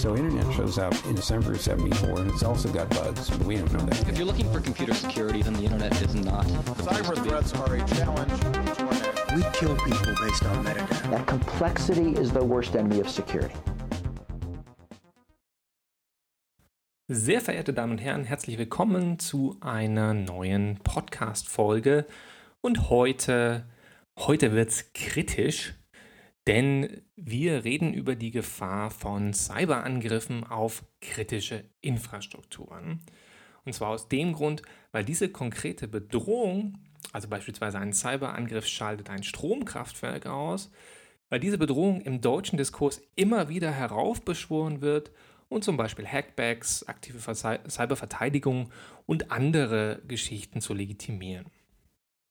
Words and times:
So 0.00 0.16
internet 0.16 0.50
shows 0.54 0.78
up 0.78 0.94
in 1.04 1.14
December 1.14 1.52
of 1.52 1.60
74 1.60 2.20
and 2.20 2.30
it's 2.30 2.42
also 2.42 2.72
got 2.72 2.88
bugs, 2.88 3.28
but 3.28 3.46
we 3.46 3.56
don't 3.56 3.70
know 3.70 3.80
that. 3.80 4.08
If 4.08 4.16
you're 4.16 4.26
looking 4.26 4.50
for 4.50 4.58
computer 4.58 4.94
security, 4.94 5.42
then 5.42 5.52
the 5.52 5.64
internet 5.64 5.92
is 6.00 6.14
not. 6.14 6.46
Cyber 6.78 7.22
threats 7.22 7.52
are 7.52 7.74
a 7.74 7.86
challenge. 7.86 8.32
We 9.36 9.42
kill 9.52 9.76
people 9.76 10.14
based 10.24 10.42
on 10.46 10.64
metadata. 10.64 11.10
That 11.10 11.26
complexity 11.26 12.12
is 12.12 12.32
the 12.32 12.42
worst 12.42 12.74
enemy 12.76 13.00
of 13.00 13.10
security. 13.10 13.54
Sehr 17.08 17.42
verehrte 17.42 17.74
Damen 17.74 17.92
und 17.92 17.98
Herren, 17.98 18.24
herzlich 18.24 18.56
willkommen 18.56 19.18
zu 19.18 19.58
einer 19.60 20.14
neuen 20.14 20.78
Podcast-Folge. 20.82 22.06
Und 22.62 22.88
heute, 22.88 23.66
heute 24.18 24.52
wird's 24.52 24.94
kritisch, 24.94 25.74
denn 26.50 27.02
wir 27.14 27.62
reden 27.62 27.94
über 27.94 28.16
die 28.16 28.32
Gefahr 28.32 28.90
von 28.90 29.32
Cyberangriffen 29.32 30.42
auf 30.42 30.84
kritische 31.00 31.62
Infrastrukturen. 31.80 32.98
Und 33.64 33.72
zwar 33.72 33.90
aus 33.90 34.08
dem 34.08 34.32
Grund, 34.32 34.62
weil 34.90 35.04
diese 35.04 35.28
konkrete 35.28 35.86
Bedrohung, 35.86 36.78
also 37.12 37.28
beispielsweise 37.28 37.78
ein 37.78 37.92
Cyberangriff 37.92 38.66
schaltet 38.66 39.10
ein 39.10 39.22
Stromkraftwerk 39.22 40.26
aus, 40.26 40.72
weil 41.28 41.38
diese 41.38 41.56
Bedrohung 41.56 42.00
im 42.00 42.20
deutschen 42.20 42.56
Diskurs 42.56 43.00
immer 43.14 43.48
wieder 43.48 43.70
heraufbeschworen 43.70 44.80
wird 44.80 45.12
und 45.48 45.62
zum 45.62 45.76
Beispiel 45.76 46.04
Hackbacks, 46.04 46.82
aktive 46.82 47.20
Cyberverteidigung 47.20 48.72
und 49.06 49.30
andere 49.30 50.02
Geschichten 50.08 50.60
zu 50.60 50.74
legitimieren. 50.74 51.46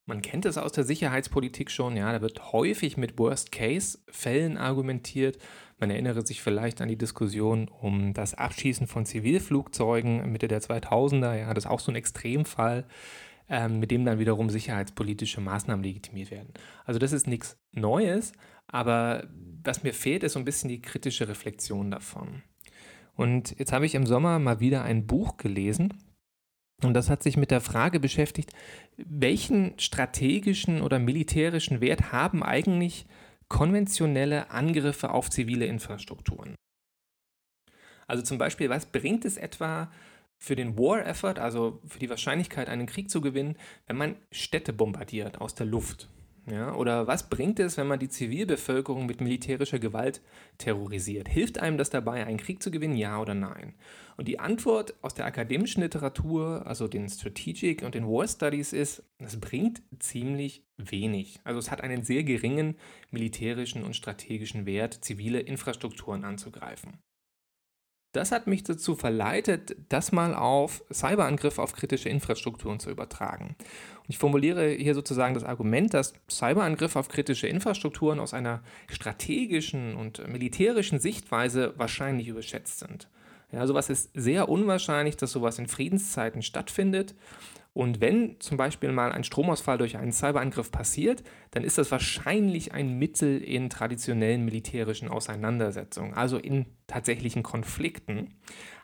Man 0.09 0.23
kennt 0.23 0.47
es 0.47 0.57
aus 0.57 0.71
der 0.71 0.85
Sicherheitspolitik 0.85 1.69
schon, 1.69 1.95
ja, 1.95 2.11
da 2.11 2.19
wird 2.19 2.51
häufig 2.51 2.97
mit 2.97 3.19
Worst-Case-Fällen 3.19 4.57
argumentiert. 4.57 5.37
Man 5.77 5.91
erinnere 5.91 6.25
sich 6.25 6.41
vielleicht 6.41 6.81
an 6.81 6.87
die 6.87 6.97
Diskussion 6.97 7.67
um 7.67 8.15
das 8.15 8.33
Abschießen 8.33 8.87
von 8.87 9.05
Zivilflugzeugen 9.05 10.31
Mitte 10.31 10.47
der 10.47 10.63
2000er, 10.63 11.35
ja, 11.35 11.53
das 11.53 11.65
ist 11.65 11.69
auch 11.69 11.79
so 11.79 11.91
ein 11.91 11.95
Extremfall, 11.95 12.87
ähm, 13.49 13.79
mit 13.79 13.91
dem 13.91 14.03
dann 14.03 14.17
wiederum 14.17 14.49
sicherheitspolitische 14.49 15.41
Maßnahmen 15.41 15.83
legitimiert 15.83 16.31
werden. 16.31 16.55
Also 16.85 16.99
das 16.99 17.11
ist 17.11 17.27
nichts 17.27 17.59
Neues, 17.71 18.33
aber 18.65 19.27
was 19.63 19.83
mir 19.83 19.93
fehlt, 19.93 20.23
ist 20.23 20.33
so 20.33 20.39
ein 20.39 20.45
bisschen 20.45 20.69
die 20.69 20.81
kritische 20.81 21.27
Reflexion 21.27 21.91
davon. 21.91 22.41
Und 23.15 23.53
jetzt 23.59 23.71
habe 23.71 23.85
ich 23.85 23.93
im 23.93 24.07
Sommer 24.07 24.39
mal 24.39 24.59
wieder 24.59 24.81
ein 24.81 25.05
Buch 25.05 25.37
gelesen. 25.37 25.93
Und 26.83 26.93
das 26.93 27.09
hat 27.09 27.23
sich 27.23 27.35
mit 27.35 27.51
der 27.51 27.61
Frage 27.61 27.99
beschäftigt, 27.99 28.51
welchen 28.97 29.77
strategischen 29.77 30.81
oder 30.81 30.99
militärischen 30.99 31.81
Wert 31.81 32.11
haben 32.11 32.41
eigentlich 32.43 33.05
konventionelle 33.49 34.51
Angriffe 34.51 35.11
auf 35.11 35.29
zivile 35.29 35.65
Infrastrukturen? 35.65 36.55
Also 38.07 38.23
zum 38.23 38.37
Beispiel, 38.37 38.69
was 38.69 38.85
bringt 38.85 39.25
es 39.25 39.37
etwa 39.37 39.91
für 40.37 40.55
den 40.55 40.77
War 40.77 41.05
Effort, 41.05 41.37
also 41.37 41.81
für 41.85 41.99
die 41.99 42.09
Wahrscheinlichkeit, 42.09 42.69
einen 42.69 42.87
Krieg 42.87 43.09
zu 43.09 43.19
gewinnen, 43.21 43.57
wenn 43.87 43.97
man 43.97 44.15
Städte 44.31 44.71
bombardiert 44.71 45.41
aus 45.41 45.53
der 45.53 45.65
Luft? 45.65 46.09
Ja, 46.51 46.73
oder 46.73 47.05
was 47.05 47.29
bringt 47.29 47.59
es, 47.59 47.77
wenn 47.77 47.87
man 47.87 47.99
die 47.99 48.09
Zivilbevölkerung 48.09 49.05
mit 49.05 49.21
militärischer 49.21 49.77
Gewalt 49.77 50.21
terrorisiert? 50.57 51.27
Hilft 51.27 51.59
einem 51.59 51.77
das 51.77 51.91
dabei, 51.91 52.25
einen 52.25 52.37
Krieg 52.37 52.63
zu 52.63 52.71
gewinnen, 52.71 52.95
ja 52.95 53.19
oder 53.19 53.35
nein? 53.35 53.75
Und 54.17 54.27
die 54.27 54.39
Antwort 54.39 54.95
aus 55.01 55.13
der 55.13 55.25
akademischen 55.25 55.81
Literatur, 55.81 56.65
also 56.65 56.87
den 56.87 57.07
Strategic 57.07 57.83
und 57.83 57.93
den 57.93 58.07
War 58.07 58.27
Studies, 58.27 58.73
ist, 58.73 59.03
es 59.19 59.39
bringt 59.39 59.83
ziemlich 59.99 60.63
wenig. 60.77 61.39
Also 61.43 61.59
es 61.59 61.69
hat 61.69 61.81
einen 61.81 62.03
sehr 62.03 62.23
geringen 62.23 62.75
militärischen 63.11 63.83
und 63.83 63.95
strategischen 63.95 64.65
Wert, 64.65 64.93
zivile 64.93 65.39
Infrastrukturen 65.41 66.23
anzugreifen. 66.23 66.97
Das 68.11 68.31
hat 68.31 68.47
mich 68.47 68.63
dazu 68.63 68.95
verleitet, 68.95 69.75
das 69.89 70.11
mal 70.11 70.33
auf 70.33 70.83
Cyberangriffe 70.91 71.61
auf 71.61 71.73
kritische 71.73 72.09
Infrastrukturen 72.09 72.79
zu 72.79 72.89
übertragen. 72.89 73.55
Und 73.99 74.09
ich 74.09 74.17
formuliere 74.17 74.69
hier 74.69 74.95
sozusagen 74.95 75.35
das 75.35 75.43
Argument, 75.43 75.93
dass 75.93 76.13
Cyberangriffe 76.29 76.97
auf 76.97 77.07
kritische 77.07 77.47
Infrastrukturen 77.47 78.19
aus 78.19 78.33
einer 78.33 78.63
strategischen 78.87 79.95
und 79.95 80.27
militärischen 80.27 80.99
Sichtweise 80.99 81.73
wahrscheinlich 81.77 82.27
überschätzt 82.27 82.79
sind. 82.79 83.07
Ja, 83.51 83.65
sowas 83.67 83.89
ist 83.89 84.09
sehr 84.15 84.49
unwahrscheinlich, 84.49 85.15
dass 85.17 85.31
sowas 85.31 85.59
in 85.59 85.67
Friedenszeiten 85.67 86.41
stattfindet. 86.41 87.15
Und 87.79 88.01
wenn 88.01 88.37
zum 88.41 88.57
Beispiel 88.57 88.91
mal 88.91 89.13
ein 89.13 89.23
Stromausfall 89.23 89.77
durch 89.77 89.95
einen 89.95 90.11
Cyberangriff 90.11 90.69
passiert, 90.69 91.23
dann 91.51 91.63
ist 91.63 91.77
das 91.77 91.91
wahrscheinlich 91.91 92.73
ein 92.73 92.99
Mittel 92.99 93.41
in 93.41 93.69
traditionellen 93.69 94.43
militärischen 94.43 95.07
Auseinandersetzungen, 95.07 96.13
also 96.13 96.37
in 96.37 96.65
tatsächlichen 96.87 97.41
Konflikten. 97.41 98.33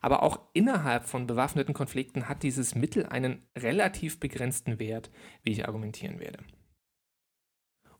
Aber 0.01 0.23
auch 0.23 0.39
innerhalb 0.53 1.09
von 1.09 1.27
bewaffneten 1.27 1.73
Konflikten 1.73 2.29
hat 2.29 2.41
dieses 2.41 2.73
Mittel 2.73 3.05
einen 3.05 3.41
relativ 3.57 4.21
begrenzten 4.21 4.79
Wert, 4.79 5.11
wie 5.43 5.51
ich 5.51 5.67
argumentieren 5.67 6.21
werde. 6.21 6.39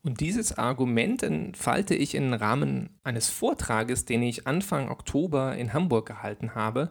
Und 0.02 0.22
dieses 0.22 0.58
Argument 0.58 1.24
entfalte 1.24 1.94
ich 1.94 2.16
im 2.16 2.32
Rahmen 2.32 3.00
eines 3.04 3.30
Vortrages, 3.30 4.06
den 4.06 4.24
ich 4.24 4.48
Anfang 4.48 4.88
Oktober 4.88 5.58
in 5.58 5.74
Hamburg 5.74 6.06
gehalten 6.06 6.56
habe, 6.56 6.90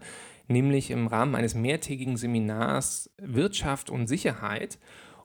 nämlich 0.49 0.91
im 0.91 1.07
Rahmen 1.07 1.35
eines 1.35 1.55
mehrtägigen 1.55 2.17
Seminars 2.17 3.11
Wirtschaft 3.19 3.91
und 3.91 4.07
Sicherheit. 4.07 4.79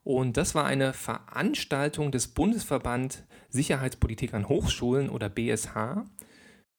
Und 0.03 0.37
das 0.37 0.55
war 0.55 0.65
eine 0.65 0.93
Veranstaltung 0.93 2.11
des 2.11 2.29
Bundesverband 2.29 3.25
Sicherheitspolitik 3.49 4.33
an 4.33 4.47
Hochschulen 4.47 5.09
oder 5.09 5.29
BSH. 5.29 6.03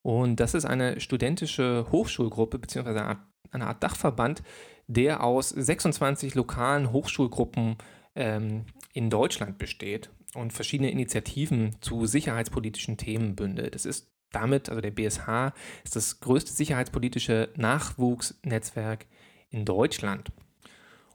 Und 0.03 0.41
das 0.41 0.55
ist 0.55 0.65
eine 0.65 1.01
studentische 1.01 1.87
Hochschulgruppe 1.93 2.59
bzw. 2.59 3.17
eine 3.51 3.67
Art 3.67 3.83
Dachverband, 3.83 4.43
der 4.87 5.23
aus 5.23 5.51
26 5.51 6.35
lokalen 6.35 6.93
Hochschulgruppen 6.93 7.77
ähm, 8.15 8.65
in 8.93 9.11
Deutschland 9.11 9.59
besteht 9.59 10.11
und 10.35 10.53
verschiedene 10.53 10.91
Initiativen 10.91 11.77
zu 11.81 12.07
sicherheitspolitischen 12.07 12.97
Themen 12.97 13.37
bündelt. 13.37 13.75
Das 13.75 13.85
ist 13.85 14.11
damit, 14.33 14.69
also 14.69 14.81
der 14.81 14.91
BSH, 14.91 15.53
ist 15.85 15.97
das 15.97 16.21
größte 16.21 16.53
sicherheitspolitische 16.53 17.51
Nachwuchsnetzwerk 17.57 19.07
in 19.51 19.65
Deutschland. 19.65 20.31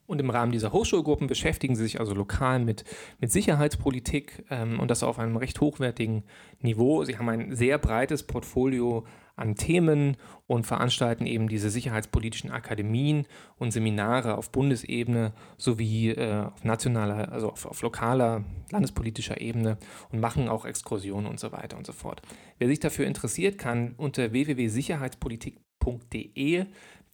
Und 0.08 0.20
im 0.20 0.30
Rahmen 0.30 0.52
dieser 0.52 0.72
Hochschulgruppen 0.72 1.28
beschäftigen 1.28 1.76
sie 1.76 1.84
sich 1.84 2.00
also 2.00 2.14
lokal 2.14 2.60
mit, 2.60 2.84
mit 3.20 3.32
Sicherheitspolitik 3.32 4.46
ähm, 4.50 4.80
und 4.80 4.92
das 4.92 5.04
auf 5.04 5.18
einem 5.18 5.38
recht 5.38 5.60
hochwertigen 5.62 6.24
Niveau. 6.62 7.04
Sie 7.04 7.18
haben 7.18 7.30
ein 7.30 7.56
sehr 7.56 7.80
breites 7.80 8.24
Portfolio 8.24 9.06
an 9.36 9.56
Themen 9.56 10.18
und 10.48 10.66
veranstalten 10.66 11.26
eben 11.26 11.50
diese 11.50 11.70
sicherheitspolitischen 11.70 12.52
Akademien 12.52 13.28
und 13.58 13.72
Seminare 13.72 14.38
auf 14.38 14.52
Bundesebene 14.52 15.34
sowie 15.58 16.12
äh, 16.12 16.46
auf 16.46 16.64
nationaler, 16.64 17.32
also 17.32 17.52
auf, 17.52 17.66
auf 17.66 17.82
lokaler, 17.82 18.44
landespolitischer 18.72 19.42
Ebene 19.42 19.78
und 20.12 20.20
machen 20.20 20.48
auch 20.48 20.66
Exkursionen 20.66 21.30
und 21.30 21.40
so 21.40 21.52
weiter 21.52 21.78
und 21.78 21.86
so 21.86 21.94
fort. 21.94 22.22
Wer 22.60 22.68
sich 22.68 22.80
dafür 22.80 23.08
interessiert, 23.08 23.58
kann 23.58 23.96
unter 23.98 24.32
www.sicherheitspolitik.de 24.32 26.66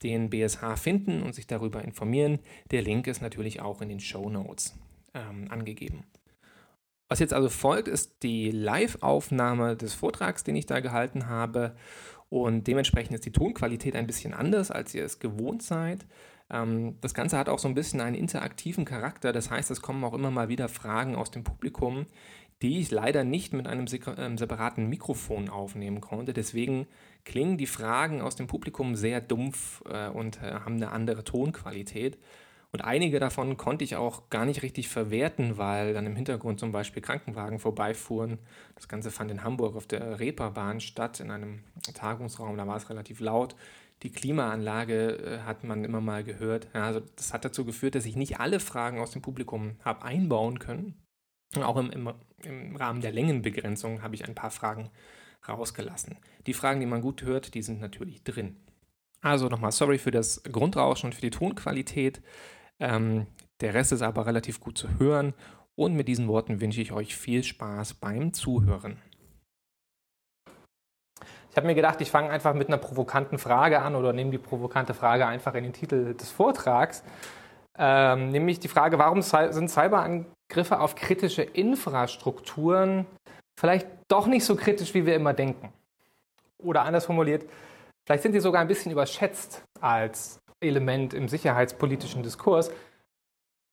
den 0.04 0.30
BSH 0.30 0.78
finden 0.78 1.22
und 1.22 1.34
sich 1.34 1.48
darüber 1.48 1.84
informieren. 1.84 2.40
Der 2.72 2.82
Link 2.82 3.08
ist 3.08 3.22
natürlich 3.22 3.62
auch 3.62 3.82
in 3.82 3.90
den 3.90 4.00
Show 4.00 4.30
Notes 4.30 4.78
ähm, 5.14 5.48
angegeben. 5.50 6.04
Was 7.10 7.20
jetzt 7.20 7.34
also 7.34 7.50
folgt, 7.50 7.90
ist 7.90 8.24
die 8.24 8.52
Live-Aufnahme 8.52 9.76
des 9.76 9.94
Vortrags, 9.94 10.46
den 10.46 10.56
ich 10.56 10.66
da 10.66 10.80
gehalten 10.80 11.28
habe. 11.28 11.76
Und 12.30 12.68
dementsprechend 12.68 13.14
ist 13.14 13.26
die 13.26 13.34
Tonqualität 13.34 13.98
ein 13.98 14.08
bisschen 14.08 14.34
anders, 14.34 14.72
als 14.72 14.96
ihr 14.96 15.04
es 15.04 15.20
gewohnt 15.20 15.62
seid. 15.62 16.06
Ähm, 16.50 16.98
das 17.02 17.14
Ganze 17.14 17.38
hat 17.38 17.50
auch 17.50 17.60
so 17.60 17.68
ein 17.68 17.76
bisschen 17.76 18.00
einen 18.00 18.16
interaktiven 18.16 18.86
Charakter. 18.86 19.34
Das 19.34 19.52
heißt, 19.52 19.70
es 19.72 19.82
kommen 19.82 20.04
auch 20.06 20.14
immer 20.14 20.32
mal 20.32 20.48
wieder 20.48 20.70
Fragen 20.70 21.16
aus 21.16 21.32
dem 21.32 21.44
Publikum, 21.44 22.06
die 22.62 22.80
ich 22.80 22.92
leider 22.92 23.24
nicht 23.24 23.54
mit 23.54 23.68
einem 23.68 23.86
ähm, 24.18 24.38
separaten 24.38 24.88
Mikrofon 24.88 25.50
aufnehmen 25.50 26.02
konnte. 26.02 26.34
Deswegen 26.34 26.88
klingen 27.26 27.58
die 27.58 27.66
Fragen 27.66 28.22
aus 28.22 28.36
dem 28.36 28.48
Publikum 28.48 28.96
sehr 28.96 29.22
dumpf 29.22 29.82
äh, 29.90 30.10
und 30.10 30.42
äh, 30.42 30.52
haben 30.52 30.76
eine 30.76 30.92
andere 30.92 31.24
Tonqualität. 31.24 32.18
Und 32.72 32.82
einige 32.82 33.20
davon 33.20 33.58
konnte 33.58 33.84
ich 33.84 33.98
auch 33.98 34.30
gar 34.30 34.46
nicht 34.46 34.62
richtig 34.62 34.88
verwerten, 34.88 35.58
weil 35.58 35.94
dann 35.94 36.06
im 36.06 36.16
Hintergrund 36.16 36.60
zum 36.60 36.72
Beispiel 36.72 37.02
Krankenwagen 37.02 37.60
vorbeifuhren. 37.60 38.40
Das 38.76 38.88
Ganze 38.88 39.12
fand 39.12 39.30
in 39.30 39.44
Hamburg 39.44 39.76
auf 39.76 39.88
der 39.88 40.20
Reeperbahn 40.20 40.80
statt, 40.80 41.20
in 41.20 41.32
einem 41.32 41.64
Tagungsraum. 41.94 42.56
Da 42.56 42.68
war 42.68 42.78
es 42.78 42.90
relativ 42.90 43.20
laut. 43.20 43.56
Die 44.04 44.12
Klimaanlage 44.12 45.18
äh, 45.18 45.40
hat 45.40 45.64
man 45.64 45.84
immer 45.84 46.00
mal 46.00 46.24
gehört. 46.24 46.74
Also 46.74 47.02
das 47.18 47.34
hat 47.34 47.44
dazu 47.44 47.66
geführt, 47.66 47.96
dass 47.96 48.06
ich 48.06 48.16
nicht 48.16 48.40
alle 48.40 48.60
Fragen 48.60 49.00
aus 49.00 49.12
dem 49.12 49.22
Publikum 49.22 49.76
habe 49.84 50.04
einbauen 50.04 50.60
können. 50.60 50.96
Auch 51.60 51.78
im, 51.78 51.90
im, 51.92 52.14
im 52.44 52.76
Rahmen 52.76 53.02
der 53.02 53.12
Längenbegrenzung 53.12 54.02
habe 54.02 54.16
ich 54.16 54.26
ein 54.28 54.36
paar 54.36 54.52
Fragen 54.52 54.90
rausgelassen. 55.48 56.18
Die 56.48 56.54
Fragen, 56.54 56.80
die 56.80 56.86
man 56.86 57.02
gut 57.02 57.24
hört, 57.24 57.54
die 57.54 57.62
sind 57.62 57.82
natürlich 57.82 58.24
drin. 58.24 58.58
Also 59.22 59.50
nochmal 59.50 59.72
sorry 59.72 59.98
für 59.98 60.12
das 60.12 60.44
Grundrauschen 60.44 61.08
und 61.08 61.14
für 61.14 61.22
die 61.22 61.30
Tonqualität. 61.30 62.22
Ähm, 62.80 63.28
der 63.60 63.74
Rest 63.74 63.92
ist 63.92 64.02
aber 64.02 64.26
relativ 64.26 64.60
gut 64.60 64.78
zu 64.78 65.00
hören. 65.00 65.34
Und 65.76 65.94
mit 65.94 66.08
diesen 66.08 66.28
Worten 66.28 66.62
wünsche 66.62 66.82
ich 66.82 66.92
euch 66.92 67.16
viel 67.16 67.44
Spaß 67.44 67.96
beim 67.96 68.34
Zuhören. 68.34 69.02
Ich 71.50 71.58
habe 71.58 71.68
mir 71.68 71.76
gedacht, 71.76 72.00
ich 72.00 72.10
fange 72.10 72.30
einfach 72.30 72.54
mit 72.54 72.70
einer 72.70 72.78
provokanten 72.78 73.38
Frage 73.38 73.82
an 73.82 73.96
oder 73.96 74.14
nehme 74.14 74.32
die 74.32 74.38
provokante 74.38 74.94
Frage 74.94 75.28
einfach 75.28 75.54
in 75.54 75.64
den 75.64 75.74
Titel 75.74 76.14
des 76.14 76.32
Vortrags. 76.32 77.04
Ähm, 77.78 78.30
nämlich 78.30 78.60
die 78.60 78.68
Frage, 78.68 78.98
warum 78.98 79.22
sind 79.22 79.70
Cyberangriffe 80.52 80.80
auf 80.80 80.96
kritische 80.96 81.42
Infrastrukturen 81.42 83.06
vielleicht 83.60 83.88
doch 84.08 84.28
nicht 84.28 84.46
so 84.46 84.56
kritisch, 84.56 84.94
wie 84.94 85.06
wir 85.06 85.16
immer 85.16 85.34
denken? 85.34 85.72
Oder 86.60 86.84
anders 86.84 87.06
formuliert, 87.06 87.46
vielleicht 88.06 88.24
sind 88.24 88.34
sie 88.34 88.40
sogar 88.40 88.62
ein 88.62 88.68
bisschen 88.68 88.92
überschätzt 88.92 89.64
als 89.80 90.40
Element 90.60 91.14
im 91.14 91.28
sicherheitspolitischen 91.28 92.22
Diskurs, 92.22 92.72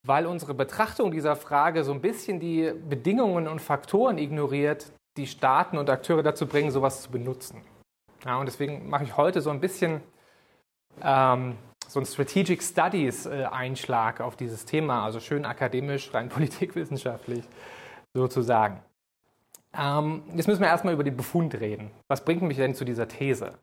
weil 0.07 0.27
unsere 0.27 0.55
Betrachtung 0.55 1.11
dieser 1.11 1.37
Frage 1.37 1.85
so 1.85 1.93
ein 1.93 2.01
bisschen 2.01 2.41
die 2.41 2.73
Bedingungen 2.89 3.49
und 3.49 3.61
Faktoren 3.61 4.17
ignoriert, 4.19 4.93
die 5.17 5.27
Staaten 5.27 5.77
und 5.77 5.91
Akteure 5.91 6.23
dazu 6.23 6.47
bringen, 6.47 6.71
sowas 6.71 7.03
zu 7.03 7.11
benutzen. 7.11 7.63
Ja, 8.25 8.39
und 8.39 8.47
deswegen 8.47 8.89
mache 8.89 9.05
ich 9.05 9.17
heute 9.17 9.41
so 9.41 9.51
ein 9.51 9.61
bisschen 9.61 10.01
ähm, 11.03 11.57
so 11.89 11.99
einen 11.99 12.07
Strategic 12.07 12.63
Studies 12.63 13.27
äh, 13.27 13.45
Einschlag 13.51 14.21
auf 14.21 14.37
dieses 14.37 14.65
Thema, 14.65 15.05
also 15.05 15.21
schön 15.21 15.45
akademisch, 15.45 16.13
rein 16.15 16.29
politikwissenschaftlich 16.29 17.45
sozusagen. 18.15 18.81
Ähm, 19.77 20.23
jetzt 20.35 20.47
müssen 20.47 20.61
wir 20.61 20.69
erstmal 20.69 20.95
über 20.95 21.05
den 21.05 21.17
Befund 21.17 21.55
reden. 21.55 21.91
Was 22.07 22.25
bringt 22.25 22.43
mich 22.43 22.59
denn 22.59 22.75
zu 22.75 22.85
dieser 22.85 23.09
These? 23.09 23.55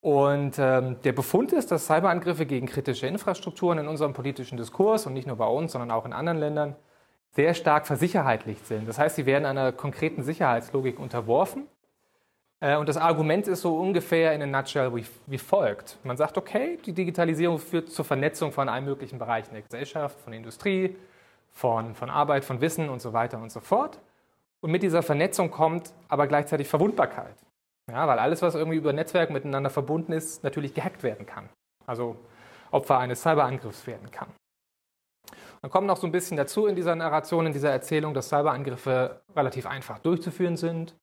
Und 0.00 0.58
ähm, 0.58 0.96
der 1.04 1.12
Befund 1.12 1.52
ist, 1.52 1.70
dass 1.70 1.86
Cyberangriffe 1.86 2.46
gegen 2.46 2.66
kritische 2.66 3.06
Infrastrukturen 3.06 3.78
in 3.78 3.88
unserem 3.88 4.12
politischen 4.12 4.56
Diskurs 4.56 5.06
und 5.06 5.12
nicht 5.12 5.26
nur 5.26 5.36
bei 5.36 5.46
uns, 5.46 5.72
sondern 5.72 5.90
auch 5.90 6.06
in 6.06 6.12
anderen 6.12 6.38
Ländern 6.38 6.76
sehr 7.32 7.54
stark 7.54 7.86
versicherheitlicht 7.86 8.66
sind. 8.66 8.88
Das 8.88 8.98
heißt, 8.98 9.16
sie 9.16 9.26
werden 9.26 9.44
einer 9.44 9.72
konkreten 9.72 10.22
Sicherheitslogik 10.22 10.98
unterworfen. 10.98 11.66
Äh, 12.60 12.76
und 12.76 12.88
das 12.88 12.96
Argument 12.96 13.48
ist 13.48 13.62
so 13.62 13.76
ungefähr 13.76 14.32
in 14.34 14.42
a 14.42 14.46
nutshell 14.46 14.94
wie, 14.94 15.06
wie 15.26 15.38
folgt. 15.38 15.98
Man 16.04 16.16
sagt, 16.16 16.36
okay, 16.38 16.78
die 16.84 16.92
Digitalisierung 16.92 17.58
führt 17.58 17.90
zur 17.90 18.04
Vernetzung 18.04 18.52
von 18.52 18.68
allen 18.68 18.84
möglichen 18.84 19.18
Bereichen 19.18 19.52
der 19.52 19.62
Gesellschaft, 19.62 20.20
von 20.20 20.32
Industrie, 20.32 20.96
von, 21.50 21.94
von 21.94 22.10
Arbeit, 22.10 22.44
von 22.44 22.60
Wissen 22.60 22.88
und 22.88 23.00
so 23.00 23.12
weiter 23.12 23.38
und 23.38 23.50
so 23.50 23.60
fort. 23.60 23.98
Und 24.60 24.70
mit 24.70 24.82
dieser 24.82 25.02
Vernetzung 25.02 25.50
kommt 25.50 25.92
aber 26.08 26.26
gleichzeitig 26.26 26.68
Verwundbarkeit. 26.68 27.34
Ja, 27.90 28.06
weil 28.06 28.18
alles, 28.18 28.42
was 28.42 28.54
irgendwie 28.54 28.76
über 28.76 28.92
Netzwerk 28.92 29.30
miteinander 29.30 29.70
verbunden 29.70 30.12
ist, 30.12 30.44
natürlich 30.44 30.74
gehackt 30.74 31.02
werden 31.02 31.26
kann. 31.26 31.48
Also 31.86 32.16
Opfer 32.70 32.98
eines 32.98 33.22
Cyberangriffs 33.22 33.86
werden 33.86 34.10
kann. 34.10 34.28
Dann 35.62 35.70
kommt 35.70 35.86
noch 35.86 35.96
so 35.96 36.06
ein 36.06 36.12
bisschen 36.12 36.36
dazu 36.36 36.66
in 36.66 36.76
dieser 36.76 36.94
Narration, 36.94 37.46
in 37.46 37.52
dieser 37.52 37.70
Erzählung, 37.70 38.14
dass 38.14 38.28
Cyberangriffe 38.28 39.20
relativ 39.34 39.66
einfach 39.66 39.98
durchzuführen 39.98 40.56
sind. 40.56 40.94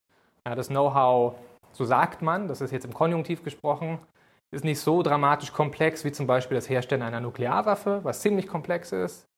Ja, 0.48 0.56
das 0.56 0.70
Know-how, 0.70 1.36
so 1.78 1.86
sagt 1.86 2.24
man, 2.24 2.48
das 2.48 2.60
ist 2.62 2.72
jetzt 2.72 2.86
im 2.86 2.94
Konjunktiv 2.94 3.44
gesprochen, 3.44 4.00
ist 4.50 4.66
nicht 4.66 4.80
so 4.80 5.04
dramatisch 5.04 5.54
komplex 5.54 6.04
wie 6.04 6.12
zum 6.12 6.26
Beispiel 6.26 6.56
das 6.56 6.70
Herstellen 6.70 7.04
einer 7.04 7.22
Nuklearwaffe, 7.22 8.00
was 8.04 8.22
ziemlich 8.22 8.48
komplex 8.48 8.92
ist. 8.92 9.30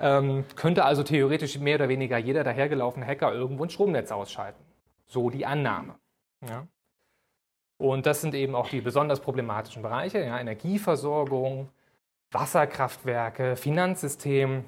Ähm, 0.00 0.44
könnte 0.56 0.84
also 0.84 1.04
theoretisch 1.04 1.58
mehr 1.58 1.76
oder 1.76 1.88
weniger 1.88 2.18
jeder 2.18 2.42
dahergelaufene 2.42 3.06
Hacker 3.06 3.32
irgendwo 3.32 3.64
ein 3.64 3.70
Stromnetz 3.70 4.10
ausschalten. 4.10 4.62
So 5.06 5.30
die 5.30 5.46
Annahme. 5.46 5.94
Ja. 6.48 6.66
Und 7.78 8.06
das 8.06 8.20
sind 8.20 8.34
eben 8.34 8.56
auch 8.56 8.68
die 8.68 8.80
besonders 8.80 9.20
problematischen 9.20 9.82
Bereiche, 9.82 10.18
ja, 10.18 10.38
Energieversorgung, 10.40 11.68
Wasserkraftwerke, 12.32 13.54
Finanzsystem, 13.54 14.64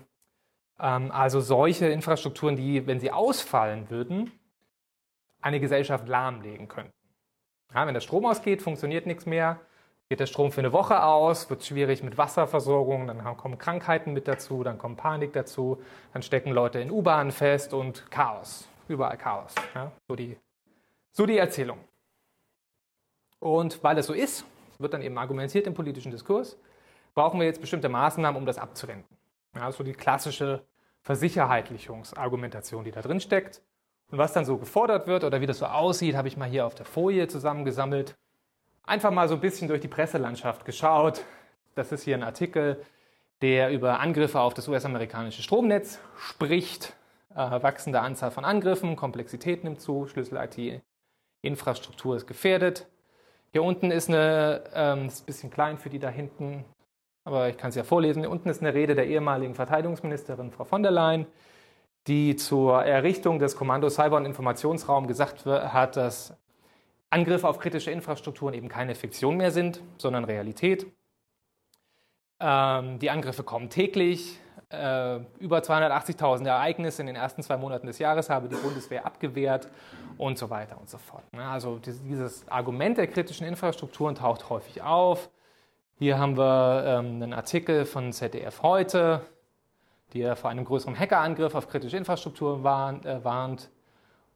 ähm, 0.78 1.10
also 1.10 1.40
solche 1.40 1.86
Infrastrukturen, 1.86 2.54
die, 2.54 2.86
wenn 2.86 3.00
sie 3.00 3.10
ausfallen 3.10 3.90
würden, 3.90 4.30
eine 5.40 5.58
Gesellschaft 5.58 6.06
lahmlegen 6.06 6.68
könnten. 6.68 6.99
Ja, 7.74 7.86
wenn 7.86 7.94
der 7.94 8.00
Strom 8.00 8.26
ausgeht, 8.26 8.62
funktioniert 8.62 9.06
nichts 9.06 9.26
mehr. 9.26 9.60
Geht 10.08 10.18
der 10.18 10.26
Strom 10.26 10.50
für 10.50 10.60
eine 10.60 10.72
Woche 10.72 11.04
aus, 11.04 11.50
wird 11.50 11.60
es 11.60 11.68
schwierig 11.68 12.02
mit 12.02 12.18
Wasserversorgung, 12.18 13.06
dann 13.06 13.22
kommen 13.36 13.58
Krankheiten 13.58 14.12
mit 14.12 14.26
dazu, 14.26 14.64
dann 14.64 14.76
kommt 14.76 14.96
Panik 14.96 15.32
dazu, 15.32 15.80
dann 16.12 16.22
stecken 16.22 16.50
Leute 16.50 16.80
in 16.80 16.90
U-Bahnen 16.90 17.30
fest 17.30 17.72
und 17.72 18.10
Chaos, 18.10 18.68
überall 18.88 19.16
Chaos. 19.16 19.54
Ja, 19.72 19.92
so, 20.08 20.16
die, 20.16 20.36
so 21.12 21.26
die 21.26 21.38
Erzählung. 21.38 21.78
Und 23.38 23.84
weil 23.84 23.94
das 23.94 24.06
so 24.06 24.12
ist, 24.12 24.44
wird 24.80 24.94
dann 24.94 25.02
eben 25.02 25.16
argumentiert 25.16 25.68
im 25.68 25.74
politischen 25.74 26.10
Diskurs, 26.10 26.58
brauchen 27.14 27.38
wir 27.38 27.46
jetzt 27.46 27.60
bestimmte 27.60 27.88
Maßnahmen, 27.88 28.36
um 28.36 28.46
das 28.46 28.58
abzuwenden. 28.58 29.16
Ja, 29.54 29.70
so 29.70 29.84
die 29.84 29.92
klassische 29.92 30.64
Versicherheitlichungsargumentation, 31.02 32.84
die 32.84 32.90
da 32.90 33.00
drin 33.00 33.20
steckt. 33.20 33.62
Und 34.10 34.18
was 34.18 34.32
dann 34.32 34.44
so 34.44 34.56
gefordert 34.56 35.06
wird 35.06 35.22
oder 35.24 35.40
wie 35.40 35.46
das 35.46 35.58
so 35.58 35.66
aussieht, 35.66 36.16
habe 36.16 36.26
ich 36.28 36.36
mal 36.36 36.48
hier 36.48 36.66
auf 36.66 36.74
der 36.74 36.86
Folie 36.86 37.28
zusammengesammelt. 37.28 38.16
Einfach 38.84 39.12
mal 39.12 39.28
so 39.28 39.34
ein 39.34 39.40
bisschen 39.40 39.68
durch 39.68 39.80
die 39.80 39.88
Presselandschaft 39.88 40.64
geschaut. 40.64 41.24
Das 41.76 41.92
ist 41.92 42.02
hier 42.02 42.16
ein 42.16 42.24
Artikel, 42.24 42.84
der 43.40 43.70
über 43.70 44.00
Angriffe 44.00 44.40
auf 44.40 44.52
das 44.54 44.66
US-amerikanische 44.68 45.42
Stromnetz 45.42 46.00
spricht. 46.16 46.94
Äh, 47.34 47.62
wachsende 47.62 48.00
Anzahl 48.00 48.32
von 48.32 48.44
Angriffen, 48.44 48.96
Komplexität 48.96 49.62
nimmt 49.62 49.80
zu, 49.80 50.08
Schlüssel-IT-Infrastruktur 50.08 52.16
ist 52.16 52.26
gefährdet. 52.26 52.88
Hier 53.52 53.62
unten 53.62 53.92
ist 53.92 54.08
eine, 54.08 54.64
ähm, 54.74 55.06
ist 55.06 55.22
ein 55.22 55.26
bisschen 55.26 55.50
klein 55.50 55.78
für 55.78 55.90
die 55.90 56.00
da 56.00 56.08
hinten, 56.08 56.64
aber 57.24 57.48
ich 57.48 57.56
kann 57.56 57.68
es 57.68 57.76
ja 57.76 57.84
vorlesen. 57.84 58.22
Hier 58.22 58.30
unten 58.30 58.48
ist 58.48 58.62
eine 58.62 58.74
Rede 58.74 58.96
der 58.96 59.06
ehemaligen 59.06 59.54
Verteidigungsministerin 59.54 60.50
Frau 60.50 60.64
von 60.64 60.82
der 60.82 60.90
Leyen, 60.90 61.28
die 62.06 62.36
zur 62.36 62.84
Errichtung 62.84 63.38
des 63.38 63.56
Kommandos 63.56 63.94
Cyber- 63.94 64.16
und 64.16 64.24
Informationsraum 64.24 65.06
gesagt 65.06 65.46
hat, 65.46 65.96
dass 65.96 66.34
Angriffe 67.10 67.48
auf 67.48 67.58
kritische 67.58 67.90
Infrastrukturen 67.90 68.54
eben 68.54 68.68
keine 68.68 68.94
Fiktion 68.94 69.36
mehr 69.36 69.50
sind, 69.50 69.82
sondern 69.98 70.24
Realität. 70.24 70.86
Ähm, 72.38 72.98
die 72.98 73.10
Angriffe 73.10 73.42
kommen 73.42 73.68
täglich. 73.68 74.38
Äh, 74.70 75.18
über 75.40 75.58
280.000 75.58 76.46
Ereignisse 76.46 77.02
in 77.02 77.08
den 77.08 77.16
ersten 77.16 77.42
zwei 77.42 77.56
Monaten 77.56 77.88
des 77.88 77.98
Jahres 77.98 78.30
habe 78.30 78.48
die 78.48 78.54
Bundeswehr 78.54 79.04
abgewehrt 79.04 79.68
und 80.16 80.38
so 80.38 80.48
weiter 80.48 80.78
und 80.78 80.88
so 80.88 80.96
fort. 80.96 81.24
Also 81.36 81.80
dieses 81.80 82.46
Argument 82.48 82.96
der 82.96 83.08
kritischen 83.08 83.46
Infrastrukturen 83.46 84.14
taucht 84.14 84.48
häufig 84.48 84.80
auf. 84.82 85.28
Hier 85.98 86.18
haben 86.18 86.36
wir 86.38 86.84
ähm, 86.86 87.22
einen 87.22 87.32
Artikel 87.32 87.84
von 87.84 88.12
ZDF 88.12 88.62
heute, 88.62 89.22
der 90.14 90.36
vor 90.36 90.50
einem 90.50 90.64
größeren 90.64 90.98
Hackerangriff 90.98 91.54
auf 91.54 91.68
kritische 91.68 91.96
Infrastruktur 91.96 92.58
äh, 92.58 93.24
warnt. 93.24 93.70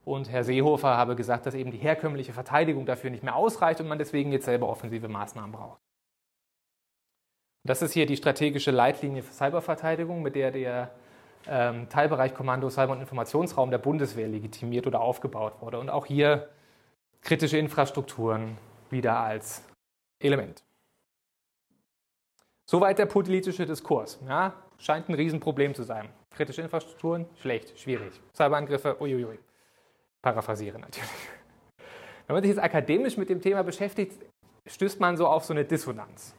Und 0.04 0.30
Herr 0.30 0.44
Seehofer 0.44 0.96
habe 0.96 1.16
gesagt, 1.16 1.46
dass 1.46 1.54
eben 1.54 1.70
die 1.70 1.78
herkömmliche 1.78 2.32
Verteidigung 2.32 2.84
dafür 2.84 3.10
nicht 3.10 3.22
mehr 3.22 3.36
ausreicht 3.36 3.80
und 3.80 3.88
man 3.88 3.98
deswegen 3.98 4.32
jetzt 4.32 4.44
selber 4.44 4.68
offensive 4.68 5.08
Maßnahmen 5.08 5.52
braucht. 5.52 5.80
Das 7.66 7.80
ist 7.80 7.92
hier 7.92 8.04
die 8.04 8.16
strategische 8.16 8.70
Leitlinie 8.70 9.22
für 9.22 9.32
Cyberverteidigung, 9.32 10.20
mit 10.20 10.34
der 10.34 10.50
der 10.50 10.90
ähm, 11.46 11.88
Teilbereich 11.88 12.34
Kommando 12.34 12.68
Cyber- 12.68 12.92
und 12.92 13.00
Informationsraum 13.00 13.70
der 13.70 13.78
Bundeswehr 13.78 14.28
legitimiert 14.28 14.86
oder 14.86 15.00
aufgebaut 15.00 15.54
wurde. 15.60 15.78
Und 15.78 15.88
auch 15.88 16.04
hier 16.06 16.48
kritische 17.22 17.56
Infrastrukturen 17.56 18.58
wieder 18.90 19.18
als 19.18 19.64
Element. 20.18 20.62
Soweit 22.66 22.98
der 22.98 23.06
politische 23.06 23.66
Diskurs. 23.66 24.18
Ja, 24.26 24.54
scheint 24.78 25.08
ein 25.08 25.14
Riesenproblem 25.14 25.74
zu 25.74 25.82
sein. 25.82 26.08
Kritische 26.30 26.62
Infrastrukturen, 26.62 27.26
schlecht, 27.40 27.78
schwierig. 27.78 28.20
Cyberangriffe, 28.34 29.00
uiuiui. 29.00 29.38
Paraphrasiere 30.22 30.78
natürlich. 30.78 31.10
Wenn 32.26 32.34
man 32.34 32.42
sich 32.42 32.50
jetzt 32.50 32.62
akademisch 32.62 33.16
mit 33.16 33.28
dem 33.28 33.40
Thema 33.40 33.62
beschäftigt, 33.62 34.18
stößt 34.66 34.98
man 34.98 35.16
so 35.16 35.26
auf 35.26 35.44
so 35.44 35.52
eine 35.52 35.64
Dissonanz 35.64 36.34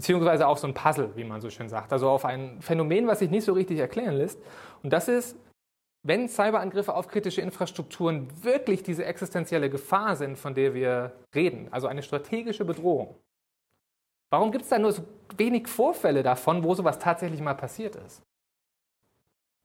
beziehungsweise 0.00 0.46
auf 0.46 0.58
so 0.58 0.66
ein 0.66 0.72
Puzzle, 0.72 1.10
wie 1.14 1.24
man 1.24 1.42
so 1.42 1.50
schön 1.50 1.68
sagt, 1.68 1.92
also 1.92 2.08
auf 2.08 2.24
ein 2.24 2.62
Phänomen, 2.62 3.06
was 3.06 3.18
sich 3.18 3.30
nicht 3.30 3.44
so 3.44 3.52
richtig 3.52 3.78
erklären 3.78 4.14
lässt. 4.14 4.40
Und 4.82 4.94
das 4.94 5.08
ist, 5.08 5.36
wenn 6.02 6.26
Cyberangriffe 6.26 6.94
auf 6.94 7.06
kritische 7.06 7.42
Infrastrukturen 7.42 8.28
wirklich 8.42 8.82
diese 8.82 9.04
existenzielle 9.04 9.68
Gefahr 9.68 10.16
sind, 10.16 10.38
von 10.38 10.54
der 10.54 10.72
wir 10.72 11.12
reden, 11.34 11.68
also 11.70 11.86
eine 11.86 12.02
strategische 12.02 12.64
Bedrohung, 12.64 13.14
warum 14.30 14.52
gibt 14.52 14.64
es 14.64 14.70
da 14.70 14.78
nur 14.78 14.92
so 14.92 15.02
wenig 15.36 15.68
Vorfälle 15.68 16.22
davon, 16.22 16.64
wo 16.64 16.74
sowas 16.74 16.98
tatsächlich 16.98 17.40
mal 17.40 17.54
passiert 17.54 17.96
ist? 17.96 18.22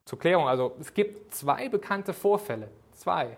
Zur 0.05 0.19
Klärung, 0.19 0.47
also 0.47 0.75
es 0.79 0.93
gibt 0.93 1.33
zwei 1.33 1.69
bekannte 1.69 2.13
Vorfälle, 2.13 2.69
zwei, 2.91 3.37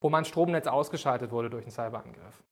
wo 0.00 0.08
mein 0.08 0.24
Stromnetz 0.24 0.66
ausgeschaltet 0.66 1.30
wurde 1.30 1.50
durch 1.50 1.64
einen 1.64 1.72
Cyberangriff. 1.72 2.42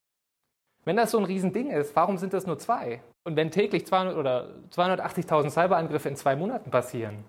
Wenn 0.84 0.96
das 0.96 1.12
so 1.12 1.18
ein 1.18 1.24
Riesending 1.24 1.70
ist, 1.70 1.96
warum 1.96 2.18
sind 2.18 2.34
das 2.34 2.46
nur 2.46 2.58
zwei? 2.58 3.02
Und 3.24 3.36
wenn 3.36 3.50
täglich 3.50 3.86
200 3.86 4.16
oder 4.16 4.50
280.000 4.70 5.50
Cyberangriffe 5.50 6.10
in 6.10 6.16
zwei 6.16 6.36
Monaten 6.36 6.70
passieren, 6.70 7.24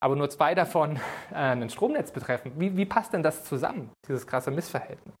aber 0.00 0.16
nur 0.16 0.28
zwei 0.30 0.56
davon 0.56 0.96
äh, 1.30 1.34
ein 1.34 1.70
Stromnetz 1.70 2.10
betreffen, 2.10 2.52
wie, 2.56 2.76
wie 2.76 2.86
passt 2.86 3.12
denn 3.12 3.22
das 3.22 3.44
zusammen, 3.44 3.92
dieses 4.08 4.26
krasse 4.26 4.50
Missverhältnis? 4.50 5.14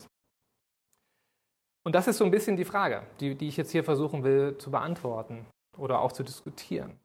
Und 1.84 1.94
das 1.94 2.06
ist 2.06 2.18
so 2.18 2.24
ein 2.24 2.30
bisschen 2.30 2.56
die 2.56 2.64
Frage, 2.64 3.02
die, 3.20 3.34
die 3.34 3.48
ich 3.48 3.56
jetzt 3.56 3.72
hier 3.72 3.82
versuchen 3.82 4.22
will 4.22 4.56
zu 4.58 4.70
beantworten 4.70 5.46
oder 5.76 6.00
auch 6.00 6.12
zu 6.12 6.22
diskutieren. 6.22 6.98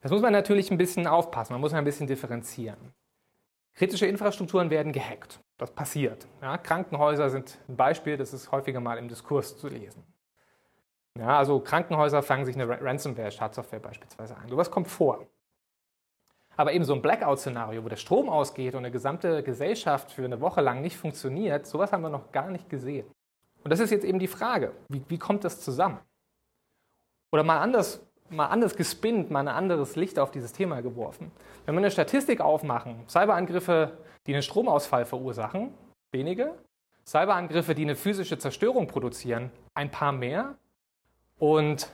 Das 0.00 0.10
muss 0.10 0.22
man 0.22 0.32
natürlich 0.32 0.70
ein 0.70 0.78
bisschen 0.78 1.06
aufpassen, 1.06 1.52
man 1.52 1.60
muss 1.60 1.72
ein 1.72 1.84
bisschen 1.84 2.06
differenzieren. 2.06 2.92
Kritische 3.74 4.06
Infrastrukturen 4.06 4.70
werden 4.70 4.92
gehackt. 4.92 5.40
Das 5.58 5.70
passiert. 5.70 6.26
Ja, 6.40 6.58
Krankenhäuser 6.58 7.30
sind 7.30 7.58
ein 7.68 7.76
Beispiel, 7.76 8.16
das 8.16 8.32
ist 8.32 8.52
häufiger 8.52 8.80
mal 8.80 8.98
im 8.98 9.08
Diskurs 9.08 9.56
zu 9.56 9.68
lesen. 9.68 10.04
Ja, 11.18 11.38
also 11.38 11.60
Krankenhäuser 11.60 12.22
fangen 12.22 12.44
sich 12.44 12.56
eine 12.56 12.68
Ransomware-Schadsoftware 12.68 13.80
beispielsweise 13.80 14.36
ein. 14.36 14.48
Sowas 14.48 14.70
kommt 14.70 14.88
vor. 14.88 15.26
Aber 16.56 16.72
eben 16.72 16.84
so 16.84 16.94
ein 16.94 17.02
Blackout-Szenario, 17.02 17.84
wo 17.84 17.88
der 17.88 17.96
Strom 17.96 18.28
ausgeht 18.28 18.74
und 18.74 18.80
eine 18.80 18.90
gesamte 18.90 19.42
Gesellschaft 19.42 20.10
für 20.10 20.24
eine 20.24 20.40
Woche 20.40 20.60
lang 20.60 20.80
nicht 20.80 20.96
funktioniert, 20.96 21.66
sowas 21.66 21.92
haben 21.92 22.02
wir 22.02 22.10
noch 22.10 22.30
gar 22.32 22.50
nicht 22.50 22.68
gesehen. 22.68 23.06
Und 23.64 23.70
das 23.70 23.80
ist 23.80 23.90
jetzt 23.90 24.04
eben 24.04 24.18
die 24.18 24.28
Frage, 24.28 24.72
wie, 24.88 25.02
wie 25.08 25.18
kommt 25.18 25.44
das 25.44 25.60
zusammen? 25.60 25.98
Oder 27.32 27.44
mal 27.44 27.60
anders, 27.60 28.00
mal 28.28 28.46
anders 28.46 28.76
gespinnt, 28.76 29.30
mal 29.30 29.40
ein 29.40 29.48
anderes 29.48 29.96
Licht 29.96 30.18
auf 30.18 30.30
dieses 30.30 30.52
Thema 30.52 30.82
geworfen. 30.82 31.30
Wenn 31.64 31.74
wir 31.74 31.80
eine 31.80 31.90
Statistik 31.90 32.40
aufmachen, 32.40 33.04
Cyberangriffe, 33.08 33.98
die 34.26 34.34
einen 34.34 34.42
Stromausfall 34.42 35.04
verursachen, 35.04 35.72
wenige. 36.12 36.54
Cyberangriffe, 37.06 37.74
die 37.74 37.82
eine 37.82 37.96
physische 37.96 38.38
Zerstörung 38.38 38.86
produzieren, 38.86 39.50
ein 39.74 39.90
paar 39.90 40.12
mehr. 40.12 40.56
Und 41.38 41.88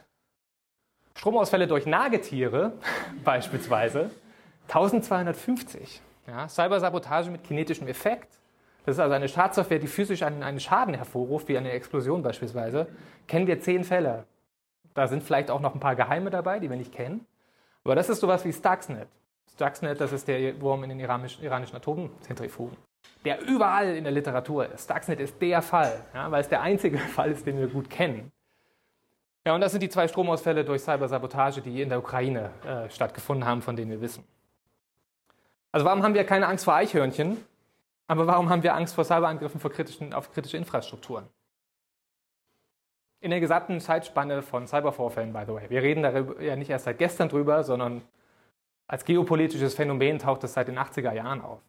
Stromausfälle 1.14 1.66
durch 1.66 1.86
Nagetiere 1.86 2.72
beispielsweise 3.24 4.10
1250. 4.68 6.02
Ja, 6.26 6.48
Cybersabotage 6.48 7.30
mit 7.30 7.44
kinetischem 7.44 7.88
Effekt. 7.88 8.37
Das 8.88 8.96
ist 8.96 9.00
also 9.00 9.14
eine 9.14 9.28
Schadsoftware, 9.28 9.80
die 9.80 9.86
physisch 9.86 10.22
einen, 10.22 10.42
einen 10.42 10.60
Schaden 10.60 10.94
hervorruft, 10.94 11.46
wie 11.48 11.58
eine 11.58 11.72
Explosion 11.72 12.22
beispielsweise. 12.22 12.86
Kennen 13.26 13.46
wir 13.46 13.60
zehn 13.60 13.84
Fälle. 13.84 14.24
Da 14.94 15.06
sind 15.06 15.22
vielleicht 15.22 15.50
auch 15.50 15.60
noch 15.60 15.74
ein 15.74 15.78
paar 15.78 15.94
Geheime 15.94 16.30
dabei, 16.30 16.58
die 16.58 16.70
wir 16.70 16.76
nicht 16.78 16.94
kennen. 16.94 17.26
Aber 17.84 17.94
das 17.94 18.08
ist 18.08 18.20
sowas 18.20 18.46
wie 18.46 18.52
Stuxnet. 18.54 19.06
Stuxnet, 19.52 20.00
das 20.00 20.12
ist 20.12 20.26
der 20.26 20.58
Wurm 20.62 20.84
in 20.84 20.88
den 20.88 21.00
iranischen, 21.00 21.76
Atomzentrifugen, 21.76 22.78
der 23.26 23.42
überall 23.46 23.94
in 23.94 24.04
der 24.04 24.12
Literatur 24.14 24.72
ist. 24.72 24.84
Stuxnet 24.84 25.20
ist 25.20 25.38
der 25.42 25.60
Fall, 25.60 26.00
ja, 26.14 26.30
weil 26.30 26.40
es 26.40 26.48
der 26.48 26.62
einzige 26.62 26.96
Fall 27.14 27.32
ist, 27.32 27.46
den 27.46 27.58
wir 27.58 27.66
gut 27.68 27.90
kennen. 27.90 28.32
Ja, 29.46 29.54
und 29.54 29.60
das 29.60 29.72
sind 29.72 29.82
die 29.82 29.90
zwei 29.90 30.08
Stromausfälle 30.08 30.64
durch 30.64 30.80
Cybersabotage, 30.80 31.60
die 31.60 31.82
in 31.82 31.90
der 31.90 31.98
Ukraine 31.98 32.52
äh, 32.66 32.88
stattgefunden 32.88 33.46
haben, 33.46 33.60
von 33.60 33.76
denen 33.76 33.90
wir 33.90 34.00
wissen. 34.00 34.24
Also 35.72 35.84
warum 35.84 36.02
haben 36.02 36.14
wir 36.14 36.24
keine 36.24 36.46
Angst 36.46 36.64
vor 36.64 36.74
Eichhörnchen, 36.74 37.36
aber 38.08 38.26
warum 38.26 38.48
haben 38.48 38.62
wir 38.62 38.74
Angst 38.74 38.94
vor 38.94 39.04
Cyberangriffen 39.04 39.60
vor 39.60 39.70
kritischen, 39.70 40.14
auf 40.14 40.32
kritische 40.32 40.56
Infrastrukturen? 40.56 41.28
In 43.20 43.30
der 43.30 43.40
gesamten 43.40 43.80
Zeitspanne 43.80 44.42
von 44.42 44.66
Cybervorfällen, 44.66 45.32
by 45.32 45.42
the 45.46 45.52
way. 45.52 45.68
Wir 45.68 45.82
reden 45.82 46.02
darüber 46.02 46.40
ja 46.40 46.56
nicht 46.56 46.70
erst 46.70 46.86
seit 46.86 46.98
gestern 46.98 47.28
drüber, 47.28 47.64
sondern 47.64 48.02
als 48.86 49.04
geopolitisches 49.04 49.74
Phänomen 49.74 50.18
taucht 50.18 50.42
es 50.44 50.54
seit 50.54 50.68
den 50.68 50.78
80er 50.78 51.12
Jahren 51.12 51.42
auf. 51.42 51.60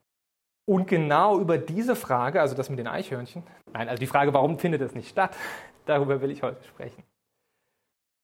Und 0.66 0.88
genau 0.88 1.40
über 1.40 1.58
diese 1.58 1.96
Frage, 1.96 2.40
also 2.40 2.56
das 2.56 2.70
mit 2.70 2.80
den 2.80 2.88
Eichhörnchen, 2.88 3.44
nein, 3.74 3.90
also 3.90 4.00
die 4.00 4.08
Frage, 4.08 4.34
warum 4.34 4.60
findet 4.60 4.82
es 4.82 4.96
nicht 4.96 5.10
statt, 5.10 5.36
darüber 5.86 6.22
will 6.22 6.32
ich 6.32 6.44
heute 6.44 6.64
sprechen. 6.64 7.04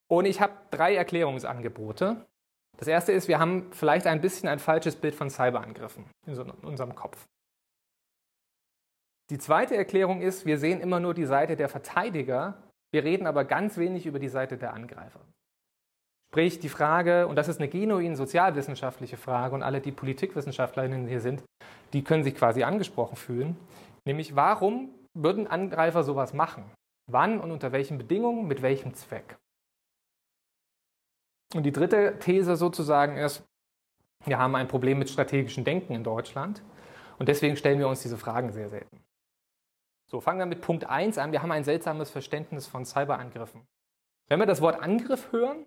Und 0.08 0.26
ich 0.26 0.40
habe 0.40 0.54
drei 0.70 0.96
Erklärungsangebote. 0.96 2.26
Das 2.78 2.88
erste 2.88 3.12
ist, 3.12 3.28
wir 3.28 3.40
haben 3.40 3.72
vielleicht 3.72 4.06
ein 4.06 4.22
bisschen 4.22 4.48
ein 4.48 4.60
falsches 4.60 4.96
Bild 4.96 5.16
von 5.16 5.30
Cyberangriffen 5.30 6.06
in 6.28 6.38
unserem 6.62 6.94
Kopf. 6.94 7.26
Die 9.32 9.40
zweite 9.40 9.76
Erklärung 9.76 10.22
ist, 10.22 10.46
wir 10.46 10.60
sehen 10.60 10.82
immer 10.82 11.00
nur 11.00 11.14
die 11.14 11.26
Seite 11.26 11.56
der 11.56 11.70
Verteidiger, 11.70 12.62
wir 12.92 13.04
reden 13.04 13.26
aber 13.26 13.44
ganz 13.44 13.78
wenig 13.78 14.06
über 14.06 14.20
die 14.20 14.30
Seite 14.30 14.58
der 14.58 14.74
Angreifer. 14.74 15.20
Sprich, 16.32 16.60
die 16.60 16.70
Frage, 16.70 17.28
und 17.28 17.36
das 17.36 17.48
ist 17.48 17.60
eine 17.60 17.70
genuin 17.70 18.16
sozialwissenschaftliche 18.16 19.18
Frage, 19.18 19.56
und 19.56 19.64
alle, 19.64 19.82
die 19.82 19.92
Politikwissenschaftlerinnen 19.92 21.08
hier 21.08 21.22
sind, 21.22 21.44
die 21.94 22.04
können 22.04 22.24
sich 22.24 22.36
quasi 22.36 22.64
angesprochen 22.64 23.16
fühlen, 23.16 23.58
nämlich 24.06 24.36
warum 24.36 24.90
würden 25.14 25.48
Angreifer 25.48 26.04
sowas 26.04 26.34
machen? 26.34 26.70
Wann 27.10 27.40
und 27.40 27.52
unter 27.52 27.72
welchen 27.72 27.98
Bedingungen, 27.98 28.48
mit 28.48 28.62
welchem 28.62 28.94
Zweck? 28.94 29.38
Und 31.56 31.64
die 31.64 31.72
dritte 31.72 32.20
These 32.20 32.58
sozusagen 32.58 33.18
ist, 33.18 33.44
wir 34.26 34.38
haben 34.38 34.56
ein 34.56 34.68
Problem 34.68 35.00
mit 35.00 35.10
strategischem 35.10 35.64
Denken 35.64 35.94
in 35.94 36.04
Deutschland 36.04 36.62
und 37.18 37.30
deswegen 37.30 37.56
stellen 37.56 37.80
wir 37.80 37.88
uns 37.88 38.02
diese 38.02 38.18
Fragen 38.18 38.52
sehr 38.52 38.70
selten. 38.70 39.00
So, 40.16 40.22
fangen 40.22 40.40
wir 40.40 40.46
mit 40.46 40.62
Punkt 40.62 40.86
1 40.86 41.18
an. 41.18 41.34
Wir 41.34 41.42
haben 41.42 41.52
ein 41.52 41.66
seltsames 41.66 42.10
Verständnis 42.10 42.68
von 42.68 42.86
Cyberangriffen. 42.86 43.68
Wenn 44.30 44.40
wir 44.40 44.46
das 44.46 44.62
Wort 44.62 44.82
Angriff 44.82 45.34
hören, 45.34 45.66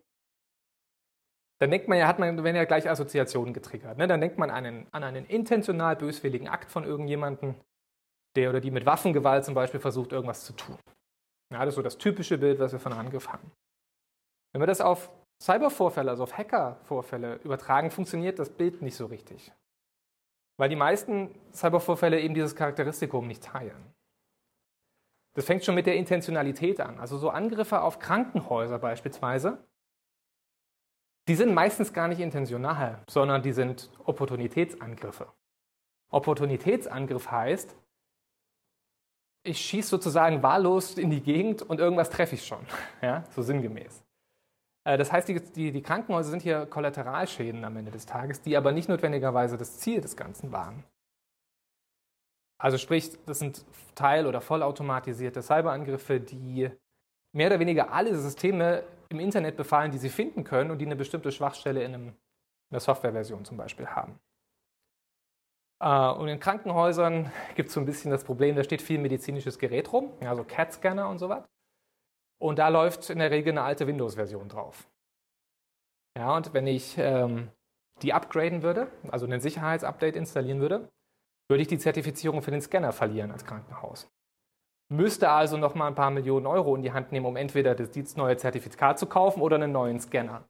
dann 1.61 1.71
denkt 1.71 1.87
man 1.87 1.99
ja, 1.99 2.07
hat 2.07 2.19
man, 2.19 2.43
wenn 2.43 2.57
ja 2.57 2.65
gleich 2.65 2.89
Assoziationen 2.89 3.53
getriggert. 3.53 3.99
Ne? 3.99 4.09
Dann 4.09 4.23
denkt 4.23 4.39
man 4.39 4.49
an 4.49 4.65
einen, 4.65 4.87
an 4.91 5.05
einen 5.05 5.27
intentional 5.27 5.97
böswilligen 5.97 6.49
Akt 6.49 6.71
von 6.71 6.85
irgendjemandem, 6.85 7.57
der 8.37 8.49
oder 8.49 8.61
die 8.61 8.71
mit 8.71 8.87
Waffengewalt 8.87 9.45
zum 9.45 9.53
Beispiel 9.53 9.81
versucht, 9.81 10.13
irgendwas 10.13 10.47
zu 10.47 10.55
tun. 10.55 10.79
Ja, 11.53 11.59
das 11.59 11.73
ist 11.73 11.75
so 11.75 11.83
das 11.83 11.99
typische 11.99 12.39
Bild, 12.39 12.59
was 12.59 12.73
wir 12.73 12.81
von 12.81 12.95
Angriff 12.95 13.29
haben. 13.29 13.53
Wenn 14.55 14.63
wir 14.63 14.67
das 14.67 14.81
auf 14.81 15.11
Cybervorfälle, 15.43 16.11
also 16.11 16.23
auf 16.23 16.39
Hackervorfälle 16.39 17.35
übertragen, 17.45 17.91
funktioniert 17.91 18.39
das 18.39 18.49
Bild 18.49 18.81
nicht 18.81 18.97
so 18.97 19.05
richtig. 19.05 19.53
Weil 20.57 20.71
die 20.71 20.77
meisten 20.77 21.39
Cybervorfälle 21.53 22.19
eben 22.19 22.33
dieses 22.33 22.57
Charakteristikum 22.57 23.27
nicht 23.27 23.45
teilen. 23.45 23.95
Das 25.39 25.45
fängt 25.45 25.65
schon 25.65 25.77
mit 25.77 25.87
der 25.87 25.95
Intentionalität 25.95 26.81
an. 26.81 26.99
Also 26.99 27.17
so 27.17 27.31
Angriffe 27.31 27.81
auf 27.83 28.01
Krankenhäuser 28.01 28.81
beispielsweise, 28.81 29.65
die 31.29 31.37
sind 31.37 31.55
meistens 31.55 31.93
gar 31.93 32.09
nicht 32.09 32.19
intentional, 32.19 33.05
sondern 33.07 33.41
die 33.41 33.53
sind 33.53 33.89
Opportunitätsangriffe. 34.05 35.29
Opportunitätsangriff 36.11 37.31
heißt, 37.31 37.77
ich 39.45 39.61
schieße 39.61 39.91
sozusagen 39.91 40.43
wahllos 40.43 40.99
in 40.99 41.11
die 41.11 41.21
Gegend 41.21 41.63
und 41.63 41.79
irgendwas 41.79 42.11
treffe 42.11 42.35
ich 42.35 42.45
schon, 42.45 42.67
ja, 43.01 43.23
so 43.31 43.41
sinngemäß. 43.41 44.03
Äh, 44.83 44.99
das 44.99 45.13
heißt, 45.13 45.29
die, 45.29 45.41
die, 45.41 45.71
die 45.71 45.83
Krankenhäuser 45.83 46.31
sind 46.31 46.43
hier 46.43 46.67
Kollateralschäden 46.67 47.65
am 47.65 47.77
Ende 47.77 47.93
des 47.93 48.07
Tages, 48.07 48.43
die 48.43 48.57
aber 48.57 48.73
nicht 48.73 48.89
notwendigerweise 48.89 49.57
das 49.57 49.79
Ziel 49.79 50.01
des 50.01 50.17
Ganzen 50.17 50.51
waren. 50.51 50.83
Also 52.61 52.77
sprich, 52.77 53.13
das 53.25 53.39
sind 53.39 53.65
teil- 53.95 54.27
oder 54.27 54.41
vollautomatisierte 54.41 55.43
Cyberangriffe, 55.43 56.21
die 56.21 56.71
mehr 57.33 57.47
oder 57.47 57.61
weniger 57.61 57.93
alle 57.93 58.17
Systeme 58.17 58.85
im 59.11 59.21
Internet 59.21 59.57
befallen, 59.57 59.93
die 59.93 59.99
sie 59.99 60.09
finden 60.09 60.45
können 60.45 60.71
und 60.71 60.79
die 60.79 60.87
eine 60.87 60.97
bestimmte 60.97 61.31
Schwachstelle 61.31 61.83
in, 61.83 61.95
einem, 61.95 62.09
in 62.09 62.15
einer 62.71 62.81
Softwareversion 62.81 63.45
zum 63.45 63.57
Beispiel 63.57 63.87
haben. 63.87 64.19
Äh, 65.81 66.11
und 66.11 66.29
in 66.29 66.41
Krankenhäusern 66.41 67.33
gibt 67.55 67.69
es 67.69 67.75
so 67.75 67.81
ein 67.81 67.87
bisschen 67.87 68.11
das 68.11 68.25
Problem, 68.25 68.57
da 68.57 68.65
steht 68.65 68.83
viel 68.83 68.99
medizinisches 68.99 69.59
Gerät 69.59 69.93
rum, 69.93 70.13
ja, 70.21 70.35
so 70.35 70.45
CAT-Scanner 70.45 71.09
und 71.09 71.19
so 71.19 71.29
was. 71.29 71.45
Und 72.41 72.59
da 72.59 72.69
läuft 72.69 73.11
in 73.11 73.19
der 73.19 73.31
Regel 73.31 73.53
eine 73.53 73.63
alte 73.63 73.87
Windows-Version 73.87 74.49
drauf. 74.49 74.89
Ja, 76.17 76.37
und 76.37 76.53
wenn 76.55 76.67
ich 76.67 76.97
ähm, 76.99 77.51
die 78.03 78.13
upgraden 78.13 78.63
würde, 78.63 78.91
also 79.11 79.27
ein 79.27 79.41
Sicherheitsupdate 79.41 80.17
installieren 80.17 80.61
würde, 80.61 80.89
würde 81.49 81.63
ich 81.63 81.69
die 81.69 81.79
Zertifizierung 81.79 82.43
für 82.43 82.51
den 82.51 82.61
Scanner 82.61 82.93
verlieren 82.93 83.33
als 83.33 83.45
Krankenhaus. 83.45 84.09
Müsste 84.91 85.31
also 85.31 85.57
noch 85.57 85.75
mal 85.75 85.87
ein 85.87 85.95
paar 85.95 86.11
Millionen 86.11 86.47
Euro 86.47 86.75
in 86.75 86.83
die 86.83 86.93
Hand 86.93 87.13
nehmen, 87.13 87.27
um 87.27 87.37
entweder 87.37 87.75
das 87.75 88.17
neue 88.17 88.37
Zertifikat 88.37 88.99
zu 88.99 89.07
kaufen 89.07 89.43
oder 89.43 89.57
einen 89.57 89.73
neuen 89.73 90.01
Scanner. 90.01 90.45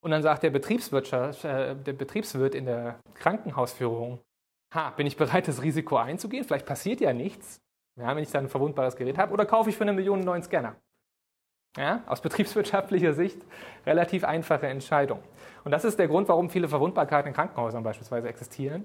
Und 0.00 0.10
dann 0.10 0.22
sagt 0.22 0.42
der, 0.42 0.50
Betriebswirtschaft, 0.50 1.44
äh, 1.44 1.74
der 1.74 1.92
Betriebswirt 1.94 2.54
in 2.54 2.66
der 2.66 3.00
Krankenhausführung, 3.14 4.20
ha, 4.74 4.90
bin 4.90 5.06
ich 5.06 5.16
bereit, 5.16 5.48
das 5.48 5.62
Risiko 5.62 5.96
einzugehen? 5.96 6.44
Vielleicht 6.44 6.66
passiert 6.66 7.00
ja 7.00 7.12
nichts, 7.12 7.60
ja, 7.98 8.14
wenn 8.14 8.22
ich 8.22 8.30
dann 8.30 8.44
ein 8.44 8.50
verwundbares 8.50 8.96
Gerät 8.96 9.18
habe. 9.18 9.32
Oder 9.32 9.46
kaufe 9.46 9.70
ich 9.70 9.76
für 9.76 9.84
eine 9.84 9.92
Million 9.92 10.18
einen 10.18 10.26
neuen 10.26 10.42
Scanner? 10.42 10.76
Ja, 11.76 12.04
aus 12.06 12.20
betriebswirtschaftlicher 12.20 13.14
Sicht 13.14 13.42
relativ 13.86 14.22
einfache 14.22 14.68
Entscheidung. 14.68 15.20
Und 15.64 15.72
das 15.72 15.84
ist 15.84 15.98
der 15.98 16.06
Grund, 16.06 16.28
warum 16.28 16.48
viele 16.48 16.68
Verwundbarkeiten 16.68 17.28
in 17.28 17.34
Krankenhäusern 17.34 17.82
beispielsweise 17.82 18.28
existieren. 18.28 18.84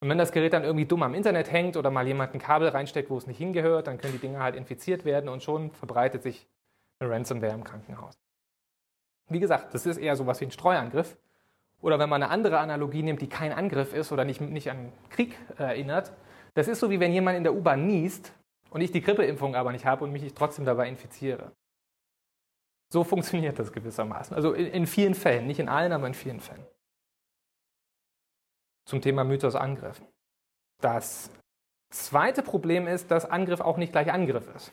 Und 0.00 0.08
wenn 0.08 0.18
das 0.18 0.32
Gerät 0.32 0.52
dann 0.52 0.64
irgendwie 0.64 0.86
dumm 0.86 1.02
am 1.02 1.14
Internet 1.14 1.50
hängt 1.50 1.76
oder 1.76 1.90
mal 1.90 2.06
jemand 2.06 2.32
ein 2.32 2.38
Kabel 2.38 2.68
reinsteckt, 2.68 3.10
wo 3.10 3.18
es 3.18 3.26
nicht 3.26 3.38
hingehört, 3.38 3.88
dann 3.88 3.98
können 3.98 4.12
die 4.12 4.20
Dinge 4.20 4.40
halt 4.40 4.54
infiziert 4.54 5.04
werden 5.04 5.28
und 5.28 5.42
schon 5.42 5.72
verbreitet 5.72 6.22
sich 6.22 6.46
eine 7.00 7.10
Ransomware 7.10 7.54
im 7.54 7.64
Krankenhaus. 7.64 8.14
Wie 9.28 9.40
gesagt, 9.40 9.74
das 9.74 9.86
ist 9.86 9.98
eher 9.98 10.16
so 10.16 10.26
was 10.26 10.40
wie 10.40 10.46
ein 10.46 10.50
Streuangriff. 10.50 11.16
Oder 11.80 11.98
wenn 11.98 12.08
man 12.08 12.22
eine 12.22 12.32
andere 12.32 12.58
Analogie 12.58 13.02
nimmt, 13.02 13.22
die 13.22 13.28
kein 13.28 13.52
Angriff 13.52 13.94
ist 13.94 14.10
oder 14.10 14.24
nicht, 14.24 14.40
nicht 14.40 14.70
an 14.70 14.92
Krieg 15.10 15.36
erinnert, 15.58 16.12
das 16.54 16.66
ist 16.66 16.80
so 16.80 16.90
wie 16.90 16.98
wenn 16.98 17.12
jemand 17.12 17.36
in 17.36 17.44
der 17.44 17.54
U-Bahn 17.54 17.86
niest 17.86 18.32
und 18.70 18.80
ich 18.80 18.90
die 18.90 19.00
Grippeimpfung 19.00 19.54
aber 19.54 19.70
nicht 19.70 19.86
habe 19.86 20.04
und 20.04 20.12
mich 20.12 20.34
trotzdem 20.34 20.64
dabei 20.64 20.88
infiziere. 20.88 21.52
So 22.90 23.04
funktioniert 23.04 23.58
das 23.58 23.72
gewissermaßen. 23.72 24.34
Also 24.34 24.54
in, 24.54 24.66
in 24.66 24.86
vielen 24.86 25.14
Fällen, 25.14 25.46
nicht 25.46 25.60
in 25.60 25.68
allen, 25.68 25.92
aber 25.92 26.06
in 26.06 26.14
vielen 26.14 26.40
Fällen. 26.40 26.66
Zum 28.88 29.02
Thema 29.02 29.22
Mythos 29.22 29.54
Angriff. 29.54 30.00
Das 30.80 31.30
zweite 31.92 32.42
Problem 32.42 32.86
ist, 32.86 33.10
dass 33.10 33.26
Angriff 33.26 33.60
auch 33.60 33.76
nicht 33.76 33.92
gleich 33.92 34.10
Angriff 34.10 34.48
ist. 34.56 34.72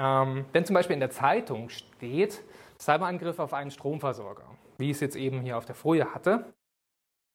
Ähm, 0.00 0.46
wenn 0.52 0.64
zum 0.64 0.72
Beispiel 0.72 0.94
in 0.94 1.00
der 1.00 1.10
Zeitung 1.10 1.68
steht, 1.68 2.42
Cyberangriff 2.80 3.40
auf 3.40 3.52
einen 3.52 3.70
Stromversorger, 3.70 4.56
wie 4.78 4.86
ich 4.86 4.96
es 4.96 5.00
jetzt 5.00 5.16
eben 5.16 5.42
hier 5.42 5.58
auf 5.58 5.66
der 5.66 5.74
Folie 5.74 6.14
hatte, 6.14 6.50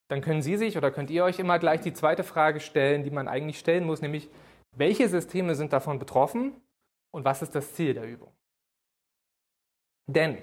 dann 0.10 0.22
können 0.22 0.42
Sie 0.42 0.58
sich 0.58 0.76
oder 0.76 0.90
könnt 0.90 1.12
ihr 1.12 1.24
euch 1.24 1.38
immer 1.38 1.60
gleich 1.60 1.82
die 1.82 1.94
zweite 1.94 2.24
Frage 2.24 2.60
stellen, 2.60 3.04
die 3.04 3.12
man 3.12 3.28
eigentlich 3.28 3.60
stellen 3.60 3.86
muss, 3.86 4.02
nämlich, 4.02 4.28
welche 4.76 5.08
Systeme 5.08 5.54
sind 5.54 5.72
davon 5.72 6.00
betroffen 6.00 6.60
und 7.14 7.26
was 7.26 7.44
ist 7.44 7.54
das 7.54 7.76
Ziel 7.76 7.94
der 7.94 8.08
Übung? 8.08 8.34
Denn 10.10 10.40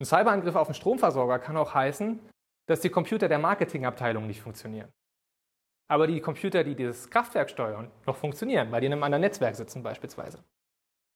ein 0.00 0.06
Cyberangriff 0.06 0.56
auf 0.56 0.68
einen 0.68 0.74
Stromversorger 0.74 1.38
kann 1.38 1.58
auch 1.58 1.74
heißen, 1.74 2.20
dass 2.66 2.80
die 2.80 2.90
Computer 2.90 3.28
der 3.28 3.38
Marketingabteilung 3.38 4.26
nicht 4.26 4.40
funktionieren. 4.40 4.92
Aber 5.88 6.06
die 6.06 6.20
Computer, 6.20 6.64
die 6.64 6.74
dieses 6.74 7.08
Kraftwerk 7.10 7.48
steuern, 7.48 7.90
noch 8.06 8.16
funktionieren, 8.16 8.70
weil 8.72 8.80
die 8.80 8.88
in 8.88 8.92
einem 8.92 9.04
anderen 9.04 9.20
Netzwerk 9.20 9.54
sitzen 9.54 9.82
beispielsweise. 9.82 10.42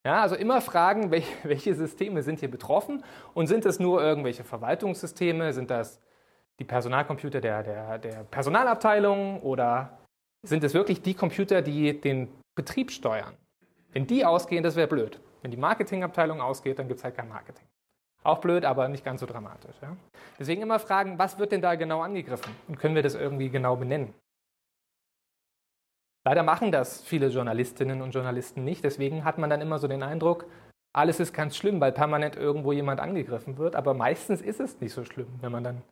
Ja, 0.06 0.22
also 0.22 0.36
immer 0.36 0.60
fragen, 0.60 1.10
welche 1.42 1.74
Systeme 1.74 2.22
sind 2.22 2.40
hier 2.40 2.50
betroffen 2.50 3.04
und 3.34 3.48
sind 3.48 3.66
es 3.66 3.80
nur 3.80 4.02
irgendwelche 4.02 4.44
Verwaltungssysteme, 4.44 5.52
sind 5.52 5.70
das 5.70 6.00
die 6.58 6.64
Personalcomputer 6.64 7.40
der, 7.40 7.62
der, 7.62 7.98
der 7.98 8.24
Personalabteilung 8.24 9.40
oder 9.42 9.98
sind 10.42 10.62
es 10.62 10.74
wirklich 10.74 11.02
die 11.02 11.14
Computer, 11.14 11.62
die 11.62 12.00
den 12.00 12.28
Betrieb 12.54 12.90
steuern? 12.90 13.34
Wenn 13.92 14.06
die 14.06 14.24
ausgehen, 14.24 14.62
das 14.62 14.76
wäre 14.76 14.86
blöd. 14.86 15.20
Wenn 15.42 15.50
die 15.50 15.56
Marketingabteilung 15.56 16.40
ausgeht, 16.40 16.78
dann 16.78 16.86
gibt 16.86 16.98
es 16.98 17.04
halt 17.04 17.16
kein 17.16 17.28
Marketing. 17.28 17.66
Auch 18.22 18.38
blöd, 18.38 18.64
aber 18.64 18.88
nicht 18.88 19.04
ganz 19.04 19.20
so 19.20 19.26
dramatisch. 19.26 19.74
Ja? 19.80 19.96
Deswegen 20.38 20.62
immer 20.62 20.78
fragen, 20.78 21.18
was 21.18 21.38
wird 21.38 21.52
denn 21.52 21.62
da 21.62 21.74
genau 21.74 22.02
angegriffen? 22.02 22.54
Und 22.68 22.78
können 22.78 22.94
wir 22.94 23.02
das 23.02 23.14
irgendwie 23.14 23.48
genau 23.48 23.76
benennen? 23.76 24.14
Leider 26.24 26.42
machen 26.42 26.70
das 26.70 27.02
viele 27.02 27.28
Journalistinnen 27.28 28.02
und 28.02 28.10
Journalisten 28.10 28.62
nicht. 28.64 28.84
Deswegen 28.84 29.24
hat 29.24 29.38
man 29.38 29.48
dann 29.48 29.62
immer 29.62 29.78
so 29.78 29.88
den 29.88 30.02
Eindruck, 30.02 30.46
alles 30.92 31.20
ist 31.20 31.32
ganz 31.32 31.56
schlimm, 31.56 31.80
weil 31.80 31.92
permanent 31.92 32.36
irgendwo 32.36 32.72
jemand 32.72 33.00
angegriffen 33.00 33.56
wird. 33.58 33.76
Aber 33.76 33.94
meistens 33.94 34.42
ist 34.42 34.60
es 34.60 34.80
nicht 34.80 34.92
so 34.92 35.04
schlimm, 35.04 35.28
wenn 35.40 35.52
man 35.52 35.64
dann 35.64 35.82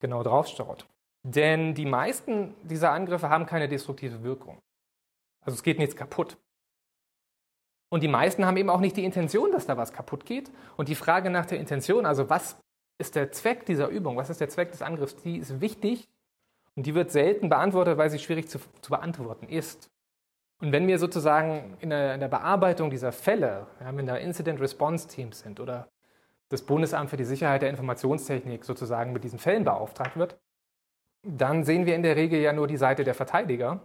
genau 0.00 0.22
drauf 0.22 0.46
schaut. 0.48 0.86
Denn 1.24 1.74
die 1.74 1.86
meisten 1.86 2.54
dieser 2.62 2.92
Angriffe 2.92 3.28
haben 3.28 3.46
keine 3.46 3.68
destruktive 3.68 4.22
Wirkung. 4.22 4.58
Also 5.44 5.56
es 5.56 5.62
geht 5.62 5.78
nichts 5.78 5.96
kaputt. 5.96 6.36
Und 7.88 8.02
die 8.02 8.08
meisten 8.08 8.44
haben 8.44 8.56
eben 8.56 8.70
auch 8.70 8.80
nicht 8.80 8.96
die 8.96 9.04
Intention, 9.04 9.52
dass 9.52 9.66
da 9.66 9.76
was 9.76 9.92
kaputt 9.92 10.24
geht. 10.26 10.50
Und 10.76 10.88
die 10.88 10.94
Frage 10.94 11.30
nach 11.30 11.46
der 11.46 11.58
Intention, 11.58 12.04
also 12.04 12.28
was 12.28 12.56
ist 12.98 13.14
der 13.14 13.30
Zweck 13.32 13.66
dieser 13.66 13.88
Übung, 13.88 14.16
was 14.16 14.30
ist 14.30 14.40
der 14.40 14.48
Zweck 14.48 14.72
des 14.72 14.82
Angriffs, 14.82 15.16
die 15.16 15.38
ist 15.38 15.60
wichtig 15.60 16.08
und 16.74 16.86
die 16.86 16.94
wird 16.94 17.10
selten 17.10 17.48
beantwortet, 17.48 17.98
weil 17.98 18.10
sie 18.10 18.18
schwierig 18.18 18.48
zu, 18.48 18.58
zu 18.80 18.90
beantworten 18.90 19.48
ist. 19.48 19.90
Und 20.58 20.72
wenn 20.72 20.86
wir 20.86 20.98
sozusagen 20.98 21.76
in 21.80 21.90
der, 21.90 22.14
in 22.14 22.20
der 22.20 22.28
Bearbeitung 22.28 22.90
dieser 22.90 23.12
Fälle, 23.12 23.66
ja, 23.80 23.94
wenn 23.94 24.06
da 24.06 24.16
Incident-Response-Teams 24.16 25.40
sind 25.40 25.60
oder 25.60 25.88
das 26.48 26.62
Bundesamt 26.62 27.10
für 27.10 27.16
die 27.16 27.24
Sicherheit 27.24 27.62
der 27.62 27.70
Informationstechnik 27.70 28.64
sozusagen 28.64 29.12
mit 29.12 29.24
diesen 29.24 29.38
Fällen 29.38 29.64
beauftragt 29.64 30.16
wird, 30.16 30.38
dann 31.22 31.64
sehen 31.64 31.86
wir 31.86 31.94
in 31.94 32.02
der 32.02 32.16
Regel 32.16 32.40
ja 32.40 32.52
nur 32.52 32.68
die 32.68 32.76
Seite 32.76 33.04
der 33.04 33.14
Verteidiger. 33.14 33.80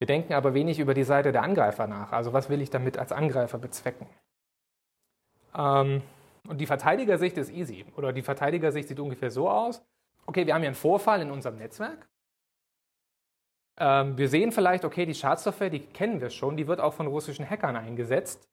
Wir 0.00 0.06
denken 0.06 0.32
aber 0.32 0.54
wenig 0.54 0.78
über 0.78 0.94
die 0.94 1.04
Seite 1.04 1.30
der 1.30 1.42
Angreifer 1.42 1.86
nach. 1.86 2.10
Also 2.12 2.32
was 2.32 2.48
will 2.48 2.62
ich 2.62 2.70
damit 2.70 2.96
als 2.96 3.12
Angreifer 3.12 3.58
bezwecken? 3.58 4.06
Ähm, 5.54 6.02
und 6.48 6.58
die 6.58 6.66
Verteidigersicht 6.66 7.36
ist 7.36 7.52
easy. 7.52 7.84
Oder 7.96 8.14
die 8.14 8.22
Verteidigersicht 8.22 8.88
sieht 8.88 8.98
ungefähr 8.98 9.30
so 9.30 9.50
aus. 9.50 9.84
Okay, 10.24 10.46
wir 10.46 10.54
haben 10.54 10.62
hier 10.62 10.70
einen 10.70 10.74
Vorfall 10.74 11.20
in 11.20 11.30
unserem 11.30 11.58
Netzwerk. 11.58 12.08
Ähm, 13.78 14.16
wir 14.16 14.30
sehen 14.30 14.52
vielleicht, 14.52 14.86
okay, 14.86 15.04
die 15.04 15.14
Schadsoftware, 15.14 15.68
die 15.68 15.80
kennen 15.80 16.22
wir 16.22 16.30
schon, 16.30 16.56
die 16.56 16.66
wird 16.66 16.80
auch 16.80 16.94
von 16.94 17.06
russischen 17.06 17.48
Hackern 17.48 17.76
eingesetzt 17.76 18.48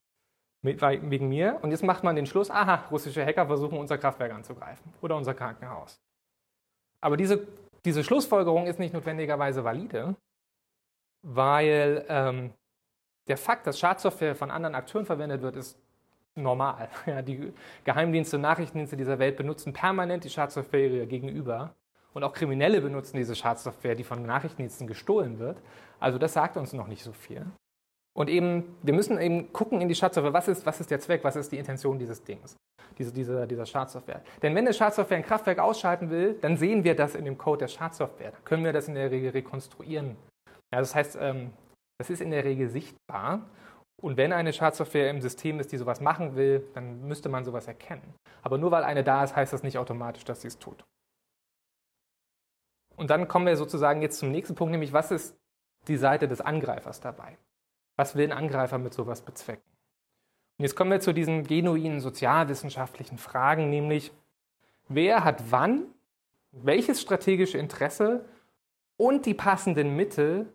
mit, 0.62 0.82
wegen 0.82 1.30
mir. 1.30 1.60
Und 1.62 1.72
jetzt 1.72 1.84
macht 1.84 2.04
man 2.04 2.18
den 2.18 2.26
Schluss, 2.26 2.52
aha, 2.52 2.88
russische 2.92 3.26
Hacker 3.26 3.48
versuchen 3.48 3.78
unser 3.78 3.98
Kraftwerk 3.98 4.34
anzugreifen 4.34 4.94
oder 5.02 5.16
unser 5.16 5.34
Krankenhaus. 5.34 6.02
Aber 7.00 7.16
diese, 7.16 7.48
diese 7.86 8.04
Schlussfolgerung 8.04 8.68
ist 8.68 8.80
nicht 8.80 8.94
notwendigerweise 8.94 9.64
valide, 9.64 10.18
weil 11.22 12.06
ähm, 12.10 12.54
der 13.28 13.38
Fakt, 13.38 13.68
dass 13.68 13.80
Schadsoftware 13.80 14.36
von 14.36 14.52
anderen 14.52 14.76
Akteuren 14.76 15.06
verwendet 15.06 15.42
wird, 15.42 15.56
ist 15.56 15.78
normal. 16.36 16.90
Ja, 17.06 17.22
die 17.22 17.54
Geheimdienste 17.84 18.38
und 18.38 18.44
Nachrichtendienste 18.44 18.98
dieser 18.98 19.20
Welt 19.20 19.38
benutzen 19.38 19.74
permanent 19.74 20.24
die 20.24 20.30
Schadsoftware 20.30 20.88
ihrer 20.88 21.06
gegenüber. 21.06 21.74
Und 22.14 22.24
auch 22.24 22.34
Kriminelle 22.34 22.82
benutzen 22.82 23.18
diese 23.18 23.36
Schadsoftware, 23.36 23.96
die 23.96 24.04
von 24.04 24.26
Nachrichtendiensten 24.26 24.88
gestohlen 24.88 25.40
wird. 25.40 25.58
Also 26.00 26.18
das 26.18 26.34
sagt 26.34 26.58
uns 26.58 26.74
noch 26.74 26.88
nicht 26.88 27.04
so 27.04 27.12
viel. 27.12 27.46
Und 28.18 28.30
eben, 28.30 28.76
wir 28.82 28.94
müssen 28.94 29.20
eben 29.20 29.54
gucken 29.54 29.80
in 29.82 29.88
die 29.88 29.94
Schadsoftware, 29.94 30.34
was 30.34 30.48
ist, 30.48 30.66
was 30.66 30.80
ist 30.80 30.90
der 30.90 31.00
Zweck, 31.00 31.24
was 31.24 31.36
ist 31.36 31.52
die 31.52 31.60
Intention 31.60 32.00
dieses 32.00 32.24
Dings, 32.24 32.56
diese, 32.98 33.14
diese, 33.14 33.46
dieser 33.46 33.68
Schadsoftware. 33.68 34.24
Denn 34.42 34.56
wenn 34.56 34.66
eine 34.66 34.74
Schadsoftware 34.74 35.18
ein 35.18 35.24
Kraftwerk 35.24 35.60
ausschalten 35.60 36.10
will, 36.10 36.34
dann 36.42 36.58
sehen 36.58 36.84
wir 36.84 36.96
das 36.96 37.14
in 37.14 37.26
dem 37.26 37.38
Code 37.38 37.60
der 37.60 37.68
Schadsoftware. 37.68 38.32
Dann 38.32 38.44
können 38.44 38.64
wir 38.64 38.74
das 38.74 38.88
in 38.88 38.96
der 38.96 39.12
Regel 39.12 39.30
rekonstruieren. 39.30 40.18
Ja, 40.74 40.80
das 40.80 40.96
heißt, 40.96 41.18
ähm, 41.20 41.54
das 41.98 42.10
ist 42.10 42.22
in 42.22 42.32
der 42.32 42.44
Regel 42.44 42.70
sichtbar. 42.70 43.50
Und 44.00 44.18
wenn 44.18 44.32
eine 44.32 44.54
Schadsoftware 44.54 45.10
im 45.10 45.22
System 45.22 45.60
ist, 45.60 45.72
die 45.72 45.78
sowas 45.78 46.02
machen 46.02 46.36
will, 46.36 46.68
dann 46.74 47.08
müsste 47.08 47.30
man 47.30 47.46
sowas 47.46 47.68
erkennen. 47.68 48.14
Aber 48.44 48.58
nur 48.58 48.70
weil 48.72 48.84
eine 48.84 49.04
da 49.04 49.24
ist, 49.24 49.36
heißt 49.36 49.54
das 49.54 49.64
nicht 49.64 49.78
automatisch, 49.78 50.24
dass 50.24 50.42
sie 50.42 50.50
es 50.50 50.60
tut. 50.60 50.86
Und 52.96 53.10
dann 53.10 53.28
kommen 53.28 53.46
wir 53.46 53.58
sozusagen 53.58 54.02
jetzt 54.02 54.20
zum 54.20 54.32
nächsten 54.32 54.56
Punkt, 54.56 54.72
nämlich 54.72 54.94
was 54.94 55.12
ist 55.12 55.36
die 55.88 55.98
Seite 55.98 56.28
des 56.28 56.42
Angreifers 56.42 57.00
dabei? 57.00 57.38
Was 57.96 58.16
will 58.16 58.26
ein 58.26 58.38
Angreifer 58.38 58.78
mit 58.78 58.94
sowas 58.94 59.22
bezwecken? 59.22 59.70
Und 60.58 60.64
jetzt 60.64 60.76
kommen 60.76 60.92
wir 60.92 61.00
zu 61.00 61.14
diesen 61.14 61.44
genuinen 61.44 62.00
sozialwissenschaftlichen 62.00 63.18
Fragen, 63.18 63.70
nämlich 63.70 64.12
wer 64.88 65.24
hat 65.24 65.52
wann 65.52 65.86
welches 66.52 67.02
strategische 67.02 67.58
Interesse 67.58 68.26
und 68.98 69.26
die 69.26 69.34
passenden 69.34 69.96
Mittel, 69.96 70.52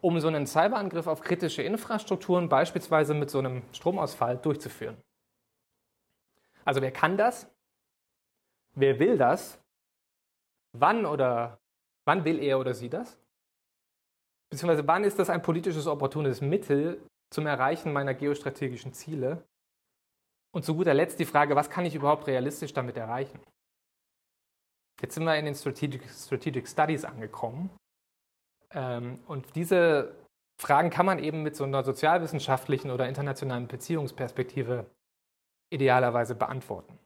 um 0.00 0.18
so 0.20 0.28
einen 0.28 0.46
Cyberangriff 0.46 1.06
auf 1.06 1.20
kritische 1.20 1.62
Infrastrukturen, 1.62 2.48
beispielsweise 2.48 3.14
mit 3.14 3.30
so 3.30 3.38
einem 3.38 3.62
Stromausfall, 3.72 4.38
durchzuführen. 4.38 4.96
Also 6.64 6.80
wer 6.82 6.92
kann 6.92 7.16
das? 7.16 7.48
Wer 8.74 8.98
will 8.98 9.18
das? 9.18 9.58
Wann 10.72 11.06
oder 11.06 11.58
wann 12.04 12.24
will 12.24 12.38
er 12.38 12.58
oder 12.58 12.74
sie 12.74 12.88
das? 12.88 13.18
Beziehungsweise 14.50 14.86
wann 14.86 15.04
ist 15.04 15.18
das 15.18 15.30
ein 15.30 15.42
politisches 15.42 15.86
opportunes 15.86 16.40
Mittel 16.40 17.00
zum 17.30 17.46
Erreichen 17.46 17.92
meiner 17.92 18.14
geostrategischen 18.14 18.92
Ziele? 18.92 19.44
Und 20.52 20.64
zu 20.64 20.74
guter 20.74 20.94
Letzt 20.94 21.20
die 21.20 21.24
Frage, 21.24 21.54
was 21.54 21.70
kann 21.70 21.84
ich 21.84 21.94
überhaupt 21.94 22.26
realistisch 22.26 22.72
damit 22.72 22.96
erreichen? 22.96 23.38
Jetzt 25.00 25.14
sind 25.14 25.24
wir 25.24 25.36
in 25.36 25.44
den 25.44 25.54
Strategic, 25.54 26.02
Strategic 26.10 26.68
Studies 26.68 27.04
angekommen. 27.04 27.70
Ähm, 28.72 29.20
und 29.26 29.54
diese 29.56 30.14
Fragen 30.60 30.90
kann 30.90 31.06
man 31.06 31.18
eben 31.18 31.42
mit 31.42 31.56
so 31.56 31.64
einer 31.64 31.82
sozialwissenschaftlichen 31.82 32.90
oder 32.90 33.08
internationalen 33.08 33.66
Beziehungsperspektive 33.66 34.86
idealerweise 35.72 36.34
beantworten. 36.34 36.98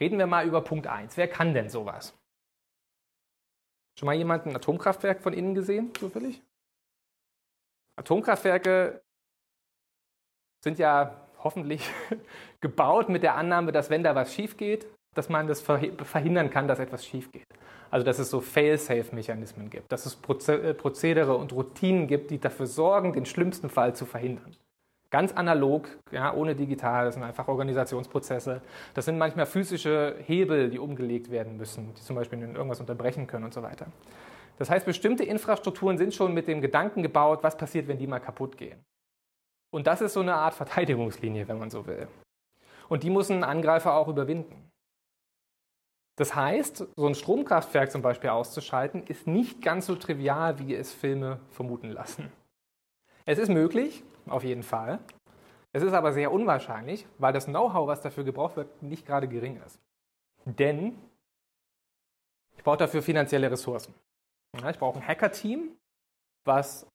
Reden 0.00 0.18
wir 0.18 0.26
mal 0.26 0.46
über 0.46 0.62
Punkt 0.62 0.86
1. 0.86 1.16
Wer 1.16 1.28
kann 1.28 1.54
denn 1.54 1.68
sowas? 1.68 2.18
Schon 3.98 4.06
mal 4.06 4.14
jemand 4.14 4.46
ein 4.46 4.56
Atomkraftwerk 4.56 5.22
von 5.22 5.32
innen 5.32 5.54
gesehen, 5.54 5.94
zufällig? 5.94 6.42
Atomkraftwerke 7.98 9.02
sind 10.64 10.78
ja 10.78 11.28
hoffentlich 11.38 11.88
gebaut 12.60 13.08
mit 13.08 13.22
der 13.22 13.36
Annahme, 13.36 13.72
dass 13.72 13.90
wenn 13.90 14.02
da 14.02 14.14
was 14.14 14.34
schief 14.34 14.56
geht, 14.56 14.86
dass 15.14 15.28
man 15.28 15.46
das 15.46 15.60
verhindern 15.60 16.50
kann, 16.50 16.68
dass 16.68 16.78
etwas 16.78 17.04
schief 17.04 17.30
geht. 17.30 17.46
Also 17.92 18.06
dass 18.06 18.18
es 18.18 18.30
so 18.30 18.40
Fail-Safe-Mechanismen 18.40 19.68
gibt, 19.68 19.92
dass 19.92 20.06
es 20.06 20.14
äh, 20.48 20.72
Prozedere 20.72 21.36
und 21.36 21.52
Routinen 21.52 22.06
gibt, 22.06 22.30
die 22.30 22.40
dafür 22.40 22.66
sorgen, 22.66 23.12
den 23.12 23.26
schlimmsten 23.26 23.68
Fall 23.68 23.94
zu 23.94 24.06
verhindern. 24.06 24.56
Ganz 25.10 25.32
analog, 25.32 25.90
ja, 26.10 26.32
ohne 26.32 26.54
digital, 26.54 27.04
das 27.04 27.14
sind 27.14 27.22
einfach 27.22 27.48
Organisationsprozesse. 27.48 28.62
Das 28.94 29.04
sind 29.04 29.18
manchmal 29.18 29.44
physische 29.44 30.16
Hebel, 30.26 30.70
die 30.70 30.78
umgelegt 30.78 31.30
werden 31.30 31.58
müssen, 31.58 31.92
die 31.92 32.00
zum 32.00 32.16
Beispiel 32.16 32.40
irgendwas 32.40 32.80
unterbrechen 32.80 33.26
können 33.26 33.44
und 33.44 33.52
so 33.52 33.62
weiter. 33.62 33.88
Das 34.56 34.70
heißt, 34.70 34.86
bestimmte 34.86 35.24
Infrastrukturen 35.24 35.98
sind 35.98 36.14
schon 36.14 36.32
mit 36.32 36.48
dem 36.48 36.62
Gedanken 36.62 37.02
gebaut, 37.02 37.40
was 37.42 37.58
passiert, 37.58 37.88
wenn 37.88 37.98
die 37.98 38.06
mal 38.06 38.20
kaputt 38.20 38.56
gehen. 38.56 38.82
Und 39.70 39.86
das 39.86 40.00
ist 40.00 40.14
so 40.14 40.20
eine 40.20 40.34
Art 40.34 40.54
Verteidigungslinie, 40.54 41.46
wenn 41.46 41.58
man 41.58 41.68
so 41.68 41.86
will. 41.86 42.08
Und 42.88 43.02
die 43.02 43.10
muss 43.10 43.30
ein 43.30 43.44
Angreifer 43.44 43.94
auch 43.94 44.08
überwinden. 44.08 44.61
Das 46.16 46.34
heißt, 46.34 46.86
so 46.96 47.06
ein 47.06 47.14
Stromkraftwerk 47.14 47.90
zum 47.90 48.02
Beispiel 48.02 48.30
auszuschalten, 48.30 49.06
ist 49.06 49.26
nicht 49.26 49.62
ganz 49.62 49.86
so 49.86 49.94
trivial, 49.96 50.58
wie 50.58 50.74
es 50.74 50.92
Filme 50.92 51.40
vermuten 51.50 51.90
lassen. 51.90 52.30
Es 53.24 53.38
ist 53.38 53.48
möglich, 53.48 54.04
auf 54.26 54.44
jeden 54.44 54.62
Fall. 54.62 54.98
Es 55.72 55.82
ist 55.82 55.94
aber 55.94 56.12
sehr 56.12 56.30
unwahrscheinlich, 56.32 57.06
weil 57.18 57.32
das 57.32 57.46
Know-how, 57.46 57.86
was 57.86 58.02
dafür 58.02 58.24
gebraucht 58.24 58.56
wird, 58.56 58.82
nicht 58.82 59.06
gerade 59.06 59.26
gering 59.26 59.60
ist. 59.64 59.80
Denn 60.44 60.98
ich 62.56 62.62
brauche 62.62 62.76
dafür 62.76 63.02
finanzielle 63.02 63.50
Ressourcen. 63.50 63.94
ich 64.54 64.78
brauche 64.78 64.98
ein 64.98 65.06
Hacker-Team, 65.06 65.74
was 66.44 66.86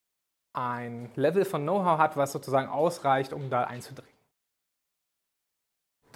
ein 0.53 1.11
Level 1.15 1.43
von 1.43 1.63
Know-how 1.63 1.97
hat, 1.97 2.17
was 2.17 2.31
sozusagen 2.31 2.69
ausreicht, 2.69 3.33
um 3.33 3.49
da 3.49 3.63
einzudringen. 3.63 4.16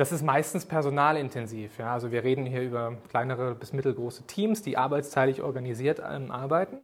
Das 0.02 0.12
ist 0.12 0.24
meistens 0.24 0.66
personalintensiv. 0.66 1.78
Ja? 1.78 1.94
Also 1.94 2.12
wir 2.12 2.24
reden 2.24 2.48
hier 2.48 2.64
über 2.64 2.98
kleinere 3.10 3.54
bis 3.54 3.72
mittelgroße 3.72 4.26
Teams, 4.26 4.64
die 4.64 4.76
arbeitsteilig 4.76 5.44
organisiert 5.44 6.02
ähm, 6.04 6.32
arbeiten, 6.32 6.82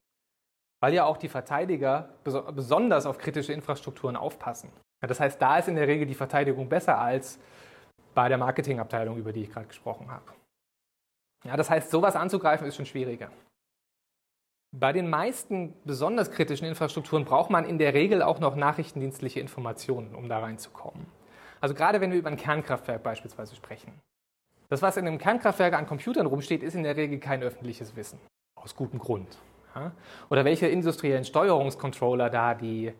weil 0.81 0.93
ja 0.93 1.03
auch 1.05 1.17
die 1.17 1.27
Verteidiger 1.27 2.09
bes 2.23 2.35
besonders 2.53 3.07
auf 3.07 3.17
kritische 3.17 3.53
Infrastrukturen 3.53 4.15
aufpassen. 4.15 4.69
Ja, 5.01 5.07
das 5.07 5.19
heißt, 5.19 5.41
da 5.41 5.57
ist 5.57 5.67
in 5.67 5.73
der 5.73 5.87
Regel 5.87 6.05
die 6.05 6.13
Verteidigung 6.13 6.69
besser 6.69 6.99
als 6.99 7.39
bei 8.13 8.29
der 8.29 8.37
Marketingabteilung, 8.37 9.17
über 9.17 9.33
die 9.33 9.41
ich 9.41 9.49
gerade 9.49 9.65
gesprochen 9.65 10.11
habe. 10.11 10.25
Ja, 11.43 11.57
das 11.57 11.71
heißt, 11.71 11.89
sowas 11.89 12.15
anzugreifen 12.15 12.67
ist 12.67 12.75
schon 12.75 12.85
schwieriger. 12.85 13.31
Bei 14.75 14.93
den 14.93 15.09
meisten 15.09 15.73
besonders 15.85 16.29
kritischen 16.29 16.67
Infrastrukturen 16.67 17.25
braucht 17.25 17.49
man 17.49 17.65
in 17.65 17.79
der 17.79 17.95
Regel 17.95 18.21
auch 18.21 18.39
noch 18.39 18.55
nachrichtendienstliche 18.55 19.39
Informationen, 19.39 20.13
um 20.13 20.29
da 20.29 20.37
reinzukommen. 20.37 21.16
Also 21.61 21.75
gerade 21.75 22.01
wenn 22.01 22.11
wir 22.11 22.19
über 22.19 22.29
ein 22.29 22.37
Kernkraftwerk 22.37 23.03
beispielsweise 23.03 23.55
sprechen. 23.55 23.93
Das, 24.69 24.81
was 24.81 24.97
in 24.97 25.07
einem 25.07 25.17
Kernkraftwerk 25.17 25.73
an 25.73 25.87
Computern 25.87 26.25
rumsteht, 26.25 26.61
ist 26.61 26.75
in 26.75 26.83
der 26.83 26.97
Regel 26.97 27.19
kein 27.19 27.41
öffentliches 27.41 27.95
Wissen. 27.95 28.19
Aus 28.55 28.75
gutem 28.75 28.99
Grund. 28.99 29.37
Oder 30.29 30.43
welche 30.43 30.67
industriellen 30.67 31.23
Steuerungscontroller 31.23 32.29
da 32.29 32.55
die, 32.55 32.93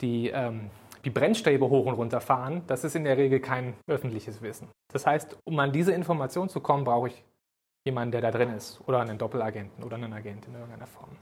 die, 0.00 0.28
ähm, 0.28 0.70
die 1.04 1.10
Brennstäbe 1.10 1.68
hoch 1.68 1.86
und 1.86 1.94
runter 1.94 2.20
fahren, 2.20 2.62
das 2.66 2.84
ist 2.84 2.94
in 2.94 3.04
der 3.04 3.16
Regel 3.16 3.40
kein 3.40 3.74
öffentliches 3.86 4.40
Wissen. 4.40 4.68
Das 4.92 5.06
heißt, 5.06 5.36
um 5.44 5.58
an 5.58 5.72
diese 5.72 5.92
Information 5.92 6.48
zu 6.48 6.60
kommen, 6.60 6.84
brauche 6.84 7.08
ich 7.08 7.24
jemanden, 7.84 8.12
der 8.12 8.20
da 8.20 8.30
drin 8.30 8.50
ist. 8.50 8.80
Oder 8.86 9.00
einen 9.00 9.18
Doppelagenten 9.18 9.82
oder 9.82 9.96
einen 9.96 10.12
Agenten 10.12 10.50
in 10.50 10.60
irgendeiner 10.60 10.86
Form. 10.86 11.16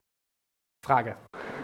Frage. 0.85 1.16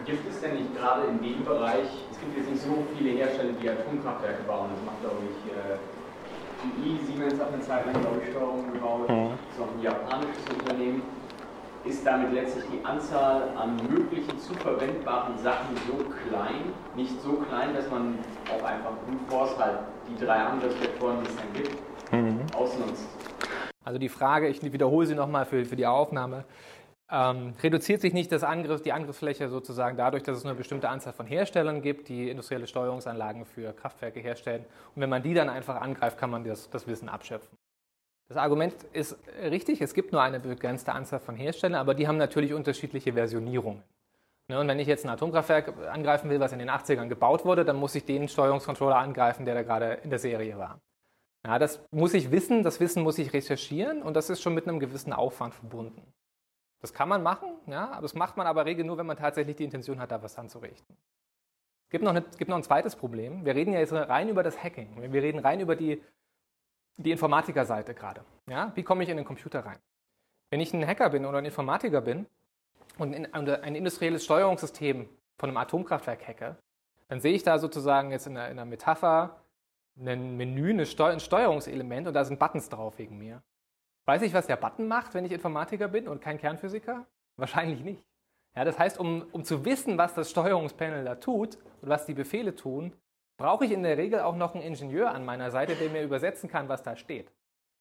Gibt 0.05 0.29
es 0.29 0.39
denn 0.39 0.53
nicht 0.53 0.77
gerade 0.77 1.07
in 1.07 1.19
dem 1.19 1.43
Bereich, 1.43 1.89
es 2.11 2.19
gibt 2.19 2.37
jetzt 2.37 2.49
nicht 2.51 2.61
so 2.61 2.83
viele 2.95 3.17
Hersteller, 3.17 3.53
die 3.59 3.67
Atomkraftwerke 3.67 4.43
bauen, 4.43 4.69
das 4.69 4.85
macht 4.85 5.01
glaube 5.01 5.17
ich 5.25 5.51
äh, 5.51 5.77
GE, 6.61 7.05
Siemens 7.05 7.39
hat 7.39 7.51
eine 7.51 7.61
Zeit 7.61 7.85
lang 7.87 7.99
glaube 8.01 8.21
ich 8.23 8.29
Steuerungen 8.29 8.71
gebaut, 8.71 9.09
mhm. 9.09 9.31
das 9.31 9.57
ist 9.57 9.63
auch 9.63 9.73
ein 9.73 9.81
japanisches 9.81 10.45
Unternehmen. 10.59 11.01
Ist 11.85 12.05
damit 12.05 12.33
letztlich 12.33 12.65
die 12.71 12.85
Anzahl 12.85 13.49
an 13.55 13.77
möglichen 13.89 14.39
zu 14.39 14.53
verwendbaren 14.55 15.37
Sachen 15.37 15.75
so 15.87 16.03
klein, 16.27 16.73
nicht 16.95 17.21
so 17.21 17.33
klein, 17.47 17.75
dass 17.75 17.89
man 17.91 18.17
auch 18.49 18.63
einfach 18.63 18.91
Brute 19.05 19.25
Force 19.27 19.57
halt 19.59 19.79
die 20.09 20.23
drei 20.23 20.37
Angriffsvektoren, 20.37 21.17
die 21.23 21.29
es 21.29 21.35
dann 21.35 21.53
gibt, 21.53 22.11
mhm. 22.11 22.39
ausnutzt? 22.55 23.07
Also 23.83 23.99
die 23.99 24.09
Frage, 24.09 24.47
ich 24.47 24.63
wiederhole 24.63 25.05
sie 25.05 25.13
nochmal 25.13 25.45
für, 25.45 25.63
für 25.63 25.75
die 25.75 25.85
Aufnahme, 25.85 26.45
ähm, 27.11 27.53
reduziert 27.61 28.01
sich 28.01 28.13
nicht 28.13 28.31
das 28.31 28.43
Angriff, 28.43 28.81
die 28.81 28.91
Angriffsfläche 28.91 29.49
sozusagen 29.49 29.95
dadurch, 29.95 30.23
dass 30.23 30.37
es 30.37 30.43
nur 30.43 30.51
eine 30.51 30.57
bestimmte 30.57 30.89
Anzahl 30.89 31.13
von 31.13 31.27
Herstellern 31.27 31.81
gibt, 31.81 32.09
die 32.09 32.29
industrielle 32.29 32.67
Steuerungsanlagen 32.67 33.45
für 33.45 33.73
Kraftwerke 33.73 34.19
herstellen. 34.19 34.65
Und 34.95 35.01
wenn 35.01 35.09
man 35.09 35.21
die 35.21 35.33
dann 35.33 35.49
einfach 35.49 35.79
angreift, 35.79 36.17
kann 36.17 36.31
man 36.31 36.43
das, 36.43 36.69
das 36.69 36.87
Wissen 36.87 37.09
abschöpfen. 37.09 37.57
Das 38.27 38.37
Argument 38.37 38.73
ist 38.93 39.17
richtig, 39.39 39.81
es 39.81 39.93
gibt 39.93 40.11
nur 40.11 40.21
eine 40.21 40.39
begrenzte 40.39 40.93
Anzahl 40.93 41.19
von 41.19 41.35
Herstellern, 41.35 41.79
aber 41.79 41.93
die 41.93 42.07
haben 42.07 42.17
natürlich 42.17 42.53
unterschiedliche 42.53 43.13
Versionierungen. 43.13 43.83
Ne, 44.47 44.59
und 44.59 44.67
wenn 44.67 44.79
ich 44.79 44.87
jetzt 44.87 45.05
ein 45.05 45.09
Atomkraftwerk 45.09 45.73
angreifen 45.87 46.29
will, 46.29 46.39
was 46.39 46.53
in 46.53 46.59
den 46.59 46.69
80ern 46.69 47.07
gebaut 47.07 47.45
wurde, 47.45 47.65
dann 47.65 47.77
muss 47.77 47.93
ich 47.93 48.05
den 48.05 48.27
Steuerungscontroller 48.27 48.97
angreifen, 48.97 49.45
der 49.45 49.55
da 49.55 49.61
gerade 49.61 49.99
in 50.03 50.09
der 50.09 50.19
Serie 50.19 50.57
war. 50.57 50.79
Ja, 51.45 51.59
das 51.59 51.83
muss 51.91 52.15
ich 52.15 52.31
wissen, 52.31 52.63
das 52.63 52.79
Wissen 52.79 53.03
muss 53.03 53.19
ich 53.19 53.31
recherchieren 53.33 54.01
und 54.01 54.15
das 54.15 54.31
ist 54.31 54.41
schon 54.41 54.55
mit 54.55 54.67
einem 54.67 54.79
gewissen 54.79 55.13
Aufwand 55.13 55.53
verbunden. 55.53 56.01
Das 56.85 56.93
kann 56.93 57.09
man 57.09 57.23
machen, 57.23 57.49
ja, 57.65 57.89
aber 57.93 58.03
das 58.03 58.13
macht 58.13 58.37
man 58.37 58.45
aber 58.45 58.63
regel 58.67 58.85
nur, 58.85 58.99
wenn 58.99 59.07
man 59.07 59.17
tatsächlich 59.17 59.55
die 59.55 59.63
Intention 59.63 59.99
hat, 59.99 60.11
da 60.11 60.21
was 60.21 60.37
anzurichten. 60.37 60.95
Es 61.85 61.89
gibt 61.89 62.03
noch, 62.03 62.11
eine, 62.11 62.21
gibt 62.21 62.47
noch 62.47 62.57
ein 62.57 62.61
zweites 62.61 62.95
Problem. 62.95 63.43
Wir 63.43 63.55
reden 63.55 63.73
ja 63.73 63.79
jetzt 63.79 63.91
rein 63.91 64.29
über 64.29 64.43
das 64.43 64.63
Hacking. 64.63 65.11
Wir 65.11 65.23
reden 65.23 65.39
rein 65.39 65.59
über 65.61 65.75
die, 65.75 65.99
die 66.97 67.09
Informatikerseite 67.09 67.95
gerade. 67.95 68.23
Ja? 68.47 68.71
Wie 68.75 68.83
komme 68.83 69.01
ich 69.01 69.09
in 69.09 69.17
den 69.17 69.25
Computer 69.25 69.65
rein? 69.65 69.79
Wenn 70.51 70.59
ich 70.59 70.75
ein 70.75 70.85
Hacker 70.85 71.09
bin 71.09 71.25
oder 71.25 71.39
ein 71.39 71.45
Informatiker 71.45 72.01
bin 72.01 72.27
und 72.99 73.13
in, 73.13 73.33
ein 73.33 73.75
industrielles 73.75 74.23
Steuerungssystem 74.23 75.09
von 75.39 75.49
einem 75.49 75.57
Atomkraftwerk 75.57 76.27
hacke, 76.27 76.55
dann 77.07 77.19
sehe 77.19 77.33
ich 77.33 77.41
da 77.41 77.57
sozusagen 77.57 78.11
jetzt 78.11 78.27
in 78.27 78.37
einer, 78.37 78.45
in 78.45 78.59
einer 78.59 78.65
Metapher 78.65 79.41
ein 79.97 80.37
Menü, 80.37 80.69
ein 80.69 80.85
Steuerungselement 80.85 82.05
und 82.07 82.13
da 82.13 82.23
sind 82.25 82.37
Buttons 82.39 82.69
drauf 82.69 82.99
wegen 82.99 83.17
mir. 83.17 83.41
Weiß 84.05 84.21
ich, 84.21 84.33
was 84.33 84.47
der 84.47 84.55
Button 84.55 84.87
macht, 84.87 85.13
wenn 85.13 85.25
ich 85.25 85.31
Informatiker 85.31 85.87
bin 85.87 86.07
und 86.07 86.21
kein 86.21 86.37
Kernphysiker? 86.37 87.05
Wahrscheinlich 87.37 87.81
nicht. 87.83 88.03
Ja, 88.55 88.63
das 88.63 88.79
heißt, 88.79 88.99
um, 88.99 89.25
um 89.31 89.43
zu 89.43 89.65
wissen, 89.65 89.97
was 89.97 90.13
das 90.13 90.29
Steuerungspanel 90.29 91.03
da 91.03 91.15
tut 91.15 91.57
und 91.81 91.89
was 91.89 92.05
die 92.05 92.13
Befehle 92.13 92.55
tun, 92.55 92.93
brauche 93.37 93.65
ich 93.65 93.71
in 93.71 93.83
der 93.83 93.97
Regel 93.97 94.21
auch 94.21 94.35
noch 94.35 94.53
einen 94.53 94.63
Ingenieur 94.63 95.11
an 95.11 95.25
meiner 95.25 95.51
Seite, 95.51 95.75
der 95.75 95.89
mir 95.89 96.03
übersetzen 96.03 96.49
kann, 96.49 96.69
was 96.69 96.83
da 96.83 96.95
steht. 96.95 97.27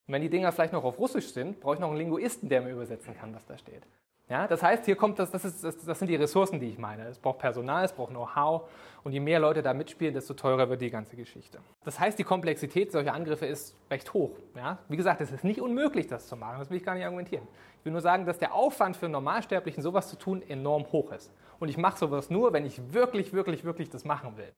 Und 0.07 0.15
wenn 0.15 0.23
die 0.23 0.31
Dinger 0.31 0.51
vielleicht 0.51 0.73
noch 0.73 0.85
auf 0.85 0.99
Russisch 0.99 1.29
sind, 1.29 1.61
brauche 1.61 1.75
ich 1.75 1.81
noch 1.81 1.89
einen 1.89 1.99
Linguisten, 1.99 2.49
der 2.49 2.63
mir 2.63 2.73
übersetzen 2.73 3.15
kann, 3.15 3.35
was 3.35 3.47
da 3.47 3.57
steht. 3.57 3.87
Ja, 4.29 4.47
das 4.47 4.63
heißt, 4.63 4.87
hier 4.87 4.97
kommt 4.97 5.19
das, 5.19 5.31
das, 5.31 5.45
ist, 5.45 5.63
das, 5.63 5.77
das 5.85 5.99
sind 5.99 6.09
die 6.09 6.17
Ressourcen, 6.17 6.59
die 6.59 6.69
ich 6.69 6.79
meine. 6.79 7.07
Es 7.09 7.19
braucht 7.19 7.39
Personal, 7.39 7.85
es 7.85 7.93
braucht 7.93 8.11
Know-how 8.11 8.63
und 9.03 9.13
je 9.13 9.21
mehr 9.21 9.39
Leute 9.39 9.63
da 9.63 9.75
mitspielen, 9.75 10.15
desto 10.15 10.33
teurer 10.33 10.71
wird 10.71 10.81
die 10.81 10.89
ganze 10.89 11.15
Geschichte. 11.15 11.59
Das 11.85 12.01
heißt, 12.01 12.19
die 12.19 12.25
Komplexität 12.25 12.91
solcher 12.91 13.13
Angriffe 13.13 13.45
ist 13.45 13.77
recht 13.91 14.15
hoch. 14.15 14.31
Ja? 14.57 14.79
Wie 14.89 14.97
gesagt, 14.97 15.21
es 15.21 15.31
ist 15.31 15.45
nicht 15.45 15.61
unmöglich, 15.61 16.07
das 16.07 16.27
zu 16.27 16.37
machen, 16.37 16.59
das 16.59 16.71
will 16.71 16.79
ich 16.79 16.85
gar 16.85 16.95
nicht 16.95 17.05
argumentieren. 17.05 17.47
Ich 17.81 17.85
will 17.85 17.93
nur 17.93 18.01
sagen, 18.01 18.25
dass 18.25 18.39
der 18.39 18.55
Aufwand 18.55 18.97
für 18.97 19.11
Normalsterblichen, 19.11 19.83
sowas 19.83 20.09
zu 20.09 20.17
tun, 20.17 20.43
enorm 20.49 20.91
hoch 20.91 21.13
ist. 21.13 21.31
Und 21.61 21.69
ich 21.69 21.77
mache 21.77 21.99
sowas 21.99 22.31
nur, 22.31 22.55
wenn 22.55 22.65
ich 22.65 22.95
wirklich, 22.95 23.35
wirklich, 23.35 23.63
wirklich 23.65 23.91
das 23.91 24.07
machen 24.07 24.39
will. 24.39 24.53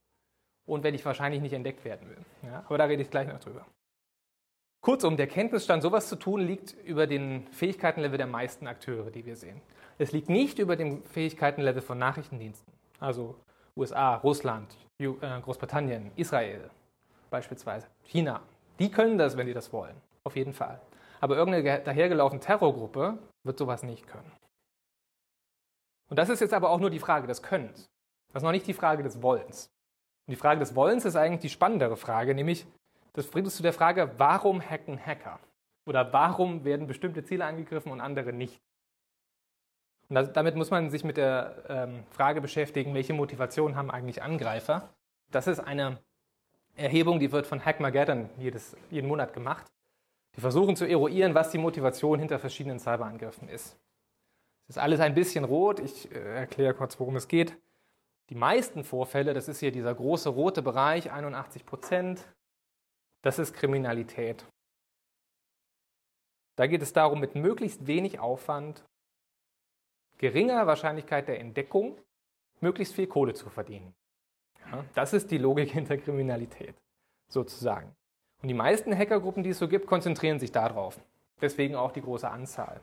Und 0.64 0.84
wenn 0.84 0.94
ich 0.94 1.04
wahrscheinlich 1.04 1.42
nicht 1.42 1.52
entdeckt 1.52 1.84
werden 1.84 2.08
will. 2.08 2.18
Ja? 2.44 2.62
Aber 2.66 2.78
da 2.78 2.84
rede 2.84 3.02
ich 3.02 3.10
gleich 3.10 3.26
noch 3.26 3.40
drüber. 3.40 3.66
Kurzum, 4.86 5.16
der 5.16 5.26
Kenntnisstand, 5.26 5.82
sowas 5.82 6.08
zu 6.08 6.14
tun, 6.14 6.40
liegt 6.42 6.72
über 6.84 7.08
den 7.08 7.44
Fähigkeitenlevel 7.48 8.18
der 8.18 8.28
meisten 8.28 8.68
Akteure, 8.68 9.10
die 9.10 9.26
wir 9.26 9.34
sehen. 9.34 9.60
Es 9.98 10.12
liegt 10.12 10.28
nicht 10.28 10.60
über 10.60 10.76
dem 10.76 11.02
Fähigkeitenlevel 11.02 11.82
von 11.82 11.98
Nachrichtendiensten, 11.98 12.72
also 13.00 13.34
USA, 13.76 14.14
Russland, 14.14 14.76
äh, 15.00 15.08
Großbritannien, 15.42 16.12
Israel 16.14 16.70
beispielsweise, 17.30 17.88
China. 18.04 18.40
Die 18.78 18.88
können 18.88 19.18
das, 19.18 19.36
wenn 19.36 19.48
die 19.48 19.54
das 19.54 19.72
wollen, 19.72 19.96
auf 20.22 20.36
jeden 20.36 20.52
Fall. 20.52 20.80
Aber 21.20 21.36
irgendeine 21.36 21.82
dahergelaufene 21.82 22.40
Terrorgruppe 22.40 23.18
wird 23.42 23.58
sowas 23.58 23.82
nicht 23.82 24.06
können. 24.06 24.30
Und 26.08 26.16
das 26.16 26.28
ist 26.28 26.38
jetzt 26.38 26.54
aber 26.54 26.70
auch 26.70 26.78
nur 26.78 26.90
die 26.90 27.00
Frage 27.00 27.26
des 27.26 27.42
Könnens. 27.42 27.90
Das 28.32 28.40
ist 28.40 28.44
noch 28.44 28.52
nicht 28.52 28.68
die 28.68 28.72
Frage 28.72 29.02
des 29.02 29.20
Wollens. 29.20 29.68
Und 30.28 30.30
die 30.30 30.36
Frage 30.36 30.60
des 30.60 30.76
Wollens 30.76 31.04
ist 31.04 31.16
eigentlich 31.16 31.40
die 31.40 31.48
spannendere 31.48 31.96
Frage, 31.96 32.36
nämlich 32.36 32.68
das 33.16 33.26
bringt 33.28 33.46
uns 33.46 33.56
zu 33.56 33.62
der 33.62 33.72
Frage, 33.72 34.10
warum 34.18 34.60
hacken 34.60 34.98
Hacker? 35.04 35.40
Oder 35.86 36.12
warum 36.12 36.64
werden 36.64 36.86
bestimmte 36.86 37.24
Ziele 37.24 37.46
angegriffen 37.46 37.90
und 37.90 38.00
andere 38.02 38.32
nicht? 38.32 38.60
Und 40.08 40.36
damit 40.36 40.54
muss 40.54 40.70
man 40.70 40.90
sich 40.90 41.02
mit 41.02 41.16
der 41.16 41.64
ähm, 41.68 42.04
Frage 42.10 42.42
beschäftigen, 42.42 42.92
welche 42.92 43.14
Motivation 43.14 43.74
haben 43.74 43.90
eigentlich 43.90 44.22
Angreifer? 44.22 44.90
Das 45.30 45.46
ist 45.46 45.60
eine 45.60 45.98
Erhebung, 46.76 47.18
die 47.18 47.32
wird 47.32 47.46
von 47.46 47.64
Hackmageddon 47.64 48.28
jedes, 48.38 48.76
jeden 48.90 49.08
Monat 49.08 49.32
gemacht. 49.32 49.64
Die 50.36 50.42
versuchen 50.42 50.76
zu 50.76 50.84
eruieren, 50.84 51.34
was 51.34 51.50
die 51.50 51.58
Motivation 51.58 52.18
hinter 52.18 52.38
verschiedenen 52.38 52.78
Cyberangriffen 52.78 53.48
ist. 53.48 53.78
Es 54.68 54.76
ist 54.76 54.78
alles 54.78 55.00
ein 55.00 55.14
bisschen 55.14 55.44
rot. 55.44 55.80
Ich 55.80 56.12
äh, 56.12 56.18
erkläre 56.18 56.74
kurz, 56.74 57.00
worum 57.00 57.16
es 57.16 57.28
geht. 57.28 57.56
Die 58.28 58.34
meisten 58.34 58.84
Vorfälle, 58.84 59.32
das 59.32 59.48
ist 59.48 59.60
hier 59.60 59.72
dieser 59.72 59.94
große 59.94 60.28
rote 60.28 60.60
Bereich, 60.60 61.10
81 61.10 61.64
Prozent, 61.64 62.26
das 63.26 63.40
ist 63.40 63.54
Kriminalität. 63.54 64.46
Da 66.54 66.68
geht 66.68 66.80
es 66.80 66.92
darum, 66.92 67.18
mit 67.18 67.34
möglichst 67.34 67.88
wenig 67.88 68.20
Aufwand, 68.20 68.84
geringer 70.18 70.64
Wahrscheinlichkeit 70.68 71.26
der 71.26 71.40
Entdeckung, 71.40 71.98
möglichst 72.60 72.94
viel 72.94 73.08
Kohle 73.08 73.34
zu 73.34 73.50
verdienen. 73.50 73.96
Ja, 74.60 74.84
das 74.94 75.12
ist 75.12 75.32
die 75.32 75.38
Logik 75.38 75.70
hinter 75.72 75.96
Kriminalität, 75.96 76.76
sozusagen. 77.28 77.96
Und 78.42 78.48
die 78.48 78.54
meisten 78.54 78.96
Hackergruppen, 78.96 79.42
die 79.42 79.50
es 79.50 79.58
so 79.58 79.66
gibt, 79.66 79.88
konzentrieren 79.88 80.38
sich 80.38 80.52
darauf. 80.52 81.00
Deswegen 81.40 81.74
auch 81.74 81.90
die 81.90 82.02
große 82.02 82.30
Anzahl. 82.30 82.80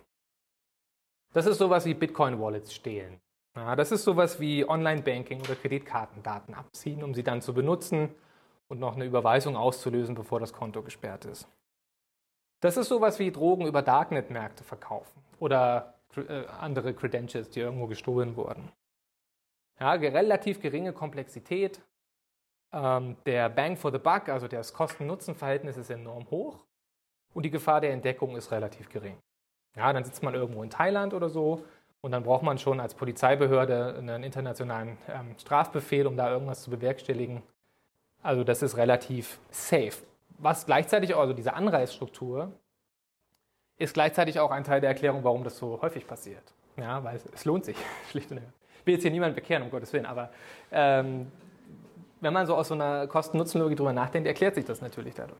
Das 1.31 1.45
ist 1.45 1.57
sowas 1.57 1.85
wie 1.85 1.93
Bitcoin-Wallets 1.93 2.73
stehlen. 2.73 3.21
Ja, 3.55 3.77
das 3.77 3.93
ist 3.93 4.03
sowas 4.03 4.41
wie 4.41 4.67
Online-Banking 4.67 5.39
oder 5.39 5.55
Kreditkartendaten 5.55 6.53
abziehen, 6.53 7.01
um 7.01 7.13
sie 7.13 7.23
dann 7.23 7.41
zu 7.41 7.53
benutzen, 7.53 8.13
und 8.73 8.79
noch 8.79 8.95
eine 8.95 9.05
Überweisung 9.05 9.55
auszulösen, 9.55 10.15
bevor 10.15 10.39
das 10.39 10.51
Konto 10.51 10.81
gesperrt 10.81 11.25
ist. 11.25 11.47
Das 12.59 12.75
ist 12.75 12.87
sowas 12.87 13.19
wie 13.19 13.31
Drogen 13.31 13.67
über 13.67 13.83
Darknet-Märkte 13.83 14.63
verkaufen 14.63 15.21
oder 15.39 15.93
äh, 16.15 16.45
andere 16.59 16.93
Credentials, 16.93 17.51
die 17.51 17.59
irgendwo 17.59 17.85
gestohlen 17.85 18.35
wurden. 18.35 18.71
Ja, 19.79 19.91
relativ 19.91 20.59
geringe 20.59 20.91
Komplexität. 20.91 21.81
Ähm, 22.71 23.15
der 23.27 23.49
Bang 23.49 23.77
for 23.77 23.91
the 23.91 23.99
Buck, 23.99 24.27
also 24.29 24.47
das 24.47 24.73
Kosten-Nutzen-Verhältnis, 24.73 25.77
ist 25.77 25.91
enorm 25.91 26.29
hoch 26.31 26.65
und 27.35 27.43
die 27.43 27.51
Gefahr 27.51 27.79
der 27.79 27.91
Entdeckung 27.91 28.35
ist 28.35 28.51
relativ 28.51 28.89
gering. 28.89 29.17
Ja, 29.75 29.93
dann 29.93 30.03
sitzt 30.03 30.23
man 30.23 30.33
irgendwo 30.33 30.63
in 30.63 30.71
Thailand 30.71 31.13
oder 31.13 31.29
so 31.29 31.63
und 32.01 32.11
dann 32.11 32.23
braucht 32.23 32.43
man 32.43 32.57
schon 32.57 32.79
als 32.79 32.95
Polizeibehörde 32.95 33.97
einen 33.99 34.23
internationalen 34.23 34.97
ähm, 35.09 35.35
Strafbefehl, 35.37 36.07
um 36.07 36.17
da 36.17 36.31
irgendwas 36.31 36.63
zu 36.63 36.71
bewerkstelligen. 36.71 37.43
Also 38.23 38.43
das 38.43 38.61
ist 38.63 38.77
relativ 38.77 39.39
safe. 39.51 39.93
was 40.39 40.65
gleichzeitig, 40.65 41.15
also 41.15 41.33
diese 41.33 41.53
Anreizstruktur, 41.53 42.51
ist 43.77 43.93
gleichzeitig 43.93 44.39
auch 44.39 44.51
ein 44.51 44.63
Teil 44.63 44.81
der 44.81 44.89
Erklärung, 44.89 45.23
warum 45.23 45.43
das 45.43 45.57
so 45.57 45.81
häufig 45.81 46.07
passiert. 46.07 46.53
Ja, 46.77 47.03
weil 47.03 47.17
es, 47.17 47.25
es 47.27 47.45
lohnt 47.45 47.65
sich, 47.65 47.77
schlicht 48.09 48.31
und 48.31 48.37
ergreifend. 48.37 48.59
Ich 48.79 48.85
will 48.87 48.93
jetzt 48.95 49.03
hier 49.03 49.11
niemanden 49.11 49.35
bekehren, 49.35 49.63
um 49.63 49.69
Gottes 49.69 49.93
Willen, 49.93 50.05
aber 50.05 50.31
ähm, 50.71 51.31
wenn 52.19 52.33
man 52.33 52.47
so 52.47 52.55
aus 52.55 52.69
so 52.69 52.73
einer 52.73 53.07
Kosten-Nutzen-Logik 53.07 53.77
drüber 53.77 53.93
nachdenkt, 53.93 54.27
erklärt 54.27 54.55
sich 54.55 54.65
das 54.65 54.81
natürlich 54.81 55.13
dadurch. 55.13 55.39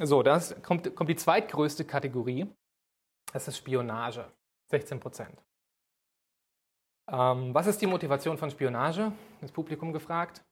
So, 0.00 0.22
das 0.22 0.60
kommt, 0.62 0.94
kommt 0.96 1.10
die 1.10 1.16
zweitgrößte 1.16 1.84
Kategorie. 1.84 2.46
Das 3.32 3.48
ist 3.48 3.58
Spionage. 3.58 4.24
16 4.70 5.00
Prozent. 5.00 5.42
Ähm, 7.10 7.52
was 7.52 7.66
ist 7.66 7.80
die 7.82 7.86
Motivation 7.86 8.38
von 8.38 8.50
Spionage? 8.50 9.12
Das 9.40 9.52
Publikum 9.52 9.92
gefragt. 9.92 10.42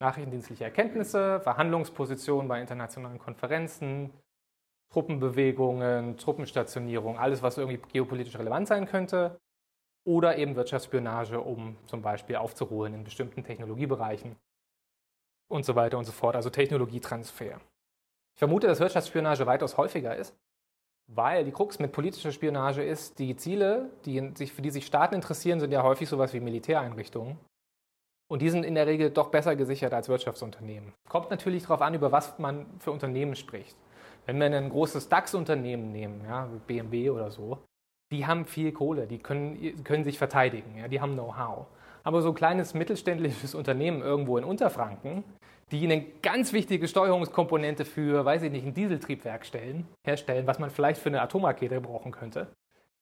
Nachrichtendienstliche 0.00 0.64
Erkenntnisse, 0.64 1.40
Verhandlungspositionen 1.40 2.48
bei 2.48 2.60
internationalen 2.60 3.18
Konferenzen, 3.18 4.12
Truppenbewegungen, 4.92 6.16
Truppenstationierung, 6.16 7.18
alles, 7.18 7.42
was 7.42 7.58
irgendwie 7.58 7.80
geopolitisch 7.92 8.38
relevant 8.38 8.68
sein 8.68 8.86
könnte. 8.86 9.38
Oder 10.06 10.38
eben 10.38 10.56
Wirtschaftsspionage, 10.56 11.40
um 11.40 11.76
zum 11.86 12.00
Beispiel 12.00 12.36
aufzuholen 12.36 12.94
in 12.94 13.04
bestimmten 13.04 13.44
Technologiebereichen 13.44 14.36
und 15.50 15.64
so 15.64 15.74
weiter 15.74 15.98
und 15.98 16.04
so 16.04 16.12
fort. 16.12 16.36
Also 16.36 16.48
Technologietransfer. 16.48 17.60
Ich 18.34 18.38
vermute, 18.38 18.68
dass 18.68 18.80
Wirtschaftsspionage 18.80 19.46
weitaus 19.46 19.76
häufiger 19.76 20.16
ist, 20.16 20.34
weil 21.08 21.44
die 21.44 21.52
Krux 21.52 21.78
mit 21.78 21.92
politischer 21.92 22.32
Spionage 22.32 22.82
ist, 22.82 23.18
die 23.18 23.36
Ziele, 23.36 23.90
die 24.04 24.32
sich, 24.36 24.52
für 24.52 24.62
die 24.62 24.70
sich 24.70 24.86
Staaten 24.86 25.14
interessieren, 25.14 25.60
sind 25.60 25.72
ja 25.72 25.82
häufig 25.82 26.08
sowas 26.08 26.32
wie 26.32 26.40
Militäreinrichtungen. 26.40 27.38
Und 28.30 28.42
die 28.42 28.50
sind 28.50 28.64
in 28.64 28.74
der 28.74 28.86
Regel 28.86 29.10
doch 29.10 29.30
besser 29.30 29.56
gesichert 29.56 29.94
als 29.94 30.08
Wirtschaftsunternehmen. 30.08 30.92
Kommt 31.08 31.30
natürlich 31.30 31.62
darauf 31.62 31.80
an, 31.80 31.94
über 31.94 32.12
was 32.12 32.38
man 32.38 32.66
für 32.78 32.92
Unternehmen 32.92 33.34
spricht. 33.34 33.76
Wenn 34.26 34.38
wir 34.38 34.46
ein 34.46 34.68
großes 34.68 35.08
DAX-Unternehmen 35.08 35.90
nehmen, 35.90 36.22
ja, 36.28 36.48
BMW 36.66 37.08
oder 37.08 37.30
so, 37.30 37.58
die 38.10 38.26
haben 38.26 38.44
viel 38.44 38.72
Kohle, 38.72 39.06
die 39.06 39.18
können, 39.18 39.82
können 39.84 40.04
sich 40.04 40.18
verteidigen, 40.18 40.76
ja, 40.78 40.88
die 40.88 41.00
haben 41.00 41.14
Know-how. 41.14 41.66
Aber 42.04 42.20
so 42.20 42.28
ein 42.28 42.34
kleines 42.34 42.74
mittelständisches 42.74 43.54
Unternehmen 43.54 44.02
irgendwo 44.02 44.36
in 44.36 44.44
Unterfranken, 44.44 45.24
die 45.70 45.84
eine 45.84 46.02
ganz 46.22 46.52
wichtige 46.52 46.88
Steuerungskomponente 46.88 47.84
für, 47.84 48.24
weiß 48.24 48.42
ich 48.42 48.52
nicht, 48.52 48.66
ein 48.66 48.74
Dieseltriebwerk 48.74 49.44
stellen, 49.44 49.86
herstellen, 50.04 50.46
was 50.46 50.58
man 50.58 50.70
vielleicht 50.70 51.00
für 51.00 51.08
eine 51.08 51.22
Atomrakete 51.22 51.80
brauchen 51.80 52.12
könnte, 52.12 52.48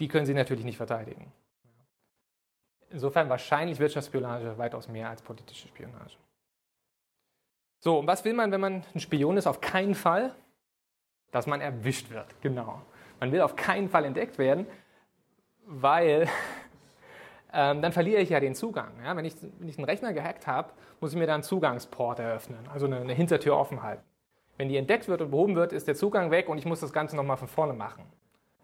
die 0.01 0.09
können 0.09 0.27
sie 0.27 0.35
natürlich 0.35 0.65
nicht 0.65 0.77
verteidigen. 0.77 1.33
Insofern 2.97 3.29
wahrscheinlich 3.29 3.79
Wirtschaftsspionage 3.79 4.57
weitaus 4.57 4.89
mehr 4.89 5.11
als 5.11 5.21
politische 5.21 5.69
Spionage. 5.69 6.17
So, 7.79 7.99
und 7.99 8.07
was 8.07 8.25
will 8.25 8.33
man, 8.33 8.51
wenn 8.53 8.61
man 8.63 8.85
ein 8.95 9.01
Spion 9.01 9.37
ist? 9.37 9.47
Auf 9.47 9.61
keinen 9.61 9.95
Fall, 9.95 10.35
dass 11.31 11.47
man 11.47 11.61
erwischt 11.61 12.09
wird. 12.09 12.25
Genau. 12.41 12.81
Man 13.21 13.33
will 13.33 13.43
auf 13.43 13.55
keinen 13.55 13.91
Fall 13.91 14.07
entdeckt 14.07 14.39
werden, 14.39 14.67
weil 15.67 16.27
ähm, 17.53 17.83
dann 17.83 17.93
verliere 17.93 18.23
ich 18.23 18.31
ja 18.31 18.41
den 18.41 18.55
Zugang. 18.55 18.93
Ja? 19.05 19.15
Wenn, 19.15 19.27
ich, 19.27 19.35
wenn 19.59 19.69
ich 19.69 19.77
einen 19.77 19.85
Rechner 19.85 20.15
gehackt 20.15 20.47
habe, 20.47 20.73
muss 20.99 21.13
ich 21.13 21.19
mir 21.19 21.27
da 21.27 21.35
einen 21.35 21.43
Zugangsport 21.43 22.19
eröffnen, 22.19 22.67
also 22.73 22.87
eine, 22.87 22.97
eine 22.97 23.13
Hintertür 23.13 23.59
offen 23.59 23.83
halten. 23.83 24.05
Wenn 24.57 24.71
die 24.71 24.79
entdeckt 24.79 25.07
wird 25.07 25.21
und 25.21 25.33
behoben 25.33 25.55
wird, 25.55 25.75
ist 25.75 25.87
der 25.87 25.97
Zugang 25.97 26.31
weg 26.31 26.49
und 26.49 26.57
ich 26.57 26.65
muss 26.65 26.81
das 26.81 26.95
Ganze 26.95 27.15
nochmal 27.15 27.37
von 27.37 27.49
vorne 27.49 27.75
machen. 27.75 28.07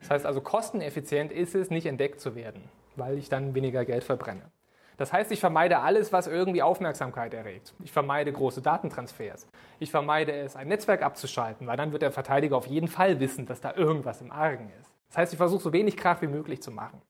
Das 0.00 0.08
heißt 0.08 0.24
also, 0.24 0.40
kosteneffizient 0.40 1.32
ist 1.32 1.54
es, 1.54 1.68
nicht 1.68 1.84
entdeckt 1.84 2.18
zu 2.18 2.34
werden, 2.34 2.70
weil 2.96 3.18
ich 3.18 3.28
dann 3.28 3.54
weniger 3.54 3.84
Geld 3.84 4.04
verbrenne. 4.04 4.50
Das 4.96 5.12
heißt, 5.12 5.32
ich 5.32 5.40
vermeide 5.40 5.80
alles, 5.80 6.12
was 6.12 6.26
irgendwie 6.26 6.62
Aufmerksamkeit 6.62 7.34
erregt. 7.34 7.74
Ich 7.82 7.92
vermeide 7.92 8.32
große 8.32 8.62
Datentransfers. 8.62 9.48
Ich 9.80 9.90
vermeide 9.90 10.32
es, 10.32 10.54
ein 10.54 10.68
Netzwerk 10.68 11.02
abzuschalten, 11.02 11.66
weil 11.66 11.76
dann 11.76 11.92
wird 11.92 12.02
der 12.02 12.12
Verteidiger 12.12 12.56
auf 12.56 12.66
jeden 12.66 12.88
Fall 12.88 13.18
wissen, 13.18 13.46
dass 13.46 13.60
da 13.60 13.74
irgendwas 13.74 14.20
im 14.20 14.30
Argen 14.30 14.70
ist. 14.80 14.92
Das 15.08 15.18
heißt, 15.18 15.32
ich 15.32 15.38
versuche 15.38 15.62
so 15.62 15.72
wenig 15.72 15.96
Kraft 15.96 16.22
wie 16.22 16.26
möglich 16.26 16.62
zu 16.62 16.70
machen. 16.70 17.00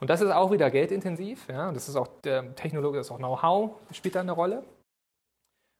Und 0.00 0.08
das 0.08 0.22
ist 0.22 0.30
auch 0.30 0.50
wieder 0.50 0.70
geldintensiv. 0.70 1.46
Ja? 1.48 1.70
Das 1.72 1.88
ist 1.88 1.96
auch 1.96 2.08
der 2.24 2.54
Technologie, 2.54 2.96
das 2.96 3.06
ist 3.06 3.12
auch 3.12 3.18
Know-how, 3.18 3.72
spielt 3.92 4.14
da 4.14 4.20
eine 4.20 4.32
Rolle. 4.32 4.64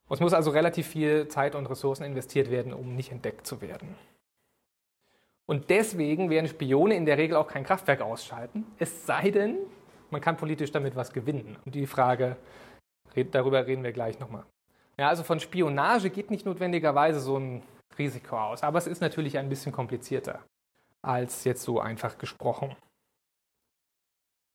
Und 0.08 0.14
es 0.14 0.20
muss 0.20 0.34
also 0.34 0.50
relativ 0.50 0.86
viel 0.88 1.28
Zeit 1.28 1.54
und 1.54 1.66
Ressourcen 1.66 2.04
investiert 2.04 2.50
werden, 2.50 2.74
um 2.74 2.96
nicht 2.96 3.12
entdeckt 3.12 3.46
zu 3.46 3.60
werden. 3.60 3.96
Und 5.50 5.68
deswegen 5.68 6.30
werden 6.30 6.46
Spione 6.46 6.94
in 6.94 7.06
der 7.06 7.18
Regel 7.18 7.36
auch 7.36 7.48
kein 7.48 7.64
Kraftwerk 7.64 8.02
ausschalten, 8.02 8.64
es 8.78 9.04
sei 9.04 9.32
denn, 9.32 9.58
man 10.10 10.20
kann 10.20 10.36
politisch 10.36 10.70
damit 10.70 10.94
was 10.94 11.12
gewinnen. 11.12 11.58
Und 11.64 11.74
die 11.74 11.88
Frage, 11.88 12.36
darüber 13.32 13.66
reden 13.66 13.82
wir 13.82 13.90
gleich 13.90 14.20
nochmal. 14.20 14.44
Ja, 14.96 15.08
also 15.08 15.24
von 15.24 15.40
Spionage 15.40 16.10
geht 16.10 16.30
nicht 16.30 16.46
notwendigerweise 16.46 17.18
so 17.18 17.36
ein 17.36 17.64
Risiko 17.98 18.38
aus, 18.38 18.62
aber 18.62 18.78
es 18.78 18.86
ist 18.86 19.00
natürlich 19.00 19.38
ein 19.38 19.48
bisschen 19.48 19.72
komplizierter 19.72 20.38
als 21.02 21.42
jetzt 21.42 21.62
so 21.62 21.80
einfach 21.80 22.16
gesprochen. 22.16 22.76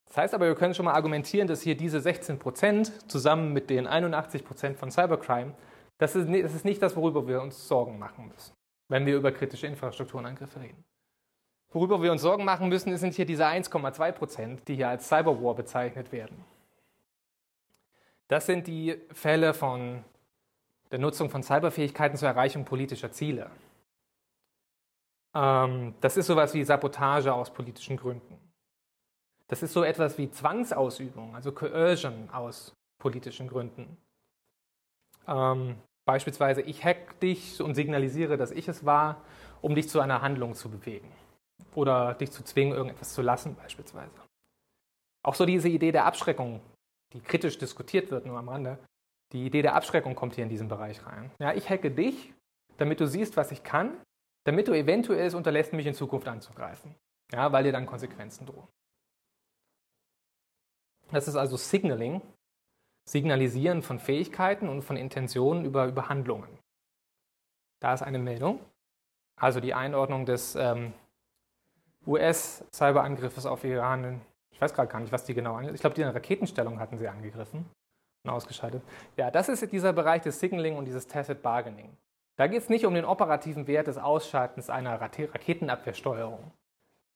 Das 0.08 0.16
heißt 0.16 0.34
aber, 0.34 0.48
wir 0.48 0.56
können 0.56 0.76
schon 0.76 0.86
mal 0.86 0.94
argumentieren, 0.94 1.50
dass 1.50 1.62
hier 1.62 1.76
diese 1.76 2.00
16 2.00 2.40
Prozent 2.40 3.12
zusammen 3.12 3.52
mit 3.52 3.70
den 3.70 3.86
81 3.86 4.46
Prozent 4.46 4.78
von 4.78 4.92
Cybercrime, 4.92 5.56
das 5.98 6.16
ist, 6.16 6.30
das 6.32 6.56
ist 6.56 6.64
nicht 6.64 6.82
das, 6.82 6.96
worüber 6.96 7.28
wir 7.28 7.42
uns 7.42 7.68
Sorgen 7.68 8.00
machen 8.00 8.30
müssen, 8.30 8.54
wenn 8.88 9.06
wir 9.06 9.16
über 9.16 9.32
kritische 9.32 9.68
Infrastrukturenangriffe 9.68 10.60
reden. 10.60 10.84
Worüber 11.70 12.02
wir 12.02 12.12
uns 12.12 12.22
Sorgen 12.22 12.46
machen 12.46 12.70
müssen, 12.70 12.96
sind 12.98 13.16
hier 13.16 13.26
diese 13.26 13.46
1,2 13.46 14.12
Prozent, 14.14 14.68
die 14.68 14.76
hier 14.76 14.90
als 14.90 15.08
Cyberwar 15.08 15.56
bezeichnet 15.56 16.12
werden. 16.12 16.46
Das 18.28 18.46
sind 18.46 18.68
die 18.68 18.98
Fälle 19.12 19.54
von 19.54 20.04
der 20.92 21.00
Nutzung 21.00 21.30
von 21.30 21.44
Cyberfähigkeiten 21.44 22.18
zur 22.18 22.30
Erreichung 22.30 22.66
politischer 22.66 23.12
Ziele. 23.12 23.50
Ähm, 25.34 25.96
das 26.00 26.18
ist 26.18 26.28
sowas 26.28 26.54
wie 26.54 26.64
Sabotage 26.64 27.34
aus 27.34 27.52
politischen 27.52 27.98
Gründen. 27.98 28.40
Das 29.48 29.62
ist 29.62 29.74
so 29.74 29.84
etwas 29.84 30.18
wie 30.18 30.32
Zwangsausübung, 30.32 31.36
also 31.36 31.52
Coercion 31.52 32.30
aus 32.32 32.74
politischen 32.98 33.48
Gründen. 33.48 33.98
Ähm, 35.28 35.76
beispielsweise, 36.06 36.62
ich 36.62 36.84
hack 36.84 37.20
dich 37.20 37.62
und 37.62 37.76
signalisiere, 37.76 38.38
dass 38.38 38.52
ich 38.52 38.68
es 38.68 38.86
war, 38.86 39.22
um 39.62 39.76
dich 39.76 39.90
zu 39.90 40.00
einer 40.00 40.22
Handlung 40.22 40.54
zu 40.54 40.70
bewegen. 40.70 41.12
Oder 41.74 42.14
dich 42.14 42.32
zu 42.32 42.44
zwingen, 42.44 42.74
irgendetwas 42.74 43.14
zu 43.14 43.22
lassen, 43.22 43.56
beispielsweise. 43.56 44.16
Auch 45.24 45.36
so 45.36 45.46
diese 45.46 45.70
Idee 45.70 45.92
der 45.92 46.06
Abschreckung, 46.06 46.62
die 47.14 47.20
kritisch 47.20 47.58
diskutiert 47.58 48.12
wird, 48.12 48.26
nur 48.26 48.38
am 48.38 48.50
Rande. 48.50 48.78
Die 49.34 49.46
Idee 49.46 49.62
der 49.62 49.76
Abschreckung 49.76 50.16
kommt 50.16 50.36
hier 50.36 50.44
in 50.44 50.50
diesen 50.50 50.68
Bereich 50.68 51.06
rein. 51.06 51.32
Ja, 51.40 51.54
ich 51.54 51.70
hacke 51.70 51.90
dich, 51.90 52.34
damit 52.78 53.00
du 53.00 53.08
siehst, 53.08 53.36
was 53.36 53.52
ich 53.52 53.64
kann, 53.64 53.98
damit 54.46 54.68
du 54.68 54.74
eventuell 54.74 55.26
es 55.26 55.34
unterlässt, 55.34 55.74
mich 55.74 55.88
in 55.88 55.94
Zukunft 55.94 56.28
anzugreifen. 56.28 56.96
Ja, 57.34 57.52
weil 57.52 57.64
dir 57.64 57.72
dann 57.72 57.88
Konsequenzen 57.88 58.46
drohen. 58.46 58.68
Das 61.12 61.28
ist 61.28 61.36
also 61.36 61.58
Signaling, 61.58 62.22
Signalisieren 63.08 63.82
von 63.82 64.00
Fähigkeiten 64.00 64.68
und 64.68 64.82
von 64.82 64.98
Intentionen 64.98 65.64
über, 65.64 65.86
über 65.86 66.10
Handlungen. 66.10 66.60
Da 67.80 67.94
ist 67.94 68.02
eine 68.02 68.18
Meldung, 68.20 68.60
also 69.36 69.60
die 69.60 69.74
Einordnung 69.74 70.26
des 70.26 70.56
ähm, 70.56 70.94
US-Cyberangriffes 72.08 73.46
auf 73.46 73.64
Iran. 73.64 74.22
Ich 74.52 74.60
weiß 74.60 74.74
gerade 74.74 74.92
gar 74.92 75.00
nicht, 75.00 75.12
was 75.12 75.26
die 75.26 75.34
genau 75.34 75.52
angegriffen 75.52 75.76
Ich 75.76 75.82
glaube, 75.82 75.96
die 75.96 76.04
Raketenstellung 76.04 76.80
hatten 76.80 76.98
sie 76.98 77.08
angegriffen 77.08 77.66
und 78.24 78.30
ausgeschaltet. 78.30 78.82
Ja, 79.18 79.30
das 79.30 79.50
ist 79.50 79.72
dieser 79.72 79.94
Bereich 79.94 80.24
des 80.24 80.40
Signaling 80.40 80.78
und 80.78 80.86
dieses 80.86 81.08
Tacit 81.08 81.42
Bargaining. 81.42 81.96
Da 82.38 82.48
geht 82.48 82.62
es 82.62 82.70
nicht 82.70 82.86
um 82.86 82.94
den 82.94 83.06
operativen 83.06 83.68
Wert 83.68 83.88
des 83.88 83.98
Ausschaltens 83.98 84.70
einer 84.70 85.00
Raketenabwehrsteuerung. 85.00 86.52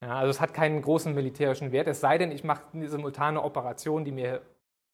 Ja, 0.02 0.17
also 0.17 0.30
es 0.30 0.39
hat 0.39 0.54
keinen 0.54 0.82
großen 0.82 1.13
militärischen 1.13 1.71
Wert, 1.71 1.88
es 1.88 1.99
sei 1.99 2.17
denn, 2.17 2.32
ich 2.32 2.45
mache 2.45 2.63
eine 2.73 2.88
simultane 2.88 3.43
Operation, 3.43 4.06
die 4.06 4.13
mir 4.13 4.41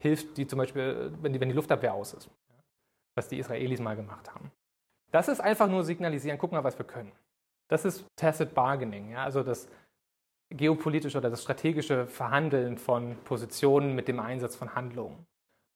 hilft, 0.01 0.37
die 0.37 0.47
zum 0.47 0.59
Beispiel, 0.59 1.11
wenn 1.21 1.33
die, 1.33 1.39
wenn 1.39 1.49
die 1.49 1.55
Luftabwehr 1.55 1.93
aus 1.93 2.13
ist. 2.13 2.29
Was 3.15 3.27
die 3.27 3.39
Israelis 3.39 3.79
mal 3.79 3.95
gemacht 3.95 4.33
haben. 4.33 4.51
Das 5.11 5.27
ist 5.27 5.39
einfach 5.39 5.69
nur 5.69 5.83
signalisieren, 5.83 6.37
guck 6.37 6.51
mal, 6.51 6.63
was 6.63 6.77
wir 6.77 6.85
können. 6.85 7.11
Das 7.69 7.85
ist 7.85 8.05
Tacit 8.15 8.53
Bargaining, 8.53 9.11
ja, 9.11 9.23
also 9.23 9.41
das 9.41 9.67
geopolitische 10.49 11.17
oder 11.17 11.29
das 11.29 11.41
strategische 11.41 12.05
Verhandeln 12.07 12.77
von 12.77 13.15
Positionen 13.23 13.95
mit 13.95 14.07
dem 14.07 14.19
Einsatz 14.19 14.55
von 14.55 14.75
Handlungen. 14.75 15.25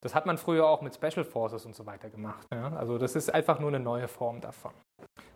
Das 0.02 0.16
hat 0.16 0.26
man 0.26 0.38
früher 0.38 0.68
auch 0.68 0.82
mit 0.82 0.96
Special 0.96 1.26
Forces 1.26 1.66
und 1.66 1.76
so 1.76 1.86
weiter 1.86 2.10
gemacht. 2.10 2.48
Ja? 2.54 2.74
Also 2.78 2.98
das 2.98 3.16
ist 3.16 3.34
einfach 3.34 3.60
nur 3.60 3.70
eine 3.70 3.80
neue 3.80 4.08
Form 4.08 4.40
davon. 4.40 4.72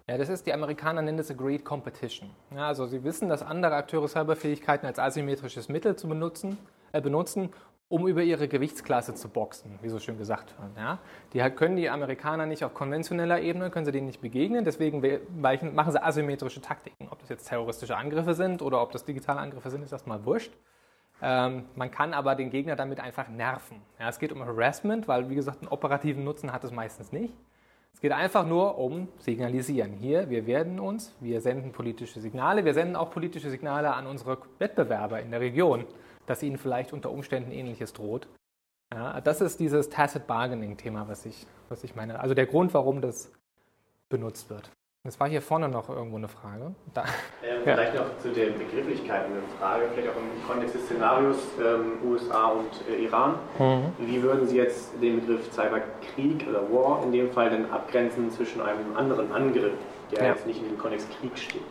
Ja, 0.10 0.18
das 0.18 0.30
ist, 0.30 0.46
die 0.46 0.54
Amerikaner 0.54 1.02
nennen 1.02 1.18
das 1.18 1.32
Agreed 1.32 1.66
Competition. 1.66 2.30
Ja, 2.52 2.68
also 2.68 2.86
sie 2.86 3.04
wissen, 3.04 3.28
dass 3.28 3.42
andere 3.42 3.76
Akteure 3.76 4.08
Cyberfähigkeiten 4.08 4.86
als 4.86 5.00
asymmetrisches 5.00 5.68
Mittel 5.68 5.96
zu 5.96 6.08
benutzen, 6.08 6.58
äh, 6.94 7.02
benutzen, 7.02 7.52
um 7.94 8.08
über 8.08 8.24
ihre 8.24 8.48
Gewichtsklasse 8.48 9.14
zu 9.14 9.30
boxen, 9.30 9.78
wie 9.84 9.90
so 9.90 10.00
schön 10.00 10.18
gesagt 10.18 10.56
wird. 10.60 10.72
Ja? 10.76 10.98
Die 11.32 11.56
können 11.56 11.76
die 11.76 11.92
Amerikaner 11.92 12.48
nicht 12.48 12.66
auf 12.66 12.74
konventioneller 12.74 13.40
Ebene, 13.40 13.70
können 13.70 13.86
sie 13.86 13.92
denen 13.92 14.08
nicht 14.08 14.20
begegnen, 14.20 14.66
deswegen 14.66 15.00
machen 15.40 15.92
sie 15.92 16.04
asymmetrische 16.04 16.60
Taktiken. 16.60 17.08
Ob 17.12 17.20
das 17.20 17.30
jetzt 17.30 17.48
terroristische 17.48 17.96
Angriffe 17.96 18.34
sind 18.34 18.64
oder 18.64 18.82
ob 18.82 18.92
das 18.94 19.06
digitale 19.06 19.40
Angriffe 19.40 19.70
sind, 19.70 19.84
ist 19.84 19.92
erstmal 19.92 20.26
wurscht. 20.26 20.52
Ähm, 21.22 21.66
man 21.76 21.92
kann 21.92 22.16
aber 22.16 22.34
den 22.34 22.50
Gegner 22.50 22.76
damit 22.76 23.00
einfach 23.00 23.28
nerven. 23.28 23.80
Ja, 24.00 24.10
es 24.10 24.18
geht 24.18 24.32
um 24.32 24.44
Harassment, 24.44 25.08
weil, 25.08 25.30
wie 25.30 25.36
gesagt, 25.36 25.62
einen 25.62 25.68
operativen 25.68 26.24
Nutzen 26.24 26.52
hat 26.52 26.64
es 26.64 26.72
meistens 26.72 27.12
nicht. 27.12 27.32
Es 27.94 28.02
geht 28.02 28.12
einfach 28.12 28.48
nur 28.48 28.80
um 28.80 29.08
Signalisieren. 29.20 29.94
Hier, 29.94 30.32
wir 30.32 30.48
werden 30.48 30.80
uns, 30.80 31.14
wir 31.20 31.42
senden 31.42 31.72
politische 31.72 32.20
Signale, 32.22 32.66
wir 32.66 32.74
senden 32.74 32.96
auch 32.96 33.12
politische 33.12 33.52
Signale 33.52 33.94
an 33.94 34.08
unsere 34.08 34.40
Wettbewerber 34.58 35.22
in 35.22 35.30
der 35.30 35.42
Region, 35.42 35.86
dass 36.26 36.44
ihnen 36.44 36.58
vielleicht 36.58 36.94
unter 36.94 37.12
Umständen 37.12 37.52
Ähnliches 37.52 37.94
droht. 37.94 38.28
Ja, 38.94 39.22
das 39.22 39.42
ist 39.42 39.60
dieses 39.60 39.90
Tacit 39.90 40.28
Bargaining-Thema, 40.28 41.08
was 41.08 41.26
ich, 41.26 41.48
was 41.70 41.84
ich 41.84 41.96
meine. 41.96 42.20
Also 42.20 42.36
der 42.36 42.46
Grund, 42.46 42.74
warum 42.74 43.02
das 43.02 43.32
benutzt 44.10 44.50
wird. 44.50 44.70
Es 45.06 45.20
war 45.20 45.28
hier 45.28 45.42
vorne 45.42 45.68
noch 45.68 45.90
irgendwo 45.90 46.16
eine 46.16 46.30
Frage. 46.30 46.74
Da. 46.94 47.04
Ähm, 47.44 47.60
ja. 47.66 47.74
Vielleicht 47.76 47.96
noch 47.96 48.18
zu 48.20 48.32
den 48.32 48.58
Begrifflichkeiten 48.58 49.34
eine 49.34 49.42
Frage, 49.60 49.84
vielleicht 49.94 50.10
auch 50.10 50.16
im 50.16 50.48
Kontext 50.48 50.76
des 50.76 50.86
Szenarios 50.86 51.38
ähm, 51.60 51.98
USA 52.10 52.48
und 52.48 52.70
äh, 52.90 53.04
Iran. 53.04 53.36
Mhm. 53.60 53.92
Wie 54.00 54.24
würden 54.24 54.48
Sie 54.48 54.56
jetzt 54.56 54.94
den 55.02 55.20
Begriff 55.20 55.52
Cyberkrieg 55.52 56.48
oder 56.48 56.62
War 56.72 57.04
in 57.04 57.12
dem 57.12 57.32
Fall 57.32 57.50
denn 57.50 57.70
abgrenzen 57.70 58.32
zwischen 58.32 58.62
einem 58.62 58.96
anderen 58.96 59.30
Angriff, 59.34 59.74
der 60.12 60.24
ja. 60.24 60.30
jetzt 60.30 60.48
nicht 60.48 60.62
in 60.62 60.70
dem 60.70 60.78
Kontext 60.78 61.10
Krieg 61.20 61.38
steht? 61.38 61.64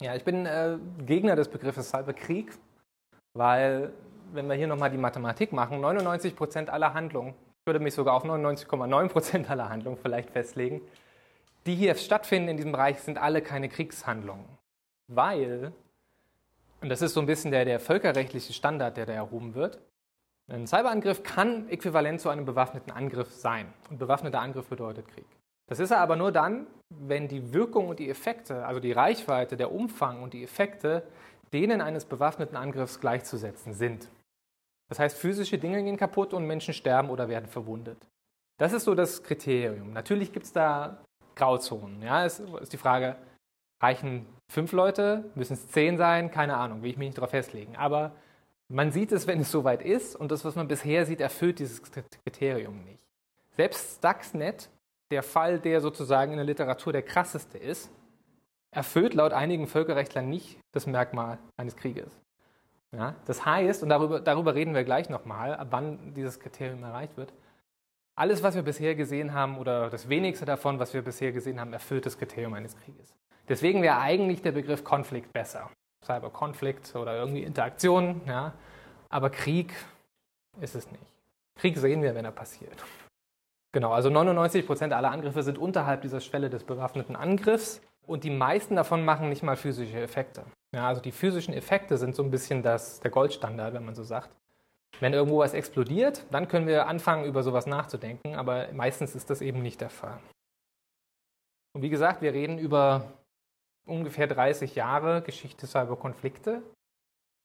Ja, 0.00 0.14
ich 0.14 0.24
bin 0.24 0.46
äh, 0.46 0.78
Gegner 1.04 1.34
des 1.34 1.48
Begriffes 1.48 1.90
Cyberkrieg, 1.90 2.52
weil, 3.34 3.92
wenn 4.32 4.48
wir 4.48 4.54
hier 4.54 4.66
nochmal 4.66 4.90
die 4.90 4.98
Mathematik 4.98 5.52
machen, 5.52 5.80
99 5.80 6.36
Prozent 6.36 6.70
aller 6.70 6.94
Handlungen, 6.94 7.34
ich 7.60 7.66
würde 7.66 7.80
mich 7.80 7.94
sogar 7.94 8.14
auf 8.14 8.24
99,9 8.24 9.08
Prozent 9.08 9.50
aller 9.50 9.68
Handlungen 9.68 9.98
vielleicht 10.00 10.30
festlegen, 10.30 10.80
die 11.66 11.74
hier 11.74 11.94
stattfinden 11.94 12.48
in 12.48 12.56
diesem 12.56 12.72
Bereich, 12.72 13.00
sind 13.00 13.18
alle 13.18 13.40
keine 13.40 13.68
Kriegshandlungen. 13.68 14.44
Weil, 15.08 15.72
und 16.80 16.88
das 16.88 17.02
ist 17.02 17.14
so 17.14 17.20
ein 17.20 17.26
bisschen 17.26 17.50
der, 17.50 17.64
der 17.64 17.78
völkerrechtliche 17.78 18.52
Standard, 18.52 18.96
der 18.96 19.06
da 19.06 19.12
erhoben 19.12 19.54
wird, 19.54 19.78
ein 20.48 20.66
Cyberangriff 20.66 21.22
kann 21.22 21.68
äquivalent 21.68 22.20
zu 22.20 22.28
einem 22.28 22.44
bewaffneten 22.44 22.92
Angriff 22.92 23.30
sein. 23.32 23.72
Und 23.90 23.98
bewaffneter 23.98 24.40
Angriff 24.40 24.66
bedeutet 24.66 25.08
Krieg. 25.08 25.24
Das 25.66 25.78
ist 25.78 25.92
er 25.92 25.98
aber 25.98 26.16
nur 26.16 26.32
dann, 26.32 26.66
wenn 26.90 27.28
die 27.28 27.54
Wirkung 27.54 27.88
und 27.88 27.98
die 27.98 28.10
Effekte, 28.10 28.66
also 28.66 28.80
die 28.80 28.92
Reichweite, 28.92 29.56
der 29.56 29.72
Umfang 29.72 30.22
und 30.22 30.34
die 30.34 30.42
Effekte 30.42 31.04
denen 31.52 31.80
eines 31.80 32.04
bewaffneten 32.04 32.56
Angriffs 32.56 33.00
gleichzusetzen 33.00 33.74
sind. 33.74 34.08
Das 34.88 34.98
heißt, 34.98 35.16
physische 35.16 35.58
Dinge 35.58 35.82
gehen 35.82 35.96
kaputt 35.96 36.34
und 36.34 36.46
Menschen 36.46 36.74
sterben 36.74 37.10
oder 37.10 37.28
werden 37.28 37.46
verwundet. 37.46 37.98
Das 38.58 38.72
ist 38.72 38.84
so 38.84 38.94
das 38.94 39.22
Kriterium. 39.22 39.92
Natürlich 39.92 40.32
gibt 40.32 40.46
es 40.46 40.52
da 40.52 41.02
Grauzonen. 41.34 42.02
Ja, 42.02 42.24
es 42.24 42.40
ist 42.40 42.72
die 42.72 42.78
Frage, 42.78 43.16
reichen 43.82 44.26
fünf 44.50 44.72
Leute, 44.72 45.24
müssen 45.34 45.54
es 45.54 45.68
zehn 45.68 45.96
sein, 45.96 46.30
keine 46.30 46.56
Ahnung, 46.56 46.82
will 46.82 46.90
ich 46.90 46.98
mich 46.98 47.08
nicht 47.08 47.18
darauf 47.18 47.30
festlegen. 47.30 47.76
Aber 47.76 48.12
man 48.68 48.92
sieht 48.92 49.12
es, 49.12 49.26
wenn 49.26 49.40
es 49.40 49.50
soweit 49.50 49.82
ist 49.82 50.14
und 50.14 50.30
das, 50.30 50.44
was 50.44 50.54
man 50.54 50.68
bisher 50.68 51.06
sieht, 51.06 51.20
erfüllt 51.20 51.58
dieses 51.58 51.82
Kriterium 51.82 52.84
nicht. 52.84 53.02
Selbst 53.56 53.98
Stuxnet, 53.98 54.70
der 55.10 55.22
Fall, 55.22 55.58
der 55.58 55.80
sozusagen 55.80 56.32
in 56.32 56.38
der 56.38 56.46
Literatur 56.46 56.92
der 56.92 57.02
krasseste 57.02 57.58
ist, 57.58 57.90
erfüllt 58.72 59.14
laut 59.14 59.32
einigen 59.32 59.66
Völkerrechtlern 59.66 60.28
nicht 60.28 60.58
das 60.72 60.86
Merkmal 60.86 61.38
eines 61.56 61.76
Krieges. 61.76 62.10
Ja, 62.94 63.14
das 63.24 63.46
heißt, 63.46 63.82
und 63.82 63.88
darüber, 63.88 64.20
darüber 64.20 64.54
reden 64.54 64.74
wir 64.74 64.84
gleich 64.84 65.08
nochmal, 65.08 65.54
ab 65.54 65.68
wann 65.70 66.14
dieses 66.14 66.40
Kriterium 66.40 66.82
erreicht 66.82 67.16
wird, 67.16 67.32
alles, 68.14 68.42
was 68.42 68.54
wir 68.54 68.62
bisher 68.62 68.94
gesehen 68.94 69.32
haben, 69.32 69.56
oder 69.56 69.88
das 69.88 70.08
wenigste 70.08 70.44
davon, 70.44 70.78
was 70.78 70.92
wir 70.92 71.00
bisher 71.00 71.32
gesehen 71.32 71.58
haben, 71.58 71.72
erfüllt 71.72 72.04
das 72.04 72.18
Kriterium 72.18 72.52
eines 72.52 72.76
Krieges. 72.76 73.14
Deswegen 73.48 73.82
wäre 73.82 73.98
eigentlich 73.98 74.42
der 74.42 74.52
Begriff 74.52 74.84
Konflikt 74.84 75.32
besser. 75.32 75.70
Cyberkonflikt 76.04 76.94
oder 76.94 77.16
irgendwie 77.16 77.42
Interaktion, 77.42 78.20
ja. 78.26 78.52
Aber 79.08 79.30
Krieg 79.30 79.72
ist 80.60 80.74
es 80.74 80.90
nicht. 80.90 81.04
Krieg 81.58 81.78
sehen 81.78 82.02
wir, 82.02 82.14
wenn 82.14 82.24
er 82.24 82.32
passiert. 82.32 82.84
Genau, 83.72 83.92
also 83.92 84.10
99 84.10 84.66
Prozent 84.66 84.92
aller 84.92 85.10
Angriffe 85.10 85.42
sind 85.42 85.56
unterhalb 85.56 86.02
dieser 86.02 86.20
Schwelle 86.20 86.50
des 86.50 86.64
bewaffneten 86.64 87.16
Angriffs 87.16 87.80
und 88.06 88.24
die 88.24 88.30
meisten 88.30 88.76
davon 88.76 89.04
machen 89.04 89.28
nicht 89.28 89.42
mal 89.42 89.56
physische 89.56 90.00
Effekte. 90.00 90.44
Ja, 90.74 90.88
also 90.88 91.00
die 91.00 91.12
physischen 91.12 91.54
Effekte 91.54 91.96
sind 91.98 92.14
so 92.14 92.22
ein 92.22 92.30
bisschen 92.30 92.62
das, 92.62 93.00
der 93.00 93.10
Goldstandard, 93.10 93.74
wenn 93.74 93.84
man 93.84 93.94
so 93.94 94.02
sagt. 94.02 94.30
Wenn 95.00 95.12
irgendwo 95.12 95.38
was 95.38 95.54
explodiert, 95.54 96.24
dann 96.30 96.48
können 96.48 96.66
wir 96.66 96.86
anfangen, 96.86 97.24
über 97.24 97.42
sowas 97.42 97.66
nachzudenken, 97.66 98.34
aber 98.34 98.72
meistens 98.72 99.14
ist 99.14 99.30
das 99.30 99.40
eben 99.40 99.62
nicht 99.62 99.80
der 99.80 99.90
Fall. 99.90 100.20
Und 101.74 101.82
wie 101.82 101.88
gesagt, 101.88 102.22
wir 102.22 102.32
reden 102.32 102.58
über 102.58 103.12
ungefähr 103.86 104.26
30 104.26 104.74
Jahre 104.74 105.22
Geschichte 105.22 105.66
Cyberkonflikte. 105.66 106.62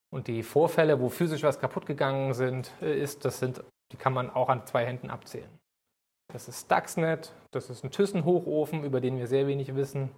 Und 0.09 0.27
die 0.27 0.43
Vorfälle, 0.43 0.99
wo 0.99 1.09
physisch 1.09 1.43
was 1.43 1.59
kaputt 1.59 1.85
gegangen 1.85 2.33
sind, 2.33 2.71
äh, 2.81 2.97
ist, 2.99 3.25
das 3.25 3.39
sind, 3.39 3.63
die 3.91 3.97
kann 3.97 4.13
man 4.13 4.29
auch 4.29 4.49
an 4.49 4.65
zwei 4.65 4.85
Händen 4.85 5.09
abzählen. 5.09 5.49
Das 6.31 6.47
ist 6.47 6.65
Stuxnet, 6.65 7.33
das 7.51 7.69
ist 7.69 7.83
ein 7.83 7.91
Thyssen-Hochofen, 7.91 8.83
über 8.83 9.01
den 9.01 9.17
wir 9.17 9.27
sehr 9.27 9.47
wenig 9.47 9.75
wissen. 9.75 10.11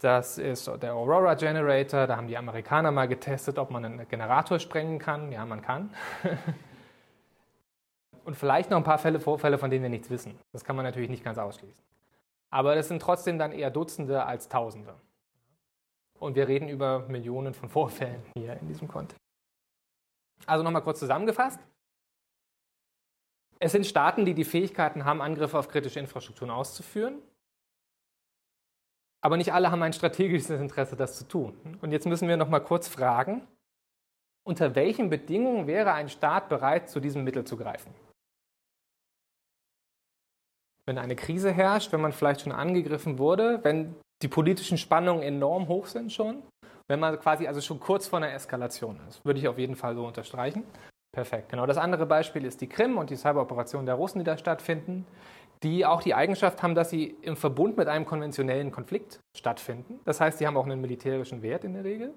Das 0.00 0.38
ist 0.38 0.66
der 0.82 0.94
Aurora 0.94 1.34
Generator. 1.34 2.06
Da 2.06 2.16
haben 2.16 2.26
die 2.26 2.38
Amerikaner 2.38 2.90
mal 2.90 3.06
getestet, 3.06 3.58
ob 3.58 3.70
man 3.70 3.84
einen 3.84 4.08
Generator 4.08 4.58
sprengen 4.58 4.98
kann. 4.98 5.30
Ja, 5.30 5.44
man 5.44 5.60
kann. 5.60 5.94
Und 8.24 8.34
vielleicht 8.34 8.70
noch 8.70 8.78
ein 8.78 8.84
paar 8.84 8.98
Fälle, 8.98 9.20
Vorfälle, 9.20 9.58
von 9.58 9.70
denen 9.70 9.82
wir 9.82 9.90
nichts 9.90 10.08
wissen. 10.08 10.38
Das 10.52 10.64
kann 10.64 10.76
man 10.76 10.86
natürlich 10.86 11.10
nicht 11.10 11.22
ganz 11.22 11.36
ausschließen. 11.36 11.84
Aber 12.50 12.74
das 12.74 12.88
sind 12.88 13.02
trotzdem 13.02 13.38
dann 13.38 13.52
eher 13.52 13.70
Dutzende 13.70 14.24
als 14.24 14.48
Tausende. 14.48 14.94
Und 16.18 16.34
wir 16.34 16.48
reden 16.48 16.68
über 16.68 17.00
Millionen 17.00 17.52
von 17.52 17.68
Vorfällen 17.68 18.22
hier 18.36 18.58
in 18.60 18.68
diesem 18.68 18.88
Kontext. 18.88 19.20
Also 20.46 20.64
nochmal 20.64 20.82
kurz 20.82 20.98
zusammengefasst. 20.98 21.60
Es 23.58 23.72
sind 23.72 23.86
Staaten, 23.86 24.24
die 24.24 24.32
die 24.32 24.44
Fähigkeiten 24.44 25.04
haben, 25.04 25.20
Angriffe 25.20 25.58
auf 25.58 25.68
kritische 25.68 26.00
Infrastrukturen 26.00 26.50
auszuführen. 26.50 27.20
Aber 29.22 29.36
nicht 29.36 29.52
alle 29.52 29.70
haben 29.70 29.82
ein 29.82 29.92
strategisches 29.92 30.50
Interesse, 30.50 30.96
das 30.96 31.16
zu 31.16 31.28
tun. 31.28 31.78
Und 31.82 31.92
jetzt 31.92 32.06
müssen 32.06 32.28
wir 32.28 32.36
noch 32.36 32.48
mal 32.48 32.60
kurz 32.60 32.88
fragen, 32.88 33.46
unter 34.46 34.74
welchen 34.74 35.10
Bedingungen 35.10 35.66
wäre 35.66 35.92
ein 35.92 36.08
Staat 36.08 36.48
bereit, 36.48 36.88
zu 36.88 37.00
diesem 37.00 37.24
Mittel 37.24 37.44
zu 37.44 37.56
greifen? 37.56 37.92
Wenn 40.86 40.96
eine 40.98 41.16
Krise 41.16 41.52
herrscht, 41.52 41.92
wenn 41.92 42.00
man 42.00 42.12
vielleicht 42.12 42.40
schon 42.40 42.52
angegriffen 42.52 43.18
wurde, 43.18 43.62
wenn 43.62 43.94
die 44.22 44.28
politischen 44.28 44.78
Spannungen 44.78 45.22
enorm 45.22 45.68
hoch 45.68 45.86
sind 45.86 46.12
schon, 46.12 46.42
wenn 46.88 46.98
man 46.98 47.18
quasi 47.20 47.46
also 47.46 47.60
schon 47.60 47.78
kurz 47.78 48.08
vor 48.08 48.18
einer 48.18 48.32
Eskalation 48.32 48.98
ist, 49.08 49.24
würde 49.24 49.38
ich 49.38 49.46
auf 49.46 49.58
jeden 49.58 49.76
Fall 49.76 49.94
so 49.94 50.04
unterstreichen. 50.06 50.64
Perfekt, 51.12 51.48
genau. 51.50 51.66
Das 51.66 51.76
andere 51.76 52.06
Beispiel 52.06 52.44
ist 52.44 52.60
die 52.60 52.68
Krim 52.68 52.96
und 52.96 53.10
die 53.10 53.16
Cyberoperationen 53.16 53.86
der 53.86 53.96
Russen, 53.96 54.18
die 54.18 54.24
da 54.24 54.38
stattfinden 54.38 55.06
die 55.62 55.84
auch 55.84 56.02
die 56.02 56.14
Eigenschaft 56.14 56.62
haben, 56.62 56.74
dass 56.74 56.90
sie 56.90 57.16
im 57.22 57.36
Verbund 57.36 57.76
mit 57.76 57.88
einem 57.88 58.06
konventionellen 58.06 58.70
Konflikt 58.70 59.20
stattfinden. 59.36 60.00
Das 60.04 60.20
heißt, 60.20 60.38
sie 60.38 60.46
haben 60.46 60.56
auch 60.56 60.64
einen 60.64 60.80
militärischen 60.80 61.42
Wert 61.42 61.64
in 61.64 61.74
der 61.74 61.84
Regel. 61.84 62.14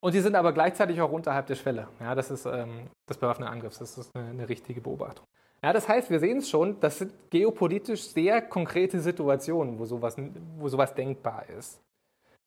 Und 0.00 0.12
sie 0.12 0.20
sind 0.20 0.34
aber 0.36 0.52
gleichzeitig 0.52 1.00
auch 1.00 1.10
unterhalb 1.10 1.46
der 1.46 1.56
Schwelle. 1.56 1.88
Ja, 2.00 2.14
das 2.14 2.30
ist 2.30 2.46
ähm, 2.46 2.88
das 3.06 3.16
bewaffnete 3.16 3.50
Angriffs. 3.50 3.78
Das 3.78 3.98
ist 3.98 4.14
eine, 4.14 4.28
eine 4.28 4.48
richtige 4.48 4.80
Beobachtung. 4.80 5.24
Ja, 5.62 5.72
das 5.72 5.88
heißt, 5.88 6.10
wir 6.10 6.20
sehen 6.20 6.38
es 6.38 6.48
schon, 6.48 6.78
das 6.78 6.98
sind 6.98 7.12
geopolitisch 7.30 8.02
sehr 8.02 8.42
konkrete 8.42 9.00
Situationen, 9.00 9.78
wo 9.78 9.84
sowas, 9.84 10.16
wo 10.56 10.68
sowas 10.68 10.94
denkbar 10.94 11.48
ist. 11.48 11.80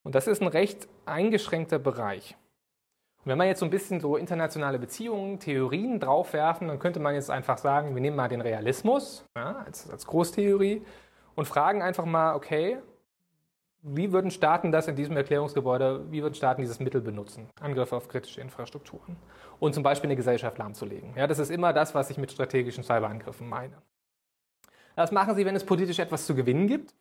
Und 0.04 0.15
das 0.15 0.28
ist 0.28 0.41
ein 0.41 0.47
recht 0.47 0.88
eingeschränkter 1.06 1.78
Bereich. 1.78 2.38
Und 3.23 3.29
wenn 3.29 3.38
wir 3.38 3.45
jetzt 3.45 3.60
so 3.60 3.65
ein 3.65 3.69
bisschen 3.69 3.99
so 3.99 4.17
internationale 4.17 4.79
Beziehungen, 4.79 5.39
Theorien 5.39 5.99
draufwerfen, 5.99 6.67
dann 6.67 6.79
könnte 6.79 6.99
man 6.99 7.13
jetzt 7.13 7.29
einfach 7.29 7.60
sagen, 7.60 7.93
wir 7.93 8.01
nehmen 8.01 8.15
mal 8.15 8.27
den 8.27 8.41
Realismus 8.41 9.25
ja, 9.36 9.57
als, 9.65 9.89
als 9.91 10.07
Großtheorie 10.07 10.81
und 11.36 11.45
fragen 11.45 11.84
einfach 11.84 12.05
mal, 12.05 12.34
okay, 12.34 12.79
wie 13.84 14.12
würden 14.12 14.31
Staaten 14.31 14.71
das 14.71 14.88
in 14.88 14.95
diesem 14.95 15.17
Erklärungsgebäude, 15.17 16.12
wie 16.12 16.21
würden 16.21 16.34
Staaten 16.34 16.62
dieses 16.62 16.79
Mittel 16.79 17.01
benutzen? 17.01 17.47
Angriffe 17.60 17.95
auf 17.95 18.07
kritische 18.07 18.41
Infrastrukturen 18.41 19.17
und 19.60 19.73
zum 19.73 19.84
Beispiel 19.84 20.07
eine 20.07 20.15
Gesellschaft 20.15 20.57
lahmzulegen. 20.57 21.13
Ja, 21.15 21.27
das 21.27 21.39
ist 21.39 21.51
immer 21.51 21.73
das, 21.73 21.93
was 21.93 22.10
ich 22.10 22.17
mit 22.17 22.31
strategischen 22.31 22.84
Cyberangriffen 22.84 23.47
meine. 23.47 23.73
Das 24.95 25.12
machen 25.12 25.36
sie, 25.36 25.45
wenn 25.45 25.55
es 25.55 25.65
politisch 25.65 25.99
etwas 25.99 26.25
zu 26.25 26.36
gewinnen 26.36 26.67
gibt. 26.67 26.95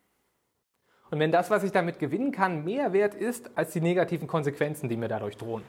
Und 1.11 1.19
wenn 1.19 1.31
das, 1.31 1.49
was 1.49 1.63
ich 1.63 1.71
damit 1.71 1.99
gewinnen 1.99 2.31
kann, 2.31 2.63
mehr 2.63 2.93
wert 2.93 3.15
ist 3.15 3.51
als 3.55 3.73
die 3.73 3.81
negativen 3.81 4.27
Konsequenzen, 4.27 4.87
die 4.87 4.97
mir 4.97 5.09
dadurch 5.09 5.35
drohen. 5.35 5.63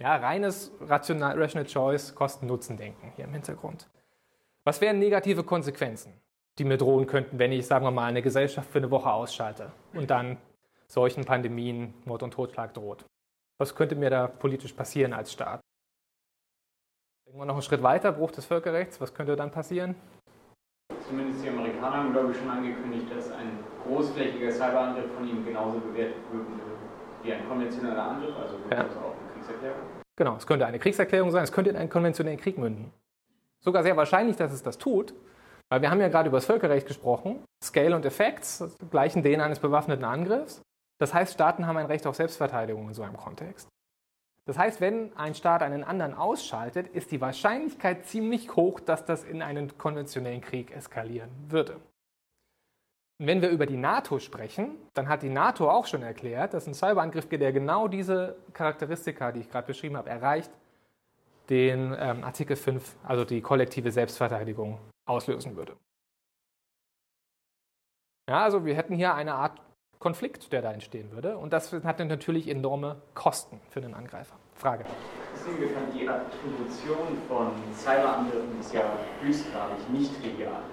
Ja, 0.00 0.16
reines 0.16 0.72
Rational, 0.80 1.38
Rational 1.40 1.66
Choice, 1.66 2.14
Kosten-Nutzen-Denken 2.14 3.12
hier 3.14 3.24
im 3.24 3.32
Hintergrund. 3.32 3.88
Was 4.64 4.80
wären 4.80 4.98
negative 4.98 5.44
Konsequenzen, 5.44 6.12
die 6.58 6.64
mir 6.64 6.78
drohen 6.78 7.06
könnten, 7.06 7.38
wenn 7.38 7.52
ich, 7.52 7.66
sagen 7.66 7.84
wir 7.84 7.90
mal, 7.90 8.06
eine 8.06 8.22
Gesellschaft 8.22 8.70
für 8.70 8.78
eine 8.78 8.90
Woche 8.90 9.12
ausschalte 9.12 9.72
und 9.92 10.10
dann 10.10 10.38
solchen 10.86 11.24
Pandemien, 11.24 11.94
Mord 12.04 12.22
und 12.22 12.32
Totschlag 12.32 12.74
droht? 12.74 13.04
Was 13.58 13.74
könnte 13.74 13.94
mir 13.94 14.10
da 14.10 14.26
politisch 14.26 14.72
passieren 14.72 15.12
als 15.12 15.32
Staat? 15.32 15.60
Denken 17.26 17.40
wir 17.40 17.44
noch 17.46 17.54
einen 17.54 17.62
Schritt 17.62 17.82
weiter, 17.82 18.12
Bruch 18.12 18.32
des 18.32 18.44
Völkerrechts, 18.44 19.00
was 19.00 19.14
könnte 19.14 19.36
dann 19.36 19.50
passieren? 19.50 19.94
Zumindest 21.06 21.44
die 21.44 21.48
Amerikaner 21.48 21.96
haben, 21.96 22.12
glaube 22.12 22.32
ich, 22.32 22.38
schon 22.38 22.50
angekündigt, 22.50 23.06
dass 23.14 23.30
ein 23.30 23.58
großflächiger 23.84 24.50
Cyberangriff 24.50 25.12
von 25.14 25.28
ihnen 25.28 25.44
genauso 25.44 25.78
bewertet 25.78 26.22
wird 26.32 26.46
wie 27.22 27.32
ein 27.32 27.48
konventioneller 27.48 28.02
Angriff, 28.02 28.34
also 28.36 28.56
ja. 28.70 28.84
auch 28.84 29.11
Kriegserklärung? 29.52 30.02
Genau, 30.16 30.36
es 30.36 30.46
könnte 30.46 30.66
eine 30.66 30.78
Kriegserklärung 30.78 31.30
sein, 31.30 31.44
es 31.44 31.52
könnte 31.52 31.70
in 31.70 31.76
einen 31.76 31.90
konventionellen 31.90 32.40
Krieg 32.40 32.58
münden. 32.58 32.92
Sogar 33.60 33.82
sehr 33.82 33.96
wahrscheinlich, 33.96 34.36
dass 34.36 34.52
es 34.52 34.62
das 34.62 34.78
tut, 34.78 35.14
Weil 35.70 35.80
wir 35.80 35.90
haben 35.90 36.02
ja 36.02 36.08
gerade 36.08 36.28
über 36.28 36.36
das 36.36 36.44
Völkerrecht 36.44 36.86
gesprochen. 36.86 37.42
Scale 37.64 37.96
und 37.96 38.04
Effects 38.04 38.62
gleichen 38.90 39.22
denen 39.22 39.40
eines 39.40 39.58
bewaffneten 39.58 40.04
Angriffs. 40.04 40.60
Das 41.00 41.14
heißt, 41.14 41.32
Staaten 41.32 41.66
haben 41.66 41.78
ein 41.78 41.86
Recht 41.86 42.06
auf 42.06 42.14
Selbstverteidigung 42.14 42.88
in 42.88 42.94
so 42.94 43.02
einem 43.02 43.16
Kontext. 43.16 43.68
Das 44.44 44.58
heißt, 44.58 44.82
wenn 44.82 45.16
ein 45.16 45.34
Staat 45.34 45.62
einen 45.62 45.82
anderen 45.82 46.12
ausschaltet, 46.12 46.88
ist 46.88 47.10
die 47.10 47.22
Wahrscheinlichkeit 47.22 48.04
ziemlich 48.04 48.54
hoch, 48.54 48.80
dass 48.80 49.06
das 49.06 49.24
in 49.24 49.40
einen 49.40 49.78
konventionellen 49.78 50.42
Krieg 50.42 50.76
eskalieren 50.76 51.30
würde. 51.48 51.80
Und 53.22 53.28
wenn 53.28 53.40
wir 53.40 53.50
über 53.50 53.66
die 53.66 53.76
NATO 53.76 54.18
sprechen, 54.18 54.74
dann 54.94 55.08
hat 55.08 55.22
die 55.22 55.28
NATO 55.28 55.70
auch 55.70 55.86
schon 55.86 56.02
erklärt, 56.02 56.54
dass 56.54 56.66
ein 56.66 56.74
Cyberangriff, 56.74 57.28
der 57.28 57.52
genau 57.52 57.86
diese 57.86 58.34
Charakteristika, 58.52 59.30
die 59.30 59.42
ich 59.42 59.48
gerade 59.48 59.68
beschrieben 59.68 59.96
habe, 59.96 60.10
erreicht, 60.10 60.50
den 61.48 61.96
ähm, 61.96 62.24
Artikel 62.24 62.56
5, 62.56 62.96
also 63.04 63.24
die 63.24 63.40
kollektive 63.40 63.92
Selbstverteidigung, 63.92 64.80
auslösen 65.06 65.54
würde. 65.54 65.76
Ja, 68.28 68.42
also 68.42 68.64
wir 68.64 68.74
hätten 68.74 68.96
hier 68.96 69.14
eine 69.14 69.34
Art 69.34 69.60
Konflikt, 70.00 70.52
der 70.52 70.60
da 70.60 70.72
entstehen 70.72 71.12
würde. 71.12 71.38
Und 71.38 71.52
das 71.52 71.72
hat 71.72 72.00
natürlich 72.00 72.48
enorme 72.48 73.02
Kosten 73.14 73.60
für 73.70 73.80
den 73.80 73.94
Angreifer. 73.94 74.34
Frage. 74.56 74.84
Die 75.94 76.08
Attribution 76.08 77.18
von 77.28 77.52
Cyberangriffen 77.72 78.58
ist 78.58 78.74
ja 78.74 78.82
höchstgradig 79.20 79.90
nicht 79.90 80.20
trivial. 80.20 80.64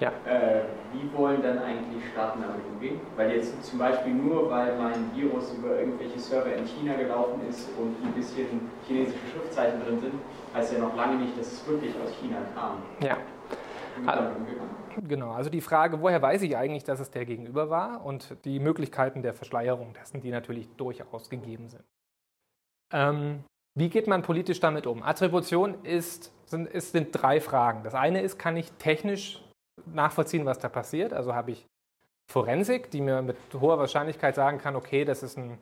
Ja. 0.00 0.12
Äh, 0.24 0.62
wie 0.92 1.16
wollen 1.16 1.42
dann 1.42 1.58
eigentlich 1.58 2.02
Staaten 2.12 2.40
damit 2.40 2.64
umgehen? 2.72 3.00
Weil 3.16 3.32
jetzt 3.32 3.62
zum 3.64 3.78
Beispiel 3.78 4.14
nur, 4.14 4.50
weil 4.50 4.76
mein 4.76 5.14
Virus 5.14 5.52
über 5.52 5.78
irgendwelche 5.78 6.18
Server 6.18 6.54
in 6.54 6.64
China 6.64 6.94
gelaufen 6.94 7.40
ist 7.48 7.68
und 7.78 7.94
ein 8.02 8.12
bisschen 8.12 8.70
chinesische 8.86 9.18
Schriftzeichen 9.30 9.80
drin 9.84 10.00
sind, 10.00 10.14
heißt 10.54 10.72
ja 10.72 10.78
noch 10.78 10.96
lange 10.96 11.16
nicht, 11.16 11.38
dass 11.38 11.52
es 11.52 11.68
wirklich 11.68 11.94
aus 12.02 12.10
China 12.20 12.38
kam. 12.54 12.82
Ja. 13.00 13.18
Genau, 15.06 15.32
also 15.32 15.50
die 15.50 15.60
Frage, 15.60 16.00
woher 16.00 16.22
weiß 16.22 16.42
ich 16.42 16.56
eigentlich, 16.56 16.84
dass 16.84 17.00
es 17.00 17.10
der 17.10 17.26
Gegenüber 17.26 17.68
war 17.68 18.04
und 18.04 18.36
die 18.44 18.58
Möglichkeiten 18.58 19.20
der 19.22 19.34
Verschleierung 19.34 19.92
dessen, 19.92 20.20
die 20.20 20.30
natürlich 20.30 20.68
durchaus 20.76 21.28
gegeben 21.28 21.68
sind. 21.68 21.84
Ähm, 22.92 23.44
wie 23.74 23.90
geht 23.90 24.06
man 24.06 24.22
politisch 24.22 24.60
damit 24.60 24.86
um? 24.86 25.02
Attribution 25.02 25.84
ist, 25.84 26.32
sind, 26.46 26.66
ist, 26.68 26.92
sind 26.92 27.08
drei 27.12 27.40
Fragen. 27.40 27.82
Das 27.84 27.94
eine 27.94 28.22
ist, 28.22 28.38
kann 28.38 28.56
ich 28.56 28.72
technisch 28.72 29.42
nachvollziehen, 29.86 30.46
was 30.46 30.58
da 30.58 30.68
passiert? 30.68 31.12
Also 31.12 31.34
habe 31.34 31.52
ich 31.52 31.66
Forensik, 32.30 32.90
die 32.90 33.00
mir 33.00 33.22
mit 33.22 33.36
hoher 33.60 33.78
Wahrscheinlichkeit 33.78 34.34
sagen 34.34 34.58
kann, 34.58 34.76
okay, 34.76 35.04
das 35.04 35.22
ist 35.22 35.36
ein 35.36 35.58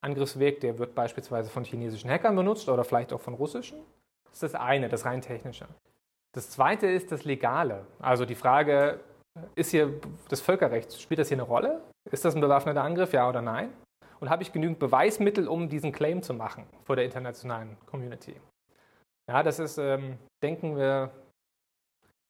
Angriffsweg, 0.00 0.60
der 0.60 0.78
wird 0.78 0.94
beispielsweise 0.94 1.50
von 1.50 1.64
chinesischen 1.64 2.10
Hackern 2.10 2.36
benutzt 2.36 2.68
oder 2.68 2.84
vielleicht 2.84 3.12
auch 3.12 3.20
von 3.20 3.34
russischen. 3.34 3.78
Das 4.24 4.34
ist 4.34 4.42
das 4.42 4.54
eine, 4.54 4.88
das 4.88 5.04
rein 5.04 5.22
technische. 5.22 5.66
Das 6.32 6.50
zweite 6.50 6.86
ist 6.86 7.10
das 7.10 7.24
Legale. 7.24 7.86
Also 7.98 8.24
die 8.24 8.34
Frage, 8.34 9.00
ist 9.54 9.70
hier 9.70 10.00
das 10.28 10.40
Völkerrecht, 10.40 11.00
spielt 11.00 11.20
das 11.20 11.28
hier 11.28 11.36
eine 11.36 11.44
Rolle? 11.44 11.80
Ist 12.10 12.24
das 12.24 12.34
ein 12.34 12.40
bewaffneter 12.40 12.82
Angriff, 12.82 13.12
ja 13.12 13.28
oder 13.28 13.42
nein? 13.42 13.72
Und 14.20 14.30
habe 14.30 14.42
ich 14.42 14.52
genügend 14.52 14.78
Beweismittel, 14.78 15.46
um 15.46 15.68
diesen 15.68 15.92
Claim 15.92 16.22
zu 16.22 16.34
machen 16.34 16.64
vor 16.84 16.96
der 16.96 17.04
internationalen 17.04 17.76
Community? 17.86 18.34
Ja, 19.28 19.42
das 19.42 19.58
ist, 19.58 19.78
ähm, 19.78 20.18
denken 20.42 20.76
wir 20.76 21.10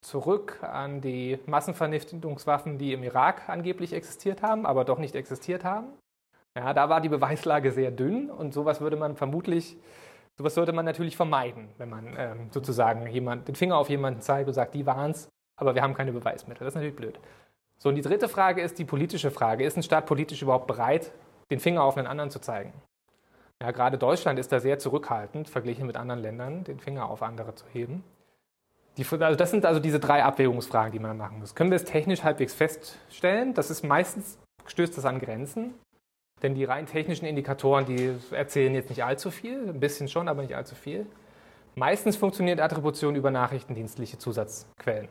zurück 0.01 0.63
an 0.63 1.01
die 1.01 1.39
Massenvernichtungswaffen, 1.47 2.79
die 2.79 2.93
im 2.93 3.03
Irak 3.03 3.49
angeblich 3.49 3.93
existiert 3.93 4.43
haben, 4.43 4.67
aber 4.67 4.85
doch 4.85 4.99
nicht 4.99 5.15
existiert 5.15 5.65
haben. 5.65 5.89
Ja, 6.57 6.73
da 6.73 6.89
war 6.89 7.01
die 7.01 7.09
Beweislage 7.09 7.73
sehr 7.73 7.91
dünn 7.91 8.31
und 8.31 8.55
sowas 8.55 8.81
würde 8.81 8.97
man 8.97 9.17
vermutlich, 9.17 9.77
sowas 10.37 10.55
sollte 10.55 10.73
man 10.73 10.85
natürlich 10.85 11.17
vermeiden, 11.17 11.69
wenn 11.79 11.89
man 11.89 12.15
ähm, 12.17 12.49
sozusagen 12.51 13.07
jemand, 13.07 13.49
den 13.49 13.55
Finger 13.55 13.77
auf 13.77 13.91
jemanden 13.91 14.21
zeigt 14.21 14.49
und 14.49 14.55
sagt, 14.55 14.75
die 14.75 14.87
waren 14.87 15.13
es, 15.13 15.29
aber 15.57 15.75
wir 15.75 15.83
haben 15.83 15.95
keine 15.95 16.13
Beweismittel. 16.13 16.65
Das 16.65 16.73
ist 16.73 16.77
natürlich 16.77 16.97
blöd. 16.97 17.19
So, 17.79 17.91
und 17.91 17.95
die 17.95 18.03
dritte 18.03 18.29
Frage 18.29 18.61
ist 18.61 18.79
die 18.79 18.85
politische 18.85 19.31
Frage. 19.31 19.65
Ist 19.65 19.77
ein 19.77 19.85
Staat 19.85 20.07
politisch 20.07 20.43
überhaupt 20.43 20.67
bereit, 20.67 21.13
den 21.51 21.61
Finger 21.61 21.85
auf 21.85 21.97
einen 21.97 22.09
anderen 22.09 22.31
zu 22.31 22.41
zeigen? 22.41 22.73
Ja, 23.63 23.71
gerade 23.73 23.99
Deutschland 23.99 24.39
ist 24.39 24.51
da 24.53 24.61
sehr 24.61 24.79
zurückhaltend, 24.79 25.49
verglichen 25.49 25.87
mit 25.87 25.97
anderen 25.97 26.21
Ländern, 26.21 26.65
den 26.65 26.79
Finger 26.79 27.09
auf 27.09 27.23
andere 27.23 27.55
zu 27.55 27.67
heben. 27.73 28.05
Die, 28.99 29.07
also 29.09 29.37
das 29.37 29.53
sind 29.53 29.65
also 29.65 29.79
diese 29.79 30.01
drei 30.01 30.25
Abwägungsfragen, 30.25 30.93
die 30.93 30.99
man 30.99 31.17
machen 31.17 31.39
muss. 31.39 31.55
Können 31.55 31.71
wir 31.71 31.77
es 31.77 31.85
technisch 31.85 32.25
halbwegs 32.25 32.53
feststellen? 32.53 33.55
Das 33.55 33.71
ist 33.71 33.85
meistens, 33.85 34.39
stößt 34.67 34.99
das 34.99 35.05
an 35.05 35.21
Grenzen. 35.21 35.73
Denn 36.43 36.55
die 36.55 36.65
rein 36.65 36.87
technischen 36.87 37.25
Indikatoren, 37.25 37.87
die 37.87 38.15
erzählen 38.33 38.75
jetzt 38.75 38.91
nicht 38.91 39.05
allzu 39.05 39.31
viel, 39.31 39.69
ein 39.69 39.81
bisschen 39.81 40.09
schon, 40.09 40.29
aber 40.29 40.43
nicht 40.43 40.55
allzu 40.55 40.75
viel. 40.75 41.07
Meistens 41.75 42.17
funktioniert 42.17 42.61
Attribution 42.61 43.15
über 43.15 43.31
nachrichtendienstliche 43.31 44.19
Zusatzquellen. 44.19 45.09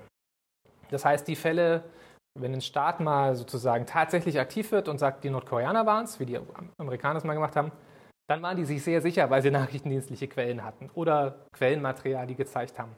Das 0.89 1.05
heißt, 1.05 1.27
die 1.27 1.35
Fälle, 1.35 1.83
wenn 2.37 2.53
ein 2.53 2.61
Staat 2.61 2.99
mal 2.99 3.35
sozusagen 3.35 3.85
tatsächlich 3.85 4.39
aktiv 4.39 4.71
wird 4.71 4.89
und 4.89 4.99
sagt, 4.99 5.23
die 5.23 5.29
Nordkoreaner 5.29 5.85
waren 5.85 6.05
es, 6.05 6.19
wie 6.19 6.25
die 6.25 6.39
Amerikaner 6.77 7.17
es 7.17 7.23
mal 7.23 7.33
gemacht 7.33 7.55
haben, 7.55 7.71
dann 8.29 8.41
waren 8.41 8.57
die 8.57 8.65
sich 8.65 8.83
sehr 8.83 9.01
sicher, 9.01 9.29
weil 9.29 9.41
sie 9.41 9.51
nachrichtendienstliche 9.51 10.27
Quellen 10.27 10.63
hatten 10.63 10.89
oder 10.93 11.45
Quellenmaterial, 11.53 12.27
die 12.27 12.35
gezeigt 12.35 12.77
haben, 12.79 12.91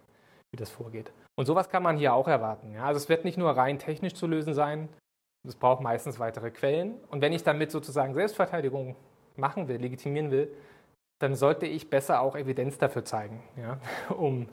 wie 0.52 0.58
das 0.58 0.70
vorgeht. 0.70 1.12
Und 1.36 1.46
sowas 1.46 1.70
kann 1.70 1.84
man 1.84 1.98
hier 1.98 2.14
auch 2.14 2.28
erwarten. 2.28 2.74
Ja? 2.74 2.86
Also 2.86 2.98
es 2.98 3.10
wird 3.10 3.26
nicht 3.26 3.38
nur 3.38 3.52
rein 3.52 3.80
technisch 3.80 4.14
zu 4.14 4.28
lösen 4.28 4.54
sein, 4.54 4.90
es 5.48 5.56
braucht 5.56 5.82
meistens 5.82 6.20
weitere 6.20 6.52
Quellen. 6.52 7.00
Und 7.10 7.22
wenn 7.22 7.34
ich 7.34 7.44
damit 7.44 7.72
sozusagen 7.72 8.14
Selbstverteidigung 8.14 8.96
machen 9.36 9.68
will, 9.68 9.78
legitimieren 9.78 10.32
will, 10.32 10.54
dann 11.20 11.36
sollte 11.36 11.66
ich 11.66 11.90
besser 11.90 12.22
auch 12.22 12.36
Evidenz 12.36 12.78
dafür 12.78 13.06
zeigen, 13.06 13.44
ja? 13.58 13.80
um 14.16 14.50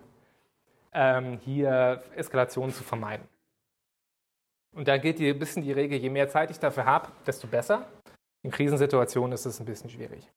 ähm, 0.92 1.38
hier 1.44 2.02
Eskalationen 2.14 2.72
zu 2.72 2.84
vermeiden. 2.84 3.26
Und 4.74 4.88
da 4.88 4.98
gilt 4.98 5.20
ein 5.20 5.38
bisschen 5.38 5.62
die 5.62 5.72
Regel, 5.72 5.98
je 5.98 6.10
mehr 6.10 6.28
Zeit 6.28 6.50
ich 6.50 6.58
dafür 6.58 6.84
habe, 6.84 7.08
desto 7.26 7.46
besser. 7.46 7.86
In 8.42 8.50
Krisensituationen 8.50 9.32
ist 9.32 9.46
es 9.46 9.58
ein 9.58 9.66
bisschen 9.66 9.90
schwierig. 9.90 10.30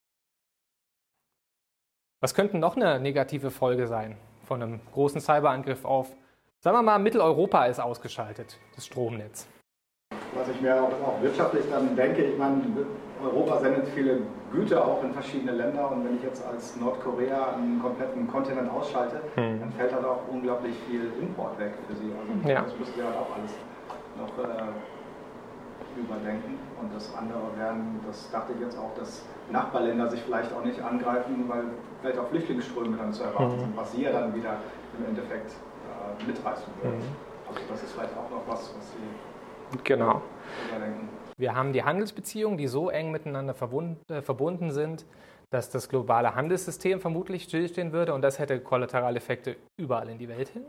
Was 2.21 2.33
könnte 2.33 2.57
noch 2.57 2.75
eine 2.75 2.99
negative 2.99 3.51
Folge 3.51 3.87
sein 3.87 4.17
von 4.49 4.63
einem 4.63 4.79
großen 4.93 5.21
Cyberangriff 5.21 5.85
auf, 5.85 6.07
sagen 6.59 6.75
wir 6.75 6.81
mal, 6.81 6.97
Mitteleuropa 6.97 7.67
ist 7.67 7.79
ausgeschaltet, 7.79 8.57
das 8.75 8.87
Stromnetz? 8.87 9.47
Was 10.33 10.49
ich 10.49 10.59
mir 10.59 10.81
auch, 10.81 11.21
wirtschaftlich 11.21 11.65
dann 11.69 11.95
denke, 11.95 12.23
ich 12.23 12.37
meine, 12.37 12.61
Europa 13.23 13.59
sendet 13.59 13.87
viele 13.89 14.21
Güter 14.51 14.83
auch 14.83 15.03
in 15.03 15.13
verschiedene 15.13 15.51
Länder 15.51 15.91
und 15.91 16.03
wenn 16.03 16.15
ich 16.15 16.23
jetzt 16.23 16.43
als 16.47 16.75
Nordkorea 16.77 17.53
einen 17.53 17.79
kompletten 17.79 18.27
Kontinent 18.27 18.71
ausschalte, 18.71 19.21
hm. 19.35 19.59
dann 19.59 19.71
fällt 19.73 19.93
halt 19.93 20.05
auch 20.05 20.21
unglaublich 20.31 20.75
viel 20.89 21.11
Import 21.21 21.59
weg 21.59 21.73
für 21.87 21.95
sie. 21.95 22.11
Also 22.11 22.49
ja. 22.49 22.63
das 22.63 22.77
müsst 22.79 22.97
ihr 22.97 23.05
halt 23.05 23.17
auch 23.17 23.35
alles 23.37 23.53
noch 24.17 24.33
äh, 24.43 24.63
überdenken. 25.99 26.57
Und 26.81 26.93
das 26.93 27.13
andere 27.15 27.41
wären, 27.57 27.99
das 28.05 28.29
dachte 28.31 28.53
ich 28.53 28.61
jetzt 28.61 28.77
auch, 28.77 28.93
dass 28.97 29.23
Nachbarländer 29.51 30.09
sich 30.09 30.21
vielleicht 30.21 30.53
auch 30.53 30.63
nicht 30.63 30.81
angreifen, 30.81 31.45
weil 31.47 31.63
vielleicht 32.01 32.19
auch 32.19 32.27
Flüchtlingsströme 32.29 32.97
dann 32.97 33.13
zu 33.13 33.23
erwarten 33.23 33.55
mhm. 33.55 33.59
sind, 33.59 33.77
was 33.77 33.91
sie 33.91 34.03
ja 34.03 34.11
dann 34.11 34.33
wieder 34.35 34.57
im 34.97 35.05
Endeffekt 35.05 35.51
äh, 35.51 36.25
mitreißen 36.25 36.71
würden. 36.81 36.99
Mhm. 36.99 37.15
Also 37.47 37.61
das 37.69 37.83
ist 37.83 37.93
vielleicht 37.93 38.13
auch 38.13 38.29
noch 38.29 38.43
was, 38.47 38.73
was 38.75 38.91
sie 38.91 39.77
genau. 39.83 40.21
überdenken. 40.69 41.09
Wir 41.37 41.55
haben 41.55 41.73
die 41.73 41.83
Handelsbeziehungen, 41.83 42.57
die 42.57 42.67
so 42.67 42.89
eng 42.89 43.11
miteinander 43.11 43.53
äh, 43.53 44.21
verbunden 44.21 44.71
sind, 44.71 45.05
dass 45.49 45.69
das 45.69 45.89
globale 45.89 46.35
Handelssystem 46.35 46.99
vermutlich 46.99 47.43
stillstehen 47.43 47.91
würde 47.91 48.13
und 48.13 48.21
das 48.21 48.39
hätte 48.39 48.59
Kollateraleffekte 48.59 49.55
überall 49.77 50.09
in 50.09 50.19
die 50.19 50.27
Welt 50.27 50.49
hin. 50.49 50.65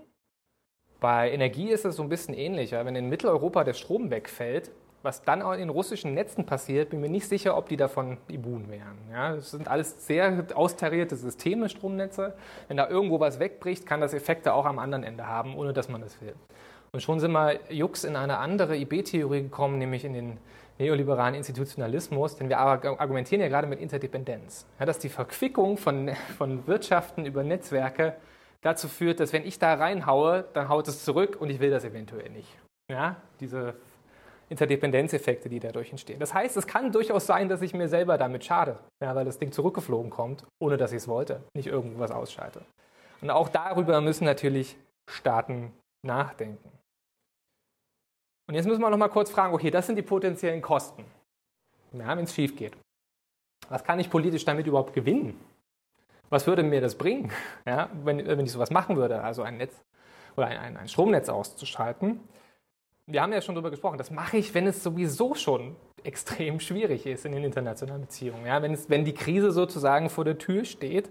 Bei 1.01 1.31
Energie 1.31 1.70
ist 1.70 1.85
es 1.85 1.97
so 1.97 2.03
ein 2.03 2.09
bisschen 2.09 2.35
ähnlicher. 2.35 2.85
Wenn 2.85 2.95
in 2.95 3.09
Mitteleuropa 3.09 3.64
der 3.64 3.72
Strom 3.72 4.11
wegfällt, 4.11 4.70
was 5.03 5.22
dann 5.22 5.42
auch 5.42 5.53
in 5.53 5.70
russischen 5.70 6.14
Netzen 6.14 6.44
passiert, 6.44 6.90
bin 6.90 7.01
mir 7.01 7.09
nicht 7.09 7.28
sicher, 7.28 7.57
ob 7.57 7.68
die 7.68 7.76
davon 7.76 8.18
immun 8.28 8.70
wären. 8.70 8.98
Ja, 9.11 9.34
das 9.34 9.51
sind 9.51 9.68
alles 9.68 10.07
sehr 10.07 10.46
austarierte 10.55 11.16
Systeme, 11.16 11.68
Stromnetze. 11.68 12.34
Wenn 12.68 12.76
da 12.76 12.88
irgendwo 12.88 13.18
was 13.20 13.40
wegbricht, 13.40 13.86
kann 13.86 14.01
das 14.01 14.12
Effekte 14.12 14.53
auch 14.53 14.66
am 14.66 14.78
anderen 14.78 15.05
Ende 15.05 15.26
haben, 15.26 15.57
ohne 15.57 15.72
dass 15.72 15.88
man 15.88 16.01
das 16.03 16.20
will. 16.20 16.34
Und 16.92 17.01
schon 17.01 17.20
sind 17.20 17.32
wir 17.32 17.61
Jux 17.70 18.05
in 18.05 18.16
eine 18.16 18.38
andere 18.38 18.76
IB-Theorie 18.76 19.42
gekommen, 19.42 19.78
nämlich 19.78 20.05
in 20.05 20.12
den 20.12 20.38
neoliberalen 20.78 21.34
Institutionalismus, 21.34 22.36
denn 22.36 22.48
wir 22.48 22.59
argumentieren 22.59 23.42
ja 23.42 23.48
gerade 23.48 23.66
mit 23.66 23.80
Interdependenz. 23.80 24.66
Ja, 24.78 24.86
dass 24.86 24.98
die 24.98 25.11
Verquickung 25.11 25.76
von, 25.76 26.11
von 26.36 26.66
Wirtschaften 26.66 27.26
über 27.26 27.44
Netzwerke 27.44 28.16
dazu 28.62 28.88
führt, 28.88 29.20
dass 29.20 29.32
wenn 29.32 29.46
ich 29.46 29.59
da 29.59 29.74
reinhaue, 29.74 30.44
dann 30.53 30.68
haut 30.68 30.88
es 30.88 31.05
zurück 31.05 31.36
und 31.38 31.51
ich 31.51 31.61
will 31.61 31.70
das 31.70 31.84
eventuell 31.84 32.30
nicht. 32.30 32.48
Ja, 32.90 33.16
diese 33.40 33.74
Interdependenzeffekte, 34.51 35.48
die 35.48 35.61
dadurch 35.61 35.90
entstehen. 35.90 36.18
Das 36.18 36.34
heißt, 36.34 36.57
es 36.57 36.66
kann 36.66 36.90
durchaus 36.90 37.26
sein, 37.26 37.48
dass 37.48 37.62
ich 37.62 37.72
mir 37.72 37.88
selber 37.88 38.18
damit 38.18 38.44
schade, 38.44 38.78
ja, 39.01 39.14
weil 39.14 39.24
das 39.24 39.38
Ding 39.38 39.53
zurückgeflogen 39.53 40.11
kommt, 40.11 40.44
ohne 40.61 40.76
dass 40.76 40.90
ich 40.90 40.98
es 40.98 41.09
wollte, 41.09 41.42
nicht 41.55 41.68
irgendwas 41.68 42.11
ausschalte. 42.11 42.62
Und 43.20 43.30
auch 43.30 43.48
darüber 43.48 44.01
müssen 44.01 44.24
natürlich 44.24 44.76
Staaten 45.09 45.72
nachdenken. 46.05 46.70
Und 48.48 48.55
jetzt 48.55 48.66
müssen 48.66 48.80
wir 48.80 48.90
noch 48.90 48.98
mal 48.98 49.09
kurz 49.09 49.30
fragen, 49.30 49.55
okay, 49.55 49.70
das 49.70 49.86
sind 49.86 49.94
die 49.96 50.03
potenziellen 50.03 50.61
Kosten, 50.61 51.05
ja, 51.92 52.16
wenn 52.16 52.24
es 52.24 52.34
schief 52.34 52.57
geht. 52.57 52.76
Was 53.68 53.84
kann 53.84 54.01
ich 54.01 54.11
politisch 54.11 54.44
damit 54.44 54.66
überhaupt 54.66 54.92
gewinnen? 54.92 55.38
Was 56.28 56.46
würde 56.48 56.64
mir 56.64 56.80
das 56.80 56.96
bringen, 56.96 57.30
ja, 57.66 57.88
wenn, 58.03 58.26
wenn 58.26 58.40
ich 58.40 58.51
sowas 58.51 58.70
machen 58.70 58.96
würde, 58.96 59.22
also 59.22 59.42
ein 59.42 59.59
Netz 59.59 59.74
oder 60.36 60.48
ein, 60.48 60.76
ein 60.76 60.88
Stromnetz 60.88 61.28
auszuschalten. 61.28 62.20
Wir 63.11 63.23
haben 63.23 63.33
ja 63.33 63.41
schon 63.41 63.57
darüber 63.57 63.71
gesprochen, 63.71 63.99
das 63.99 64.11
mache 64.11 64.37
ich, 64.37 64.55
wenn 64.55 64.67
es 64.67 64.83
sowieso 64.83 65.35
schon 65.35 65.77
extrem 66.05 66.61
schwierig 66.61 67.07
ist 67.07 67.25
in 67.25 67.33
den 67.33 67.45
internationalen 67.45 68.03
Beziehungen. 68.03 68.47
Ja, 68.47 68.63
wenn, 68.63 68.73
es, 68.73 68.89
wenn 68.89 69.05
die 69.05 69.15
Krise 69.15 69.51
sozusagen 69.51 70.09
vor 70.09 70.25
der 70.25 70.39
Tür 70.39 70.65
steht 70.65 71.11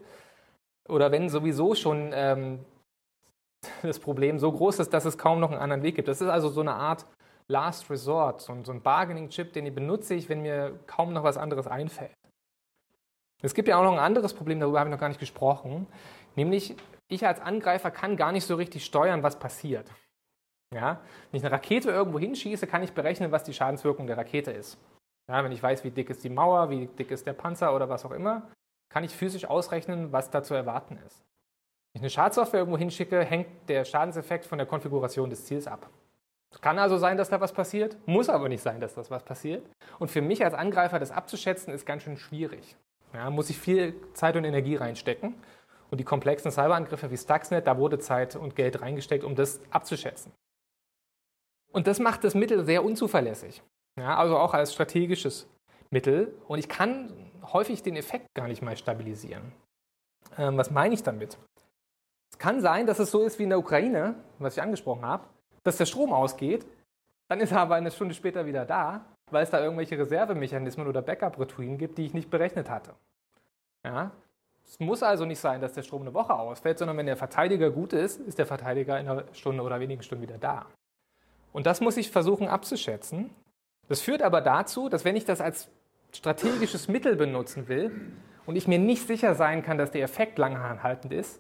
oder 0.87 1.11
wenn 1.11 1.29
sowieso 1.29 1.75
schon 1.75 2.11
ähm, 2.13 2.65
das 3.81 3.99
Problem 3.99 4.39
so 4.39 4.51
groß 4.51 4.79
ist, 4.79 4.93
dass 4.93 5.05
es 5.05 5.17
kaum 5.17 5.39
noch 5.39 5.51
einen 5.51 5.59
anderen 5.59 5.83
Weg 5.83 5.95
gibt. 5.95 6.07
Das 6.07 6.21
ist 6.21 6.29
also 6.29 6.49
so 6.49 6.61
eine 6.61 6.73
Art 6.73 7.05
Last 7.47 7.89
Resort, 7.89 8.41
so, 8.41 8.55
so 8.63 8.71
ein 8.71 8.81
Bargaining-Chip, 8.81 9.53
den 9.53 9.73
benutze 9.73 10.13
ich, 10.13 10.29
wenn 10.29 10.41
mir 10.41 10.79
kaum 10.87 11.13
noch 11.13 11.23
was 11.23 11.37
anderes 11.37 11.67
einfällt. 11.67 12.13
Es 13.41 13.53
gibt 13.53 13.67
ja 13.67 13.77
auch 13.77 13.83
noch 13.83 13.93
ein 13.93 13.99
anderes 13.99 14.33
Problem, 14.33 14.59
darüber 14.59 14.79
habe 14.79 14.89
ich 14.89 14.93
noch 14.93 14.99
gar 14.99 15.07
nicht 15.09 15.19
gesprochen, 15.19 15.87
nämlich 16.35 16.75
ich 17.07 17.25
als 17.25 17.39
Angreifer 17.39 17.89
kann 17.89 18.17
gar 18.17 18.31
nicht 18.31 18.45
so 18.45 18.55
richtig 18.55 18.85
steuern, 18.85 19.23
was 19.23 19.39
passiert. 19.39 19.89
Ja? 20.73 21.01
Wenn 21.31 21.39
ich 21.39 21.45
eine 21.45 21.53
Rakete 21.53 21.89
irgendwo 21.89 22.19
hinschieße, 22.19 22.67
kann 22.67 22.83
ich 22.83 22.93
berechnen, 22.93 23.31
was 23.31 23.43
die 23.43 23.53
Schadenswirkung 23.53 24.07
der 24.07 24.17
Rakete 24.17 24.51
ist. 24.51 24.77
Ja, 25.29 25.43
wenn 25.43 25.51
ich 25.51 25.61
weiß, 25.61 25.83
wie 25.83 25.91
dick 25.91 26.09
ist 26.09 26.23
die 26.23 26.29
Mauer, 26.29 26.69
wie 26.69 26.87
dick 26.87 27.11
ist 27.11 27.27
der 27.27 27.33
Panzer 27.33 27.75
oder 27.75 27.87
was 27.89 28.05
auch 28.05 28.11
immer, 28.11 28.49
kann 28.91 29.03
ich 29.03 29.15
physisch 29.15 29.45
ausrechnen, 29.45 30.11
was 30.11 30.31
da 30.31 30.41
zu 30.41 30.55
erwarten 30.55 30.97
ist. 31.05 31.23
Wenn 31.93 31.99
ich 31.99 32.01
eine 32.01 32.09
Schadsoftware 32.09 32.61
irgendwo 32.61 32.77
hinschicke, 32.77 33.23
hängt 33.23 33.47
der 33.67 33.85
Schadenseffekt 33.85 34.45
von 34.45 34.57
der 34.57 34.67
Konfiguration 34.67 35.29
des 35.29 35.45
Ziels 35.45 35.67
ab. 35.67 35.89
Es 36.51 36.61
kann 36.61 36.79
also 36.79 36.97
sein, 36.97 37.17
dass 37.17 37.29
da 37.29 37.39
was 37.39 37.53
passiert, 37.53 37.97
muss 38.07 38.27
aber 38.27 38.49
nicht 38.49 38.63
sein, 38.63 38.79
dass 38.79 38.95
das 38.95 39.11
was 39.11 39.23
passiert. 39.23 39.63
Und 39.99 40.09
für 40.09 40.21
mich 40.21 40.43
als 40.43 40.55
Angreifer 40.55 40.97
das 40.97 41.11
abzuschätzen, 41.11 41.73
ist 41.73 41.85
ganz 41.85 42.03
schön 42.03 42.17
schwierig. 42.17 42.75
Ja, 43.13 43.29
muss 43.29 43.51
ich 43.51 43.57
viel 43.59 43.95
Zeit 44.13 44.35
und 44.35 44.45
Energie 44.45 44.75
reinstecken. 44.75 45.35
Und 45.91 45.99
die 45.99 46.03
komplexen 46.03 46.51
Cyberangriffe 46.51 47.11
wie 47.11 47.17
Stuxnet, 47.17 47.67
da 47.67 47.77
wurde 47.77 47.99
Zeit 47.99 48.35
und 48.35 48.55
Geld 48.55 48.81
reingesteckt, 48.81 49.23
um 49.23 49.35
das 49.35 49.59
abzuschätzen. 49.71 50.31
Und 51.71 51.87
das 51.87 51.99
macht 51.99 52.23
das 52.23 52.35
Mittel 52.35 52.65
sehr 52.65 52.83
unzuverlässig. 52.83 53.61
Ja, 53.97 54.17
also 54.17 54.37
auch 54.37 54.53
als 54.53 54.73
strategisches 54.73 55.47
Mittel. 55.89 56.33
Und 56.47 56.59
ich 56.59 56.69
kann 56.69 57.11
häufig 57.53 57.83
den 57.83 57.95
Effekt 57.95 58.33
gar 58.33 58.47
nicht 58.47 58.61
mal 58.61 58.77
stabilisieren. 58.77 59.51
Ähm, 60.37 60.57
was 60.57 60.71
meine 60.71 60.93
ich 60.93 61.03
damit? 61.03 61.37
Es 62.31 62.37
kann 62.37 62.61
sein, 62.61 62.85
dass 62.85 62.99
es 62.99 63.11
so 63.11 63.23
ist 63.23 63.39
wie 63.39 63.43
in 63.43 63.49
der 63.49 63.59
Ukraine, 63.59 64.15
was 64.37 64.55
ich 64.55 64.61
angesprochen 64.61 65.05
habe, 65.05 65.25
dass 65.63 65.77
der 65.77 65.85
Strom 65.85 66.13
ausgeht, 66.13 66.65
dann 67.27 67.39
ist 67.39 67.51
er 67.51 67.59
aber 67.59 67.75
eine 67.75 67.91
Stunde 67.91 68.13
später 68.13 68.45
wieder 68.45 68.65
da, 68.65 69.05
weil 69.31 69.43
es 69.43 69.49
da 69.49 69.61
irgendwelche 69.61 69.97
Reservemechanismen 69.97 70.87
oder 70.87 71.01
Backup-Routinen 71.01 71.77
gibt, 71.77 71.97
die 71.97 72.05
ich 72.05 72.13
nicht 72.13 72.29
berechnet 72.29 72.69
hatte. 72.69 72.93
Ja? 73.83 74.11
Es 74.65 74.79
muss 74.79 75.03
also 75.03 75.25
nicht 75.25 75.39
sein, 75.39 75.61
dass 75.61 75.73
der 75.73 75.83
Strom 75.83 76.01
eine 76.01 76.13
Woche 76.13 76.33
ausfällt, 76.33 76.77
sondern 76.77 76.97
wenn 76.97 77.07
der 77.07 77.17
Verteidiger 77.17 77.71
gut 77.71 77.93
ist, 77.93 78.19
ist 78.19 78.37
der 78.37 78.45
Verteidiger 78.45 78.99
in 78.99 79.07
einer 79.07 79.23
Stunde 79.33 79.63
oder 79.63 79.79
wenigen 79.79 80.03
Stunden 80.03 80.23
wieder 80.23 80.37
da. 80.37 80.65
Und 81.51 81.65
das 81.65 81.81
muss 81.81 81.97
ich 81.97 82.11
versuchen 82.11 82.47
abzuschätzen. 82.47 83.29
Das 83.87 84.01
führt 84.01 84.21
aber 84.21 84.41
dazu, 84.41 84.89
dass 84.89 85.05
wenn 85.05 85.15
ich 85.15 85.25
das 85.25 85.41
als 85.41 85.69
strategisches 86.13 86.87
Mittel 86.87 87.15
benutzen 87.15 87.67
will 87.67 88.13
und 88.45 88.55
ich 88.55 88.67
mir 88.67 88.79
nicht 88.79 89.07
sicher 89.07 89.35
sein 89.35 89.63
kann, 89.63 89.77
dass 89.77 89.91
der 89.91 90.03
Effekt 90.03 90.37
langanhaltend 90.37 91.13
ist, 91.13 91.39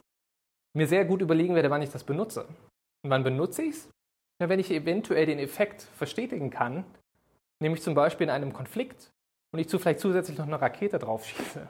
mir 0.75 0.87
sehr 0.87 1.05
gut 1.05 1.21
überlegen 1.21 1.55
werde, 1.55 1.69
wann 1.69 1.81
ich 1.81 1.89
das 1.89 2.03
benutze. 2.03 2.47
Und 3.03 3.09
wann 3.09 3.23
benutze 3.23 3.63
ich 3.63 3.75
es? 3.75 3.89
Ja, 4.41 4.49
wenn 4.49 4.59
ich 4.59 4.71
eventuell 4.71 5.25
den 5.25 5.39
Effekt 5.39 5.81
verstetigen 5.81 6.49
kann, 6.49 6.85
nämlich 7.61 7.81
zum 7.81 7.93
Beispiel 7.93 8.25
in 8.25 8.31
einem 8.31 8.53
Konflikt 8.53 9.11
und 9.51 9.59
ich 9.59 9.67
zu 9.67 9.79
vielleicht 9.79 9.99
zusätzlich 9.99 10.37
noch 10.37 10.47
eine 10.47 10.61
Rakete 10.61 10.99
draufschieße. 10.99 11.67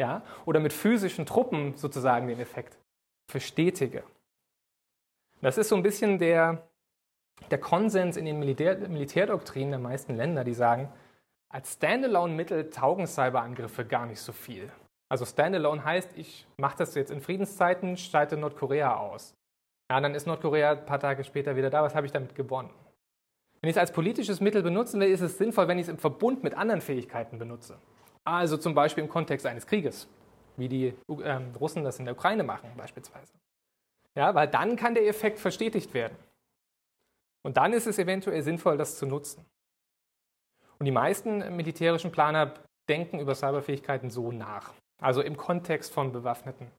Ja? 0.00 0.22
Oder 0.44 0.60
mit 0.60 0.72
physischen 0.72 1.26
Truppen 1.26 1.76
sozusagen 1.76 2.28
den 2.28 2.40
Effekt 2.40 2.76
verstetige. 3.30 4.02
Das 5.40 5.58
ist 5.58 5.68
so 5.68 5.76
ein 5.76 5.82
bisschen 5.82 6.18
der, 6.18 6.67
der 7.50 7.58
Konsens 7.58 8.16
in 8.16 8.24
den 8.24 8.38
Militär, 8.38 8.76
Militärdoktrinen 8.88 9.70
der 9.70 9.80
meisten 9.80 10.16
Länder, 10.16 10.44
die 10.44 10.54
sagen, 10.54 10.92
als 11.50 11.74
Standalone-Mittel 11.74 12.70
taugen 12.70 13.06
Cyberangriffe 13.06 13.84
gar 13.84 14.06
nicht 14.06 14.20
so 14.20 14.32
viel. 14.32 14.70
Also 15.10 15.24
Standalone 15.24 15.82
heißt, 15.84 16.10
ich 16.16 16.46
mache 16.58 16.76
das 16.78 16.94
jetzt 16.94 17.10
in 17.10 17.20
Friedenszeiten, 17.20 17.96
schalte 17.96 18.36
Nordkorea 18.36 18.96
aus. 18.96 19.34
Ja, 19.90 20.00
dann 20.00 20.14
ist 20.14 20.26
Nordkorea 20.26 20.72
ein 20.72 20.84
paar 20.84 21.00
Tage 21.00 21.24
später 21.24 21.56
wieder 21.56 21.70
da. 21.70 21.82
Was 21.82 21.94
habe 21.94 22.06
ich 22.06 22.12
damit 22.12 22.34
gewonnen? 22.34 22.70
Wenn 23.60 23.70
ich 23.70 23.76
es 23.76 23.80
als 23.80 23.92
politisches 23.92 24.40
Mittel 24.40 24.62
benutzen 24.62 25.00
will, 25.00 25.08
ist 25.08 25.22
es 25.22 25.38
sinnvoll, 25.38 25.66
wenn 25.66 25.78
ich 25.78 25.84
es 25.84 25.88
im 25.88 25.98
Verbund 25.98 26.44
mit 26.44 26.54
anderen 26.54 26.82
Fähigkeiten 26.82 27.38
benutze. 27.38 27.78
Also 28.24 28.58
zum 28.58 28.74
Beispiel 28.74 29.02
im 29.02 29.10
Kontext 29.10 29.46
eines 29.46 29.66
Krieges, 29.66 30.06
wie 30.56 30.68
die 30.68 30.94
ähm, 31.24 31.52
Russen 31.58 31.82
das 31.82 31.98
in 31.98 32.04
der 32.04 32.14
Ukraine 32.14 32.44
machen 32.44 32.70
beispielsweise. 32.76 33.32
Ja, 34.14 34.34
weil 34.34 34.48
dann 34.48 34.76
kann 34.76 34.94
der 34.94 35.08
Effekt 35.08 35.38
verstetigt 35.38 35.94
werden. 35.94 36.16
Und 37.42 37.56
dann 37.56 37.72
ist 37.72 37.86
es 37.86 37.98
eventuell 37.98 38.42
sinnvoll, 38.42 38.76
das 38.76 38.96
zu 38.96 39.06
nutzen. 39.06 39.44
Und 40.78 40.86
die 40.86 40.92
meisten 40.92 41.56
militärischen 41.56 42.12
Planer 42.12 42.54
denken 42.88 43.20
über 43.20 43.34
Cyberfähigkeiten 43.34 44.10
so 44.10 44.32
nach. 44.32 44.72
Also 45.00 45.22
im 45.22 45.36
Kontext 45.36 45.92
von 45.92 46.12
bewaffneten 46.12 46.70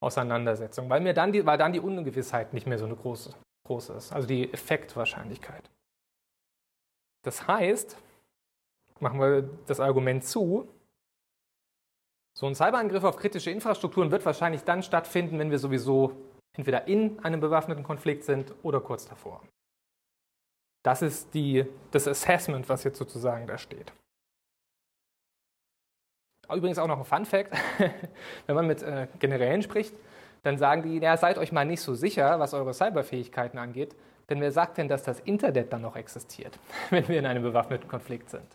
Auseinandersetzungen, 0.00 0.88
weil, 0.88 1.00
mir 1.00 1.12
dann 1.12 1.32
die, 1.32 1.44
weil 1.44 1.58
dann 1.58 1.72
die 1.72 1.80
Ungewissheit 1.80 2.52
nicht 2.52 2.66
mehr 2.66 2.78
so 2.78 2.84
eine 2.84 2.94
große, 2.94 3.34
große 3.66 3.92
ist, 3.94 4.12
also 4.12 4.28
die 4.28 4.52
Effektwahrscheinlichkeit. 4.52 5.68
Das 7.22 7.48
heißt, 7.48 7.96
machen 9.00 9.20
wir 9.20 9.42
das 9.66 9.80
Argument 9.80 10.24
zu, 10.24 10.68
so 12.38 12.46
ein 12.46 12.54
Cyberangriff 12.54 13.02
auf 13.02 13.16
kritische 13.16 13.50
Infrastrukturen 13.50 14.12
wird 14.12 14.24
wahrscheinlich 14.24 14.62
dann 14.62 14.84
stattfinden, 14.84 15.40
wenn 15.40 15.50
wir 15.50 15.58
sowieso 15.58 16.12
entweder 16.52 16.86
in 16.86 17.18
einem 17.24 17.40
bewaffneten 17.40 17.82
Konflikt 17.82 18.22
sind 18.22 18.54
oder 18.62 18.80
kurz 18.80 19.06
davor. 19.06 19.42
Das 20.82 21.02
ist 21.02 21.34
die, 21.34 21.64
das 21.90 22.06
Assessment, 22.06 22.68
was 22.68 22.84
jetzt 22.84 22.98
sozusagen 22.98 23.46
da 23.46 23.58
steht. 23.58 23.92
Übrigens 26.50 26.78
auch 26.78 26.86
noch 26.86 26.98
ein 26.98 27.04
Fun 27.04 27.24
Fact: 27.24 27.52
Wenn 28.46 28.56
man 28.56 28.66
mit 28.66 28.82
äh, 28.82 29.08
Generälen 29.18 29.62
spricht, 29.62 29.94
dann 30.42 30.56
sagen 30.56 30.82
die, 30.82 30.98
ja, 30.98 31.16
seid 31.16 31.38
euch 31.38 31.52
mal 31.52 31.64
nicht 31.64 31.80
so 31.80 31.94
sicher, 31.94 32.38
was 32.38 32.54
eure 32.54 32.72
Cyberfähigkeiten 32.72 33.58
angeht, 33.58 33.94
denn 34.30 34.40
wer 34.40 34.52
sagt 34.52 34.78
denn, 34.78 34.88
dass 34.88 35.02
das 35.02 35.20
Internet 35.20 35.72
dann 35.72 35.82
noch 35.82 35.96
existiert, 35.96 36.58
wenn 36.90 37.06
wir 37.08 37.18
in 37.18 37.26
einem 37.26 37.42
bewaffneten 37.42 37.88
Konflikt 37.88 38.30
sind? 38.30 38.46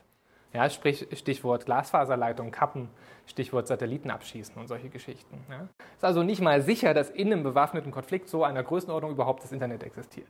Ja, 0.54 0.70
sprich, 0.70 1.08
Stichwort 1.14 1.66
Glasfaserleitung, 1.66 2.52
Kappen, 2.52 2.90
Stichwort 3.26 3.68
Satelliten 3.68 4.12
abschießen 4.12 4.56
und 4.56 4.68
solche 4.68 4.90
Geschichten. 4.90 5.44
Ja. 5.50 5.68
Ist 5.96 6.04
also 6.04 6.22
nicht 6.22 6.42
mal 6.42 6.62
sicher, 6.62 6.94
dass 6.94 7.10
in 7.10 7.32
einem 7.32 7.42
bewaffneten 7.42 7.92
Konflikt 7.92 8.30
so 8.30 8.44
einer 8.44 8.62
Größenordnung 8.62 9.12
überhaupt 9.12 9.44
das 9.44 9.52
Internet 9.52 9.82
existiert. 9.82 10.28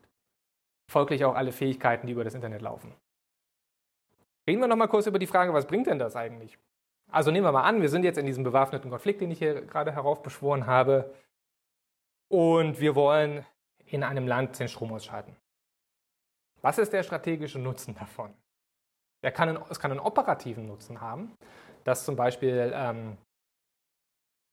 Folglich 0.92 1.26
auch 1.26 1.36
alle 1.36 1.52
Fähigkeiten, 1.52 2.08
die 2.08 2.14
über 2.14 2.24
das 2.24 2.36
Internet 2.36 2.62
laufen. 2.62 2.94
Reden 4.48 4.62
wir 4.62 4.68
nochmal 4.68 4.90
kurz 4.90 5.08
über 5.08 5.20
die 5.20 5.28
Frage, 5.28 5.54
was 5.54 5.68
bringt 5.68 5.88
denn 5.88 6.00
das 6.00 6.16
eigentlich? 6.16 6.58
Also 7.12 7.32
nehmen 7.32 7.46
wir 7.46 7.52
mal 7.52 7.64
an, 7.64 7.82
wir 7.82 7.90
sind 7.90 8.04
jetzt 8.04 8.18
in 8.18 8.26
diesem 8.26 8.44
bewaffneten 8.44 8.90
Konflikt, 8.90 9.22
den 9.22 9.32
ich 9.32 9.40
hier 9.40 9.62
gerade 9.62 9.92
heraufbeschworen 9.92 10.66
habe, 10.66 11.14
und 12.34 12.80
wir 12.80 12.96
wollen 12.96 13.46
in 13.86 14.04
einem 14.04 14.28
Land 14.28 14.60
den 14.60 14.68
Strom 14.68 14.92
ausschalten. 14.92 15.36
Was 16.62 16.80
ist 16.80 16.92
der 16.92 17.04
strategische 17.04 17.60
Nutzen 17.60 17.94
davon? 17.94 18.34
Kann 19.22 19.50
einen, 19.50 19.60
es 19.70 19.80
kann 19.80 19.92
einen 19.92 20.00
operativen 20.00 20.66
Nutzen 20.66 21.00
haben, 21.00 21.38
dass 21.84 22.04
zum 22.04 22.16
Beispiel 22.16 22.72
ähm, 22.74 23.18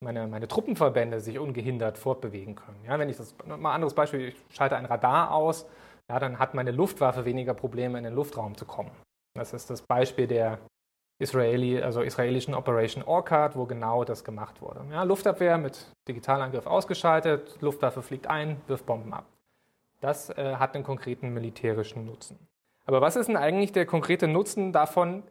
meine, 0.00 0.26
meine, 0.26 0.46
Truppenverbände 0.46 1.20
sich 1.20 1.38
ungehindert 1.38 1.96
fortbewegen 1.96 2.54
können. 2.54 2.84
Ja, 2.84 2.98
wenn 2.98 3.08
ich 3.08 3.16
das 3.16 3.34
mal 3.46 3.56
ein 3.56 3.66
anderes 3.66 3.94
Beispiel, 3.94 4.28
ich 4.28 4.36
schalte 4.54 4.76
ein 4.76 4.84
Radar 4.84 5.32
aus, 5.32 5.66
ja, 6.10 6.18
dann 6.18 6.40
hat 6.40 6.54
meine 6.54 6.72
Luftwaffe 6.72 7.24
weniger 7.24 7.54
Probleme, 7.54 7.96
in 7.96 8.02
den 8.02 8.14
Luftraum 8.14 8.56
zu 8.56 8.64
kommen. 8.64 8.90
Das 9.34 9.52
ist 9.52 9.70
das 9.70 9.80
Beispiel 9.82 10.26
der 10.26 10.58
Israeli, 11.20 11.80
also 11.80 12.02
israelischen 12.02 12.52
Operation 12.52 13.04
Orcard, 13.04 13.54
wo 13.54 13.64
genau 13.64 14.02
das 14.02 14.24
gemacht 14.24 14.60
wurde. 14.60 14.84
Ja, 14.90 15.04
Luftabwehr 15.04 15.56
mit 15.56 15.86
Digitalangriff 16.08 16.66
ausgeschaltet, 16.66 17.58
Luftwaffe 17.60 18.02
fliegt 18.02 18.26
ein, 18.26 18.60
wirft 18.66 18.86
Bomben 18.86 19.14
ab. 19.14 19.26
Das 20.00 20.30
äh, 20.30 20.56
hat 20.56 20.74
einen 20.74 20.82
konkreten 20.82 21.32
militärischen 21.32 22.06
Nutzen. 22.06 22.38
Aber 22.86 23.00
was 23.00 23.14
ist 23.14 23.28
denn 23.28 23.36
eigentlich 23.36 23.70
der 23.70 23.86
konkrete 23.86 24.26
Nutzen 24.26 24.72
davon, 24.72 25.22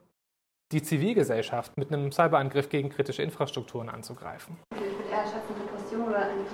die 0.71 0.82
Zivilgesellschaft 0.82 1.75
mit 1.77 1.91
einem 1.91 2.13
Cyberangriff 2.13 2.69
gegen 2.69 2.89
kritische 2.89 3.23
Infrastrukturen 3.23 3.89
anzugreifen? 3.89 4.57
Eher 4.71 5.23
schaffen, 5.23 5.55
Depression 5.61 6.07
oder 6.07 6.19
ein 6.19 6.45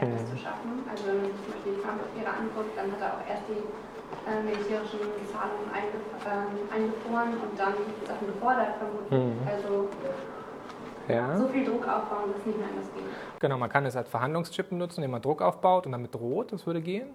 Hm. 0.00 0.26
zu 0.30 0.36
schaffen. 0.38 0.86
Also 0.86 1.02
wenn 1.06 1.16
man 1.18 1.26
sich 1.32 1.42
zum 1.42 1.52
Beispiel 1.52 1.74
die 1.74 1.82
Trump-Affäre 1.82 2.30
anguckt, 2.30 2.72
dann 2.78 2.86
hat 2.92 3.00
er 3.02 3.10
auch 3.18 3.24
erst 3.26 3.44
die 3.50 3.62
äh, 4.30 4.38
militärischen 4.46 5.02
Zahlungen 5.26 5.68
eingef 5.74 6.06
äh, 6.22 6.46
eingefroren 6.70 7.34
und 7.42 7.54
dann 7.58 7.74
Sachen 8.06 8.26
gefordert 8.30 8.78
vermutlich. 8.78 9.10
Mhm. 9.10 9.42
Also 9.42 9.90
ja. 11.08 11.36
so 11.36 11.48
viel 11.48 11.64
Druck 11.64 11.86
aufbauen, 11.86 12.32
dass 12.34 12.44
nicht 12.46 12.58
mehr 12.58 12.68
anders 12.68 12.90
geht. 12.94 13.04
Genau, 13.40 13.58
man 13.58 13.68
kann 13.68 13.86
es 13.86 13.96
als 13.96 14.08
Verhandlungschip 14.08 14.70
benutzen, 14.70 15.00
indem 15.00 15.12
man 15.12 15.22
Druck 15.22 15.42
aufbaut 15.42 15.86
und 15.86 15.92
damit 15.92 16.14
droht, 16.14 16.52
das 16.52 16.66
würde 16.66 16.80
gehen. 16.80 17.08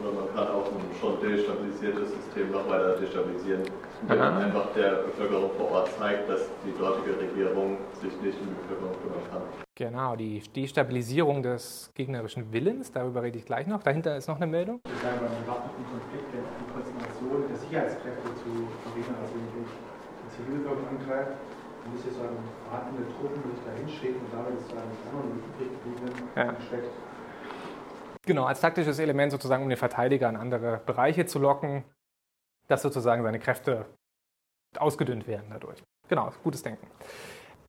Oder 0.00 0.12
man 0.12 0.34
kann 0.34 0.48
auch 0.48 0.66
ein 0.66 0.80
schon 0.98 1.20
destabilisiertes 1.20 2.10
System 2.10 2.50
noch 2.50 2.68
weiter 2.68 2.96
destabilisieren, 2.96 3.62
Ja. 4.08 4.36
einfach 4.38 4.72
der 4.74 5.02
Bevölkerung 5.04 5.50
vor 5.58 5.70
Ort 5.70 5.90
zeigt, 5.98 6.28
dass 6.28 6.48
die 6.64 6.76
dortige 6.78 7.18
Regierung 7.20 7.76
sich 8.00 8.12
nicht 8.22 8.40
um 8.40 8.46
die 8.48 8.62
Bevölkerung 8.62 8.94
kümmern 9.02 9.30
kann. 9.30 9.42
Genau, 9.74 10.16
die 10.16 10.40
Destabilisierung 10.54 11.42
des 11.42 11.90
gegnerischen 11.94 12.52
Willens, 12.52 12.92
darüber 12.92 13.22
rede 13.22 13.38
ich 13.38 13.44
gleich 13.44 13.66
noch. 13.66 13.82
Dahinter 13.82 14.16
ist 14.16 14.28
noch 14.28 14.36
eine 14.36 14.46
Meldung. 14.46 14.80
Ich 14.84 15.02
sage 15.02 15.16
mal, 15.20 15.28
die 15.28 15.44
bewaffneten 15.44 15.84
Konflikte, 15.90 16.36
die 16.38 16.72
Konzentration 16.72 17.48
der 17.48 17.56
Sicherheitskräfte 17.56 18.28
zu 18.36 18.50
also 18.52 19.34
ich 19.36 19.72
die 20.22 20.36
Zivilbevölkerung 20.36 20.88
angreife, 21.00 21.32
dann 21.82 21.92
muss 21.92 22.16
sagen, 22.16 22.36
vorhandene 22.68 23.06
Truppen 23.08 23.42
muss 23.48 23.58
ich 23.58 23.64
da 23.64 23.72
hinschicken 23.72 24.20
und 24.20 24.32
damit 24.32 24.60
ist 24.60 24.70
dann 24.70 24.78
ein 24.78 25.42
übriggebliebenen 25.56 26.28
ja. 26.36 26.52
gesteckt. 26.52 26.90
Genau, 28.24 28.44
als 28.44 28.60
taktisches 28.60 28.98
Element 28.98 29.32
sozusagen, 29.32 29.62
um 29.64 29.68
den 29.68 29.78
Verteidiger 29.78 30.28
in 30.28 30.36
andere 30.36 30.80
Bereiche 30.86 31.26
zu 31.26 31.38
locken, 31.38 31.84
dass 32.68 32.82
sozusagen 32.82 33.22
seine 33.22 33.40
Kräfte 33.40 33.86
ausgedünnt 34.78 35.26
werden 35.26 35.46
dadurch. 35.50 35.82
Genau, 36.08 36.32
gutes 36.44 36.62
Denken. 36.62 36.86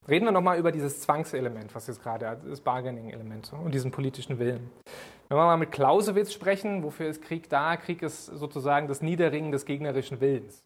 Reden 0.08 0.26
wir 0.26 0.32
nochmal 0.32 0.60
über 0.60 0.72
dieses 0.72 1.00
Zwangselement, 1.00 1.74
was 1.74 1.88
jetzt 1.88 2.04
gerade 2.04 2.40
das 2.48 2.60
Bargaining-Element 2.62 3.54
und 3.54 3.74
diesen 3.74 3.92
politischen 3.92 4.38
Willen. 4.38 4.70
Wenn 5.30 5.38
wir 5.38 5.46
mal 5.46 5.58
mit 5.58 5.72
Clausewitz 5.72 6.34
sprechen, 6.34 6.84
wofür 6.84 7.08
ist 7.08 7.22
Krieg 7.22 7.50
da? 7.50 7.78
Krieg 7.78 8.02
ist 8.02 8.26
sozusagen 8.26 8.88
das 8.88 9.02
Niederringen 9.02 9.52
des 9.52 9.66
gegnerischen 9.66 10.20
Willens. 10.20 10.62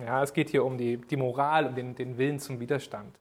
Ja, 0.00 0.22
es 0.22 0.32
geht 0.32 0.50
hier 0.50 0.64
um 0.64 0.76
die, 0.76 0.98
die 0.98 1.16
Moral, 1.16 1.66
um 1.66 1.74
den, 1.74 1.94
den 1.94 2.18
Willen 2.18 2.38
zum 2.38 2.60
Widerstand. 2.60 3.18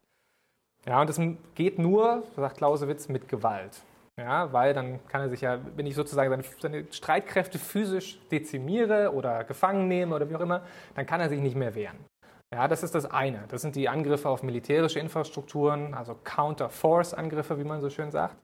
Ja, 0.85 1.01
und 1.01 1.09
es 1.09 1.19
geht 1.55 1.79
nur, 1.79 2.23
sagt 2.35 2.57
Clausewitz, 2.57 3.07
mit 3.07 3.27
Gewalt. 3.27 3.81
Ja, 4.17 4.53
weil 4.53 4.73
dann 4.73 5.05
kann 5.07 5.21
er 5.21 5.29
sich 5.29 5.41
ja, 5.41 5.59
wenn 5.75 5.85
ich 5.85 5.95
sozusagen 5.95 6.29
seine, 6.29 6.43
seine, 6.59 6.93
Streitkräfte 6.93 7.59
physisch 7.59 8.19
dezimiere 8.29 9.13
oder 9.13 9.43
gefangen 9.43 9.87
nehme 9.87 10.15
oder 10.15 10.29
wie 10.29 10.35
auch 10.35 10.41
immer, 10.41 10.61
dann 10.95 11.05
kann 11.05 11.19
er 11.19 11.27
sich 11.27 11.41
nicht 11.41 11.55
mehr 11.55 11.75
wehren. 11.75 11.97
Ja, 12.53 12.67
das 12.67 12.83
ist 12.83 12.95
das 12.95 13.05
eine. 13.05 13.43
Das 13.49 13.61
sind 13.61 13.75
die 13.75 13.89
Angriffe 13.89 14.29
auf 14.29 14.43
militärische 14.43 14.99
Infrastrukturen, 14.99 15.93
also 15.93 16.15
Counter-Force-Angriffe, 16.23 17.57
wie 17.59 17.65
man 17.65 17.81
so 17.81 17.89
schön 17.89 18.11
sagt. 18.11 18.37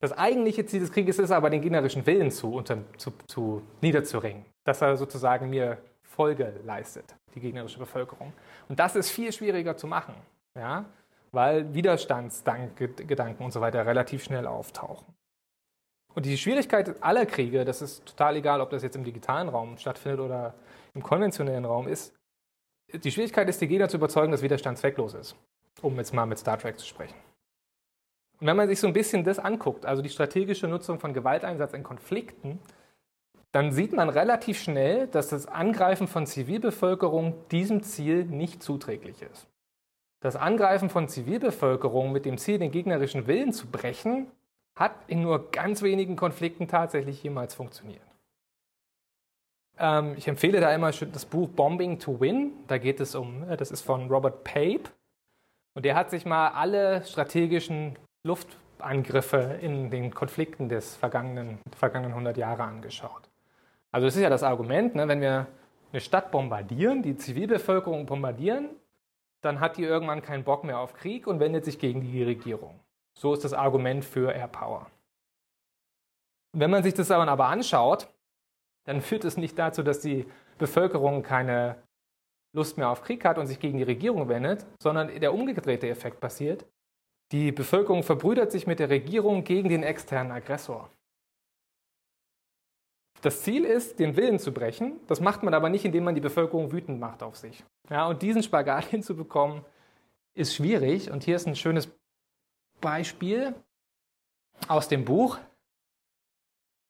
Das 0.00 0.12
eigentliche 0.12 0.66
Ziel 0.66 0.80
des 0.80 0.92
Krieges 0.92 1.18
ist 1.18 1.30
aber, 1.30 1.48
den 1.48 1.62
gegnerischen 1.62 2.04
Willen 2.04 2.30
zu, 2.30 2.52
unter, 2.52 2.78
zu, 2.98 3.12
zu 3.26 3.62
niederzuringen, 3.80 4.44
dass 4.64 4.82
er 4.82 4.98
sozusagen 4.98 5.48
mir 5.48 5.78
Folge 6.16 6.52
leistet, 6.64 7.14
die 7.34 7.40
gegnerische 7.40 7.78
Bevölkerung. 7.78 8.32
Und 8.68 8.78
das 8.78 8.96
ist 8.96 9.10
viel 9.10 9.32
schwieriger 9.32 9.76
zu 9.76 9.86
machen. 9.86 10.14
Ja? 10.56 10.86
weil 11.36 11.74
Widerstandsgedanken 11.74 13.44
und 13.44 13.52
so 13.52 13.60
weiter 13.60 13.84
relativ 13.86 14.24
schnell 14.24 14.46
auftauchen. 14.46 15.06
Und 16.14 16.24
die 16.24 16.38
Schwierigkeit 16.38 17.02
aller 17.02 17.26
Kriege, 17.26 17.64
das 17.64 17.82
ist 17.82 18.06
total 18.06 18.36
egal, 18.36 18.62
ob 18.62 18.70
das 18.70 18.82
jetzt 18.82 18.96
im 18.96 19.04
digitalen 19.04 19.50
Raum 19.50 19.76
stattfindet 19.76 20.20
oder 20.20 20.54
im 20.94 21.02
konventionellen 21.02 21.66
Raum 21.66 21.88
ist, 21.88 22.14
die 22.90 23.10
Schwierigkeit 23.10 23.48
ist, 23.50 23.60
die 23.60 23.68
Gegner 23.68 23.88
zu 23.88 23.98
überzeugen, 23.98 24.32
dass 24.32 24.40
Widerstand 24.40 24.78
zwecklos 24.78 25.12
ist, 25.12 25.36
um 25.82 25.96
jetzt 25.96 26.14
mal 26.14 26.24
mit 26.24 26.38
Star 26.38 26.58
Trek 26.58 26.78
zu 26.78 26.86
sprechen. 26.86 27.16
Und 28.40 28.46
wenn 28.46 28.56
man 28.56 28.68
sich 28.68 28.80
so 28.80 28.86
ein 28.86 28.94
bisschen 28.94 29.22
das 29.22 29.38
anguckt, 29.38 29.84
also 29.84 30.02
die 30.02 30.08
strategische 30.08 30.68
Nutzung 30.68 30.98
von 30.98 31.12
Gewalteinsatz 31.12 31.74
in 31.74 31.82
Konflikten, 31.82 32.60
dann 33.52 33.72
sieht 33.72 33.92
man 33.92 34.08
relativ 34.08 34.60
schnell, 34.60 35.06
dass 35.06 35.28
das 35.28 35.46
Angreifen 35.46 36.08
von 36.08 36.26
Zivilbevölkerung 36.26 37.34
diesem 37.50 37.82
Ziel 37.82 38.24
nicht 38.24 38.62
zuträglich 38.62 39.22
ist. 39.22 39.48
Das 40.20 40.36
Angreifen 40.36 40.90
von 40.90 41.08
Zivilbevölkerung 41.08 42.12
mit 42.12 42.24
dem 42.24 42.38
Ziel, 42.38 42.58
den 42.58 42.70
gegnerischen 42.70 43.26
Willen 43.26 43.52
zu 43.52 43.66
brechen, 43.66 44.30
hat 44.74 44.92
in 45.06 45.22
nur 45.22 45.50
ganz 45.50 45.82
wenigen 45.82 46.16
Konflikten 46.16 46.68
tatsächlich 46.68 47.22
jemals 47.22 47.54
funktioniert. 47.54 48.02
Ähm, 49.78 50.14
ich 50.16 50.28
empfehle 50.28 50.60
da 50.60 50.74
immer 50.74 50.90
das 50.90 51.24
Buch 51.24 51.48
Bombing 51.48 51.98
to 51.98 52.20
Win. 52.20 52.52
Da 52.66 52.78
geht 52.78 53.00
es 53.00 53.14
um, 53.14 53.48
äh, 53.48 53.56
das 53.56 53.70
ist 53.70 53.82
von 53.82 54.10
Robert 54.10 54.44
Pape. 54.44 54.90
Und 55.74 55.84
der 55.84 55.94
hat 55.94 56.10
sich 56.10 56.24
mal 56.24 56.48
alle 56.48 57.04
strategischen 57.04 57.98
Luftangriffe 58.26 59.58
in 59.60 59.90
den 59.90 60.12
Konflikten 60.12 60.68
des 60.68 60.96
vergangenen, 60.96 61.58
vergangenen 61.76 62.12
100 62.12 62.36
Jahre 62.36 62.64
angeschaut. 62.64 63.25
Also 63.96 64.08
das 64.08 64.16
ist 64.16 64.22
ja 64.22 64.28
das 64.28 64.42
Argument, 64.42 64.94
ne, 64.94 65.08
wenn 65.08 65.22
wir 65.22 65.46
eine 65.90 66.00
Stadt 66.02 66.30
bombardieren, 66.30 67.02
die 67.02 67.16
Zivilbevölkerung 67.16 68.04
bombardieren, 68.04 68.68
dann 69.40 69.58
hat 69.58 69.78
die 69.78 69.84
irgendwann 69.84 70.20
keinen 70.20 70.44
Bock 70.44 70.64
mehr 70.64 70.80
auf 70.80 70.92
Krieg 70.92 71.26
und 71.26 71.40
wendet 71.40 71.64
sich 71.64 71.78
gegen 71.78 72.02
die 72.02 72.22
Regierung. 72.22 72.78
So 73.18 73.32
ist 73.32 73.42
das 73.42 73.54
Argument 73.54 74.04
für 74.04 74.32
Air 74.32 74.48
Power. 74.48 74.90
Wenn 76.52 76.70
man 76.70 76.82
sich 76.82 76.92
das 76.92 77.10
aber 77.10 77.46
anschaut, 77.46 78.06
dann 78.84 79.00
führt 79.00 79.24
es 79.24 79.38
nicht 79.38 79.58
dazu, 79.58 79.82
dass 79.82 80.00
die 80.00 80.26
Bevölkerung 80.58 81.22
keine 81.22 81.82
Lust 82.52 82.76
mehr 82.76 82.90
auf 82.90 83.00
Krieg 83.00 83.24
hat 83.24 83.38
und 83.38 83.46
sich 83.46 83.60
gegen 83.60 83.78
die 83.78 83.84
Regierung 83.84 84.28
wendet, 84.28 84.66
sondern 84.78 85.08
der 85.18 85.32
umgedrehte 85.32 85.88
Effekt 85.88 86.20
passiert. 86.20 86.66
Die 87.32 87.50
Bevölkerung 87.50 88.02
verbrüdert 88.02 88.52
sich 88.52 88.66
mit 88.66 88.78
der 88.78 88.90
Regierung 88.90 89.42
gegen 89.42 89.70
den 89.70 89.82
externen 89.82 90.32
Aggressor. 90.32 90.90
Das 93.26 93.42
Ziel 93.42 93.64
ist, 93.64 93.98
den 93.98 94.14
Willen 94.14 94.38
zu 94.38 94.52
brechen. 94.52 95.00
Das 95.08 95.18
macht 95.18 95.42
man 95.42 95.52
aber 95.52 95.68
nicht, 95.68 95.84
indem 95.84 96.04
man 96.04 96.14
die 96.14 96.20
Bevölkerung 96.20 96.70
wütend 96.70 97.00
macht 97.00 97.24
auf 97.24 97.34
sich. 97.34 97.64
Ja, 97.90 98.06
und 98.06 98.22
diesen 98.22 98.44
Spagat 98.44 98.84
hinzubekommen, 98.90 99.64
ist 100.34 100.54
schwierig. 100.54 101.10
Und 101.10 101.24
hier 101.24 101.34
ist 101.34 101.48
ein 101.48 101.56
schönes 101.56 101.88
Beispiel 102.80 103.52
aus 104.68 104.86
dem 104.86 105.04
Buch. 105.04 105.38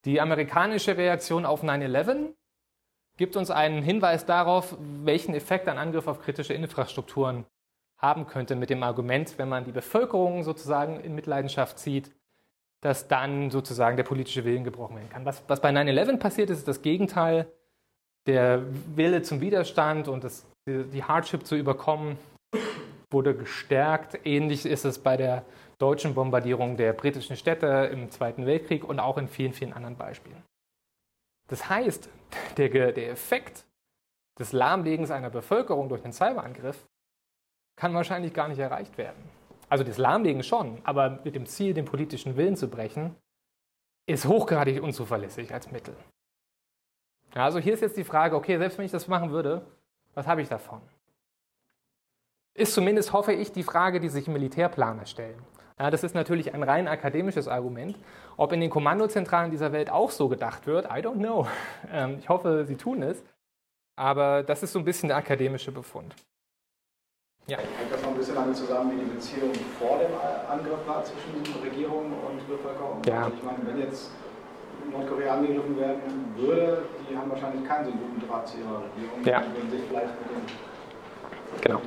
Die 0.04 0.20
amerikanische 0.20 0.98
Reaktion 0.98 1.46
auf 1.46 1.64
9-11 1.64 2.34
gibt 3.16 3.34
uns 3.36 3.50
einen 3.50 3.82
Hinweis 3.82 4.26
darauf, 4.26 4.76
welchen 4.78 5.34
Effekt 5.34 5.68
ein 5.68 5.78
Angriff 5.78 6.06
auf 6.06 6.20
kritische 6.20 6.52
Infrastrukturen 6.52 7.46
haben 7.96 8.26
könnte, 8.26 8.56
mit 8.56 8.68
dem 8.68 8.82
Argument, 8.82 9.38
wenn 9.38 9.48
man 9.48 9.64
die 9.64 9.72
Bevölkerung 9.72 10.42
sozusagen 10.42 11.00
in 11.00 11.14
Mitleidenschaft 11.14 11.78
zieht, 11.78 12.14
dass 12.86 13.08
dann 13.08 13.50
sozusagen 13.50 13.96
der 13.96 14.04
politische 14.04 14.44
Willen 14.44 14.62
gebrochen 14.62 14.94
werden 14.94 15.10
kann. 15.10 15.24
Was, 15.24 15.42
was 15.48 15.60
bei 15.60 15.70
9-11 15.70 16.18
passiert 16.18 16.50
ist, 16.50 16.58
ist 16.58 16.68
das 16.68 16.82
Gegenteil. 16.82 17.52
Der 18.28 18.62
Wille 18.94 19.22
zum 19.22 19.40
Widerstand 19.40 20.06
und 20.06 20.22
das, 20.22 20.46
die, 20.68 20.84
die 20.84 21.02
Hardship 21.02 21.44
zu 21.44 21.56
überkommen 21.56 22.16
wurde 23.10 23.34
gestärkt. 23.34 24.24
Ähnlich 24.24 24.64
ist 24.64 24.84
es 24.84 25.00
bei 25.00 25.16
der 25.16 25.44
deutschen 25.78 26.14
Bombardierung 26.14 26.76
der 26.76 26.92
britischen 26.92 27.36
Städte 27.36 27.90
im 27.92 28.08
Zweiten 28.12 28.46
Weltkrieg 28.46 28.84
und 28.84 29.00
auch 29.00 29.18
in 29.18 29.26
vielen, 29.26 29.52
vielen 29.52 29.72
anderen 29.72 29.96
Beispielen. 29.96 30.40
Das 31.48 31.68
heißt, 31.68 32.08
der, 32.56 32.68
der 32.68 33.10
Effekt 33.10 33.64
des 34.38 34.52
Lahmlegens 34.52 35.10
einer 35.10 35.30
Bevölkerung 35.30 35.88
durch 35.88 36.04
einen 36.04 36.12
Cyberangriff 36.12 36.86
kann 37.76 37.94
wahrscheinlich 37.94 38.32
gar 38.32 38.46
nicht 38.46 38.60
erreicht 38.60 38.96
werden 38.96 39.35
also 39.68 39.84
das 39.84 39.98
Lahmlegen 39.98 40.42
schon, 40.42 40.80
aber 40.84 41.20
mit 41.24 41.34
dem 41.34 41.46
Ziel, 41.46 41.74
den 41.74 41.84
politischen 41.84 42.36
Willen 42.36 42.56
zu 42.56 42.68
brechen, 42.68 43.16
ist 44.06 44.26
hochgradig 44.26 44.82
unzuverlässig 44.82 45.52
als 45.52 45.70
Mittel. 45.70 45.96
Ja, 47.34 47.44
also 47.44 47.58
hier 47.58 47.74
ist 47.74 47.80
jetzt 47.80 47.96
die 47.96 48.04
Frage, 48.04 48.36
okay, 48.36 48.56
selbst 48.58 48.78
wenn 48.78 48.84
ich 48.84 48.92
das 48.92 49.08
machen 49.08 49.30
würde, 49.30 49.66
was 50.14 50.26
habe 50.26 50.40
ich 50.42 50.48
davon? 50.48 50.80
Ist 52.54 52.72
zumindest, 52.72 53.12
hoffe 53.12 53.32
ich, 53.32 53.52
die 53.52 53.64
Frage, 53.64 54.00
die 54.00 54.08
sich 54.08 54.28
Militärplaner 54.28 55.04
stellen. 55.04 55.42
Ja, 55.78 55.90
das 55.90 56.04
ist 56.04 56.14
natürlich 56.14 56.54
ein 56.54 56.62
rein 56.62 56.88
akademisches 56.88 57.48
Argument. 57.48 57.98
Ob 58.38 58.52
in 58.52 58.60
den 58.60 58.70
Kommandozentralen 58.70 59.50
dieser 59.50 59.72
Welt 59.72 59.90
auch 59.90 60.10
so 60.10 60.28
gedacht 60.28 60.66
wird, 60.66 60.86
I 60.86 61.02
don't 61.02 61.18
know. 61.18 61.46
Ähm, 61.92 62.16
ich 62.18 62.28
hoffe, 62.28 62.64
sie 62.64 62.76
tun 62.76 63.02
es. 63.02 63.22
Aber 63.96 64.42
das 64.42 64.62
ist 64.62 64.72
so 64.72 64.78
ein 64.78 64.84
bisschen 64.84 65.08
der 65.08 65.18
akademische 65.18 65.70
Befund. 65.70 66.14
Ja. 67.46 67.58
Ein 68.16 68.20
bisschen 68.20 68.34
damit 68.34 68.56
zusammen, 68.56 68.92
wie 68.92 69.04
die 69.04 69.10
Beziehung 69.10 69.52
vor 69.78 69.98
dem 69.98 70.08
Angriff 70.48 70.86
war 70.86 71.04
zwischen 71.04 71.36
Regierung 71.62 72.06
und 72.06 72.48
Bevölkerung? 72.48 73.02
Ja. 73.04 73.24
Also 73.24 73.36
ich 73.36 73.42
meine, 73.42 73.58
wenn 73.66 73.78
jetzt 73.78 74.10
Nordkorea 74.90 75.34
angegriffen 75.34 75.78
werden 75.78 76.34
würde, 76.34 76.84
die 77.10 77.14
haben 77.14 77.28
wahrscheinlich 77.28 77.68
keinen 77.68 77.84
so 77.84 77.90
guten 77.92 78.26
Draht 78.26 78.48
zu 78.48 78.56
ihrer 78.56 78.84
Regierung. 78.84 79.22
Ja. 79.22 79.42
Die 79.42 79.54
würden 79.54 79.70
sich 79.70 79.82
vielleicht 79.86 80.18
mit 80.18 80.30
dem 80.30 81.60
Genau. 81.60 81.82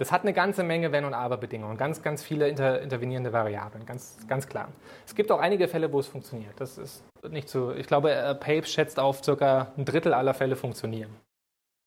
Das 0.00 0.10
hat 0.10 0.22
eine 0.22 0.32
ganze 0.32 0.64
Menge 0.64 0.90
Wenn- 0.90 1.04
und 1.04 1.14
Aber-Bedingungen, 1.14 1.76
ganz, 1.76 2.02
ganz 2.02 2.24
viele 2.24 2.48
inter 2.48 2.82
intervenierende 2.82 3.32
Variablen, 3.32 3.86
ganz, 3.86 4.18
ganz 4.26 4.48
klar. 4.48 4.68
Es 5.06 5.14
gibt 5.14 5.30
auch 5.30 5.38
einige 5.38 5.68
Fälle, 5.68 5.92
wo 5.92 6.00
es 6.00 6.08
funktioniert. 6.08 6.60
Das 6.60 6.76
ist 6.76 7.04
nicht 7.30 7.48
so. 7.48 7.70
Ich 7.72 7.86
glaube, 7.86 8.10
äh, 8.10 8.34
Pape 8.34 8.66
schätzt 8.66 8.98
auf, 8.98 9.22
circa 9.22 9.72
ein 9.76 9.84
Drittel 9.84 10.12
aller 10.12 10.34
Fälle 10.34 10.56
funktionieren. 10.56 11.14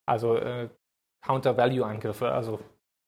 Also 0.06 0.38
äh, 0.38 0.70
Counter-Value-Angriffe, 1.26 2.32
also 2.32 2.60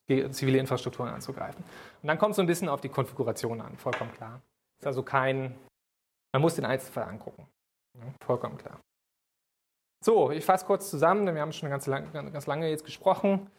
zivile 0.08 0.58
Infrastrukturen 0.58 1.10
anzugreifen. 1.10 1.64
Und 2.02 2.08
dann 2.08 2.18
kommt 2.18 2.32
es 2.32 2.36
so 2.38 2.42
ein 2.42 2.48
bisschen 2.48 2.70
auf 2.70 2.82
die 2.82 2.90
Konfiguration 2.90 3.62
an, 3.62 3.78
vollkommen 3.78 4.12
klar. 4.14 4.42
Ist 4.80 4.88
also 4.88 5.04
kein, 5.04 5.56
man 6.34 6.42
muss 6.42 6.56
den 6.56 6.66
Einzelfall 6.66 7.06
angucken. 7.06 7.48
Ja, 7.98 8.04
vollkommen 8.26 8.58
klar. 8.58 8.80
So, 10.04 10.32
ich 10.32 10.44
fasse 10.44 10.66
kurz 10.66 10.90
zusammen, 10.90 11.26
denn 11.26 11.36
wir 11.36 11.42
haben 11.42 11.54
schon 11.54 11.70
ganz, 11.70 11.88
lang, 11.88 12.12
ganz 12.12 12.46
lange 12.46 12.70
jetzt 12.70 12.84
gesprochen. 12.84 13.50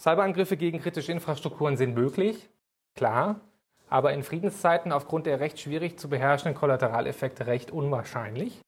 Cyberangriffe 0.00 0.56
gegen 0.56 0.80
kritische 0.80 1.10
Infrastrukturen 1.10 1.76
sind 1.76 1.94
möglich, 1.94 2.48
klar, 2.94 3.40
aber 3.88 4.12
in 4.12 4.22
Friedenszeiten 4.22 4.92
aufgrund 4.92 5.26
der 5.26 5.40
recht 5.40 5.58
schwierig 5.58 5.98
zu 5.98 6.08
beherrschenden 6.08 6.54
Kollateraleffekte 6.54 7.46
recht 7.46 7.72
unwahrscheinlich. 7.72 8.60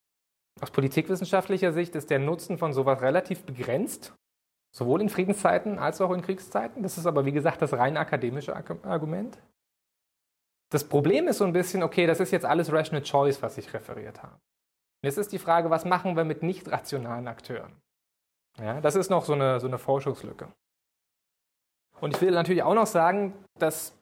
Aus 0.60 0.72
politikwissenschaftlicher 0.72 1.72
Sicht 1.72 1.94
ist 1.94 2.10
der 2.10 2.18
Nutzen 2.18 2.58
von 2.58 2.72
sowas 2.72 3.00
relativ 3.00 3.44
begrenzt 3.44 4.12
Sowohl 4.72 5.00
in 5.00 5.08
Friedenszeiten 5.08 5.78
als 5.78 6.00
auch 6.00 6.12
in 6.12 6.22
Kriegszeiten. 6.22 6.82
Das 6.82 6.96
ist 6.96 7.06
aber, 7.06 7.24
wie 7.24 7.32
gesagt, 7.32 7.60
das 7.62 7.72
rein 7.72 7.96
akademische 7.96 8.54
Argument. 8.54 9.38
Das 10.70 10.84
Problem 10.88 11.26
ist 11.26 11.38
so 11.38 11.44
ein 11.44 11.52
bisschen, 11.52 11.82
okay, 11.82 12.06
das 12.06 12.20
ist 12.20 12.30
jetzt 12.30 12.46
alles 12.46 12.72
Rational 12.72 13.02
Choice, 13.02 13.42
was 13.42 13.58
ich 13.58 13.74
referiert 13.74 14.22
habe. 14.22 14.38
Jetzt 15.02 15.18
ist 15.18 15.32
die 15.32 15.38
Frage, 15.38 15.70
was 15.70 15.84
machen 15.84 16.16
wir 16.16 16.24
mit 16.24 16.42
nicht 16.42 16.70
rationalen 16.70 17.26
Akteuren? 17.26 17.72
Ja, 18.58 18.80
das 18.80 18.94
ist 18.94 19.10
noch 19.10 19.24
so 19.24 19.32
eine, 19.32 19.58
so 19.58 19.66
eine 19.66 19.78
Forschungslücke. 19.78 20.48
Und 22.00 22.14
ich 22.14 22.22
will 22.22 22.30
natürlich 22.30 22.62
auch 22.62 22.74
noch 22.74 22.86
sagen, 22.86 23.32
dass 23.58 23.96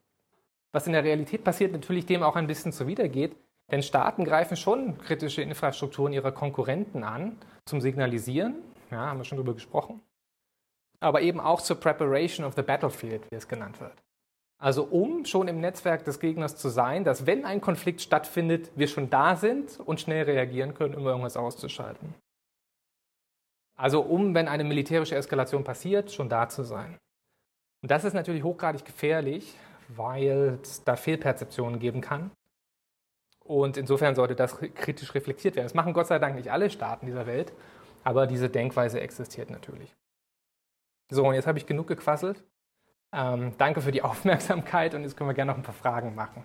was 0.73 0.87
in 0.87 0.93
der 0.93 1.05
Realität 1.05 1.45
passiert, 1.45 1.73
natürlich 1.73 2.05
dem 2.05 2.23
auch 2.23 2.37
ein 2.37 2.47
bisschen 2.47 2.73
zuwidergeht. 2.73 3.35
Denn 3.71 3.83
Staaten 3.83 4.25
greifen 4.25 4.57
schon 4.57 4.99
kritische 4.99 5.43
Infrastrukturen 5.43 6.13
ihrer 6.13 6.33
Konkurrenten 6.33 7.05
an 7.05 7.39
zum 7.67 7.81
Signalisieren. 7.81 8.57
Ja, 8.91 9.07
haben 9.07 9.19
wir 9.19 9.25
schon 9.25 9.39
drüber 9.39 9.55
gesprochen. 9.55 10.01
Aber 11.01 11.21
eben 11.21 11.41
auch 11.41 11.61
zur 11.61 11.79
Preparation 11.79 12.45
of 12.45 12.55
the 12.55 12.63
Battlefield, 12.63 13.23
wie 13.31 13.37
es 13.37 13.47
genannt 13.47 13.81
wird. 13.81 13.95
Also 14.61 14.83
um 14.85 15.25
schon 15.25 15.47
im 15.47 15.61
Netzwerk 15.61 16.05
des 16.05 16.19
Gegners 16.19 16.57
zu 16.57 16.69
sein, 16.69 17.05
dass 17.05 17.27
wenn 17.27 17.45
ein 17.45 17.61
Konflikt 17.61 18.01
stattfindet, 18.01 18.73
wir 18.75 18.89
schon 18.89 19.09
da 19.09 19.37
sind 19.37 19.79
und 19.79 20.01
schnell 20.01 20.25
reagieren 20.25 20.75
können, 20.75 20.97
um 20.97 21.07
irgendwas 21.07 21.37
auszuschalten. 21.37 22.15
Also 23.77 24.01
um, 24.01 24.35
wenn 24.35 24.49
eine 24.49 24.65
militärische 24.65 25.15
Eskalation 25.15 25.63
passiert, 25.63 26.11
schon 26.11 26.29
da 26.29 26.49
zu 26.49 26.65
sein. 26.65 26.99
Und 27.81 27.93
das 27.93 28.03
ist 28.03 28.15
natürlich 28.15 28.43
hochgradig 28.43 28.85
gefährlich, 28.85 29.55
weil 29.89 30.59
es 30.61 30.83
da 30.83 30.97
Fehlperzeptionen 30.97 31.79
geben 31.79 32.01
kann. 32.01 32.33
Und 33.45 33.77
insofern 33.77 34.17
sollte 34.17 34.35
das 34.35 34.59
kritisch 34.59 35.15
reflektiert 35.15 35.55
werden. 35.55 35.67
Das 35.67 35.75
machen 35.75 35.93
Gott 35.93 36.09
sei 36.09 36.19
Dank 36.19 36.35
nicht 36.35 36.51
alle 36.51 36.69
Staaten 36.69 37.07
dieser 37.07 37.27
Welt, 37.27 37.53
aber 38.03 38.27
diese 38.27 38.51
Denkweise 38.51 39.01
existiert 39.01 39.51
natürlich. 39.51 39.95
So, 41.11 41.27
und 41.27 41.35
jetzt 41.35 41.47
habe 41.47 41.59
ich 41.59 41.67
genug 41.67 41.87
gequasselt. 41.87 42.45
Ähm, 43.15 43.53
danke 43.57 43.81
für 43.81 43.93
die 43.93 44.03
Aufmerksamkeit 44.09 44.95
und 44.95 45.03
jetzt 45.03 45.17
können 45.17 45.31
wir 45.31 45.35
gerne 45.35 45.53
noch 45.53 45.59
ein 45.59 45.63
paar 45.63 45.75
Fragen 45.75 46.15
machen. 46.15 46.45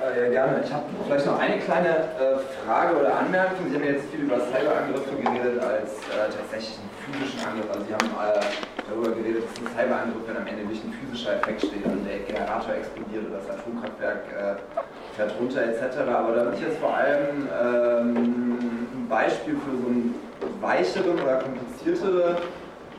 Äh, 0.00 0.24
ja, 0.24 0.30
gerne. 0.30 0.62
Ich 0.64 0.72
habe 0.72 0.84
vielleicht 1.06 1.26
noch 1.26 1.38
eine 1.38 1.58
kleine 1.58 1.88
äh, 1.88 2.38
Frage 2.64 2.96
oder 2.98 3.18
Anmerkung. 3.18 3.70
Sie 3.70 3.76
haben 3.76 3.84
jetzt 3.84 4.08
viel 4.10 4.20
über 4.20 4.38
Cyberangriffe 4.38 5.16
geredet 5.16 5.62
als 5.62 5.98
äh, 5.98 6.30
tatsächlich 6.30 6.78
einen 6.78 6.90
physischen 7.02 7.40
Angriff. 7.46 7.70
Also 7.70 7.84
Sie 7.86 7.94
haben 7.94 8.06
äh, 8.06 8.40
darüber 8.88 9.10
geredet, 9.10 9.44
dass 9.44 9.58
ein 9.58 9.66
Cyberangriff, 9.74 10.26
wenn 10.26 10.36
am 10.36 10.46
Ende 10.46 10.64
nicht 10.64 10.84
ein 10.84 10.92
physischer 10.92 11.36
Effekt 11.36 11.60
steht, 11.60 11.84
also 11.84 11.98
der 12.04 12.18
Generator 12.20 12.74
explodiert 12.74 13.26
oder 13.30 13.38
das 13.38 13.50
Atomkraftwerk 13.50 14.22
äh, 14.30 15.16
fährt 15.16 15.34
runter 15.38 15.62
etc. 15.62 15.98
Aber 15.98 16.34
da 16.34 16.44
würde 16.44 16.56
ich 16.56 16.62
jetzt 16.62 16.78
vor 16.78 16.94
allem 16.94 17.48
ähm, 17.50 18.58
ein 18.94 19.06
Beispiel 19.08 19.54
für 19.54 19.76
so 19.76 19.86
ein 19.86 20.14
weichere 20.60 21.10
oder 21.10 21.38
kompliziertere 21.38 22.38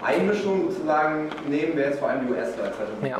Einmischung 0.03 0.69
sozusagen 0.69 1.29
nehmen 1.47 1.77
wir 1.77 1.85
jetzt 1.85 1.99
vor 1.99 2.09
allem 2.09 2.27
die 2.27 2.33
US-Wahl 2.33 2.73
2016. 2.73 3.09
Ja. 3.09 3.17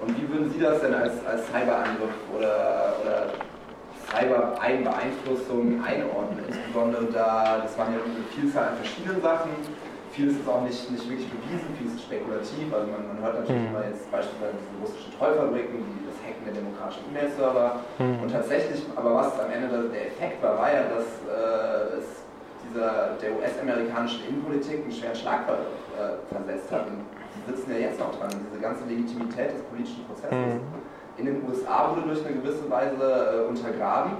Und 0.00 0.20
wie 0.20 0.28
würden 0.28 0.52
Sie 0.52 0.60
das 0.60 0.80
denn 0.80 0.94
als, 0.94 1.14
als 1.24 1.46
Cyberangriff 1.48 2.12
oder, 2.36 2.96
oder 3.00 3.32
Cyber-Beeinflussung 4.10 5.82
einordnen? 5.84 6.44
Insbesondere 6.48 7.04
da, 7.06 7.60
das 7.62 7.78
waren 7.78 7.94
ja 7.94 8.00
eine 8.04 8.24
Vielzahl 8.34 8.68
an 8.68 8.76
verschiedenen 8.76 9.22
Sachen. 9.22 9.50
Vieles 10.12 10.38
ist 10.38 10.48
auch 10.48 10.62
nicht, 10.62 10.78
nicht 10.92 11.08
wirklich 11.08 11.26
bewiesen, 11.26 11.74
vieles 11.78 11.94
ist 11.94 12.02
spekulativ. 12.02 12.68
Also 12.70 12.86
man, 12.86 13.08
man 13.08 13.18
hört 13.24 13.40
natürlich 13.40 13.62
mhm. 13.62 13.74
immer 13.74 13.84
jetzt 13.88 14.06
beispielsweise 14.12 14.54
diese 14.60 14.76
russischen 14.78 15.10
Trollfabriken, 15.18 15.74
die, 15.74 16.06
das 16.06 16.18
Hacken 16.22 16.44
der 16.46 16.54
demokratischen 16.54 17.02
E-Mail-Server. 17.10 17.80
Mhm. 17.98 18.18
Und 18.22 18.30
tatsächlich, 18.30 18.84
aber 18.94 19.14
was 19.14 19.40
am 19.40 19.50
Ende 19.50 19.88
der 19.88 20.06
Effekt 20.12 20.42
war, 20.42 20.58
war 20.58 20.70
ja, 20.70 20.84
dass 20.86 21.06
äh, 21.26 21.98
es 21.98 22.23
dieser, 22.68 23.16
der 23.20 23.36
US-amerikanischen 23.36 24.24
Innenpolitik 24.28 24.82
einen 24.82 24.92
schweren 24.92 25.14
Schlag 25.14 25.40
äh, 25.48 25.52
versetzt 26.32 26.70
hat. 26.70 26.86
Und 26.86 27.04
die 27.34 27.52
sitzen 27.52 27.72
ja 27.72 27.78
jetzt 27.90 28.00
noch 28.00 28.18
dran. 28.18 28.30
Diese 28.30 28.60
ganze 28.60 28.84
Legitimität 28.84 29.54
des 29.54 29.62
politischen 29.62 30.04
Prozesses 30.06 30.32
mhm. 30.32 30.60
in 31.18 31.26
den 31.26 31.42
USA 31.48 31.90
wurde 31.90 32.02
durch 32.08 32.24
eine 32.24 32.36
gewisse 32.36 32.70
Weise 32.70 33.02
äh, 33.02 33.42
untergraben. 33.48 34.12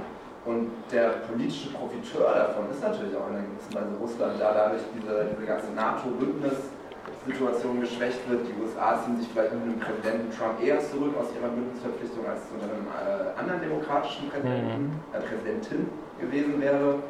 Und 0.45 0.71
der 0.93 1.25
politische 1.25 1.73
Profiteur 1.73 2.35
davon 2.35 2.69
ist 2.71 2.83
natürlich 2.83 3.17
auch 3.17 3.31
in 3.33 3.37
einer 3.41 3.49
gewissen 3.49 3.73
Weise 3.73 3.97
Russland, 3.97 4.39
da 4.39 4.53
dadurch 4.53 4.83
diese, 4.93 5.33
diese 5.33 5.47
ganze 5.49 5.73
NATO-Bündnis-Situation 5.73 7.81
geschwächt 7.81 8.21
wird. 8.29 8.45
Die 8.45 8.53
USA 8.61 9.01
ziehen 9.01 9.17
sich 9.17 9.33
vielleicht 9.33 9.57
mit 9.57 9.65
dem 9.65 9.81
Präsidenten 9.81 10.29
Trump 10.37 10.61
eher 10.61 10.85
zurück 10.85 11.17
aus 11.17 11.33
ihrer 11.33 11.49
Bündnisverpflichtung, 11.49 12.29
als 12.29 12.45
es 12.45 12.53
unter 12.53 12.69
einem 12.69 12.85
äh, 12.93 13.33
anderen 13.41 13.65
demokratischen 13.65 14.29
Präsidenten, 14.29 14.93
mhm. 14.93 15.01
äh, 15.17 15.25
Präsidentin 15.25 15.89
gewesen 16.21 16.61
wäre. 16.61 17.01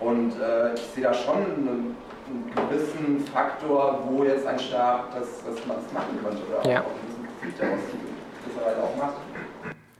Und 0.00 0.32
äh, 0.40 0.74
ich 0.74 0.80
sehe 0.80 1.04
da 1.04 1.12
schon 1.12 1.36
einen, 1.36 1.96
einen, 2.26 2.52
gewissen 2.54 3.20
Faktor, 3.32 4.02
wo 4.06 4.24
jetzt 4.24 4.46
ein 4.46 4.58
Staat 4.58 5.14
das, 5.14 5.28
das, 5.44 5.56
das 5.56 5.92
machen 5.92 6.18
könnte 6.22 6.42
oder 6.48 6.70
ja. 6.70 6.80
auch 6.80 6.86
einen 6.86 7.00
gewissen 7.02 7.28
Profit 7.38 7.60
daraus 7.60 7.80
gewisserweise 8.44 8.82
auch 8.82 8.96
macht. 8.96 9.16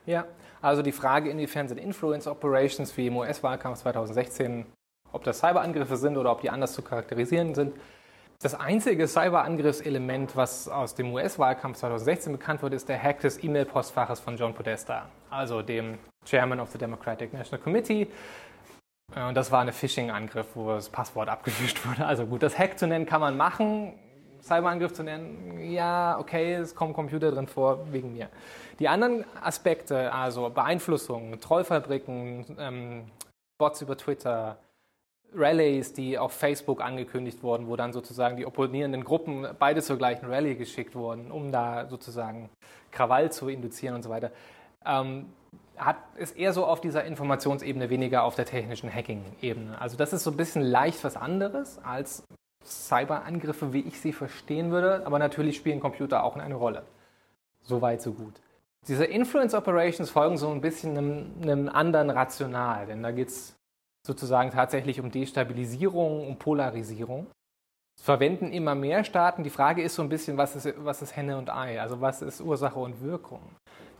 Ja, 0.06 0.24
also 0.62 0.82
die 0.82 0.92
Frage, 0.92 1.30
inwiefern 1.30 1.68
sind 1.68 1.78
Influence 1.78 2.26
Operations 2.26 2.96
wie 2.96 3.08
im 3.08 3.16
US-Wahlkampf 3.16 3.78
2016, 3.78 4.66
ob 5.12 5.24
das 5.24 5.38
Cyberangriffe 5.38 5.96
sind 5.96 6.16
oder 6.16 6.32
ob 6.32 6.40
die 6.40 6.50
anders 6.50 6.72
zu 6.72 6.82
charakterisieren 6.82 7.54
sind. 7.54 7.74
Das 8.42 8.58
einzige 8.58 9.06
Cyberangriffselement, 9.06 10.34
was 10.34 10.66
aus 10.66 10.94
dem 10.94 11.12
US-Wahlkampf 11.12 11.76
2016 11.76 12.32
bekannt 12.32 12.62
wurde, 12.62 12.76
ist 12.76 12.88
der 12.88 13.00
Hack 13.00 13.20
des 13.20 13.42
E-Mail-Postfaches 13.44 14.20
von 14.20 14.36
John 14.38 14.54
Podesta, 14.54 15.10
also 15.28 15.60
dem 15.60 15.98
Chairman 16.24 16.58
of 16.58 16.70
the 16.70 16.78
Democratic 16.78 17.34
National 17.34 17.62
Committee, 17.62 18.08
und 19.16 19.34
das 19.34 19.50
war 19.50 19.60
ein 19.60 19.72
Phishing-Angriff, 19.72 20.46
wo 20.54 20.70
das 20.70 20.88
Passwort 20.88 21.28
abgefischt 21.28 21.84
wurde. 21.86 22.06
Also 22.06 22.26
gut, 22.26 22.42
das 22.42 22.58
Hack 22.58 22.78
zu 22.78 22.86
nennen 22.86 23.06
kann 23.06 23.20
man 23.20 23.36
machen. 23.36 23.94
Cyberangriff 24.42 24.94
zu 24.94 25.02
nennen, 25.02 25.70
ja, 25.70 26.18
okay, 26.18 26.54
es 26.54 26.74
kommen 26.74 26.94
Computer 26.94 27.30
drin 27.30 27.46
vor, 27.46 27.92
wegen 27.92 28.14
mir. 28.14 28.28
Die 28.78 28.88
anderen 28.88 29.24
Aspekte, 29.42 30.12
also 30.12 30.48
Beeinflussung, 30.48 31.38
Trollfabriken, 31.40 32.56
ähm, 32.58 33.04
Bots 33.58 33.82
über 33.82 33.98
Twitter, 33.98 34.56
Rallies, 35.34 35.92
die 35.92 36.18
auf 36.18 36.32
Facebook 36.32 36.80
angekündigt 36.80 37.42
wurden, 37.42 37.68
wo 37.68 37.76
dann 37.76 37.92
sozusagen 37.92 38.36
die 38.36 38.46
opponierenden 38.46 39.04
Gruppen 39.04 39.46
beide 39.58 39.82
zur 39.82 39.96
gleichen 39.96 40.26
Rallye 40.26 40.56
geschickt 40.56 40.94
wurden, 40.94 41.30
um 41.30 41.52
da 41.52 41.86
sozusagen 41.86 42.48
Krawall 42.90 43.30
zu 43.30 43.48
induzieren 43.48 43.94
und 43.94 44.02
so 44.02 44.10
weiter. 44.10 44.32
Ähm, 44.84 45.26
hat, 45.76 45.96
ist 46.16 46.36
eher 46.36 46.52
so 46.52 46.66
auf 46.66 46.80
dieser 46.80 47.04
Informationsebene, 47.04 47.90
weniger 47.90 48.24
auf 48.24 48.34
der 48.34 48.44
technischen 48.44 48.92
Hacking-Ebene. 48.92 49.80
Also 49.80 49.96
das 49.96 50.12
ist 50.12 50.24
so 50.24 50.30
ein 50.30 50.36
bisschen 50.36 50.62
leicht 50.62 51.02
was 51.04 51.16
anderes 51.16 51.78
als 51.82 52.24
Cyberangriffe, 52.64 53.72
wie 53.72 53.80
ich 53.80 54.00
sie 54.00 54.12
verstehen 54.12 54.70
würde, 54.70 55.06
aber 55.06 55.18
natürlich 55.18 55.56
spielen 55.56 55.80
Computer 55.80 56.24
auch 56.24 56.36
eine 56.36 56.54
Rolle. 56.54 56.84
So 57.62 57.80
weit, 57.80 58.02
so 58.02 58.12
gut. 58.12 58.40
Diese 58.88 59.04
Influence 59.04 59.54
Operations 59.54 60.10
folgen 60.10 60.38
so 60.38 60.50
ein 60.50 60.60
bisschen 60.60 60.96
einem, 60.96 61.32
einem 61.42 61.68
anderen 61.68 62.10
Rational, 62.10 62.86
denn 62.86 63.02
da 63.02 63.10
geht 63.10 63.28
es 63.28 63.54
sozusagen 64.06 64.50
tatsächlich 64.50 65.00
um 65.00 65.10
Destabilisierung, 65.10 66.26
um 66.26 66.36
Polarisierung. 66.36 67.26
Es 67.96 68.04
verwenden 68.04 68.52
immer 68.52 68.74
mehr 68.74 69.04
Staaten. 69.04 69.44
Die 69.44 69.50
Frage 69.50 69.82
ist 69.82 69.94
so 69.94 70.02
ein 70.02 70.08
bisschen, 70.08 70.38
was 70.38 70.56
ist, 70.56 70.74
was 70.78 71.02
ist 71.02 71.14
Henne 71.16 71.36
und 71.36 71.50
Ei? 71.50 71.80
Also 71.80 72.00
was 72.00 72.22
ist 72.22 72.40
Ursache 72.40 72.78
und 72.78 73.02
Wirkung? 73.02 73.42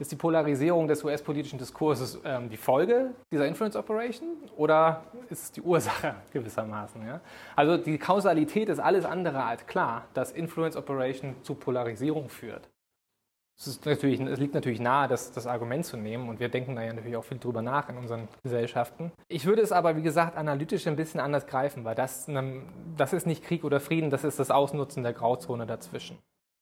Ist 0.01 0.11
die 0.11 0.17
Polarisierung 0.17 0.89
des 0.89 1.05
US-politischen 1.05 1.59
Diskurses 1.59 2.19
ähm, 2.25 2.49
die 2.49 2.57
Folge 2.57 3.11
dieser 3.31 3.47
Influence 3.47 3.77
Operation 3.77 4.29
oder 4.57 5.05
ist 5.29 5.43
es 5.43 5.53
die 5.53 5.61
Ursache 5.61 6.15
gewissermaßen? 6.33 7.07
Ja? 7.07 7.21
Also 7.55 7.77
die 7.77 7.99
Kausalität 7.99 8.71
ist 8.71 8.79
alles 8.79 9.05
andere 9.05 9.45
als 9.45 9.67
klar, 9.67 10.07
dass 10.15 10.33
Influence 10.33 10.75
Operation 10.75 11.37
zu 11.43 11.55
Polarisierung 11.55 12.31
führt. 12.31 12.71
Es, 13.59 13.79
es, 13.85 14.39
liegt 14.39 14.55
natürlich 14.55 14.81
nahe, 14.81 15.07
das, 15.07 15.33
das, 15.33 15.47
Argument 15.47 15.85
zu 15.85 15.99
nehmen 15.99 16.31
und 16.31 16.41
wir 16.41 16.49
denken 16.49 16.77
da 16.77 16.83
ja 16.83 16.95
natürlich 16.95 17.19
auch 17.19 17.25
viel 17.25 17.39
drüber 17.39 17.61
nach 17.61 17.91
in 17.91 17.99
unseren 17.99 18.27
Gesellschaften. 18.43 19.13
Ich 19.29 19.45
würde 19.45 19.61
es 19.61 19.71
aber, 19.71 19.99
wie 19.99 20.03
gesagt, 20.03 20.39
analytisch 20.39 20.87
ein 20.87 20.97
bisschen 20.97 21.21
anders 21.21 21.47
greifen, 21.47 21.85
weil 21.85 21.95
das, 21.95 22.27
das 22.97 23.13
ist 23.13 23.27
nicht 23.27 23.45
Krieg 23.45 23.65
oder 23.65 23.81
Frieden, 23.81 24.09
das 24.09 24.25
ist 24.25 24.39
das 24.39 24.51
Ausnutzen 24.51 25.03
der 25.03 25.13
Grauzone 25.13 25.67
dazwischen. 25.67 26.17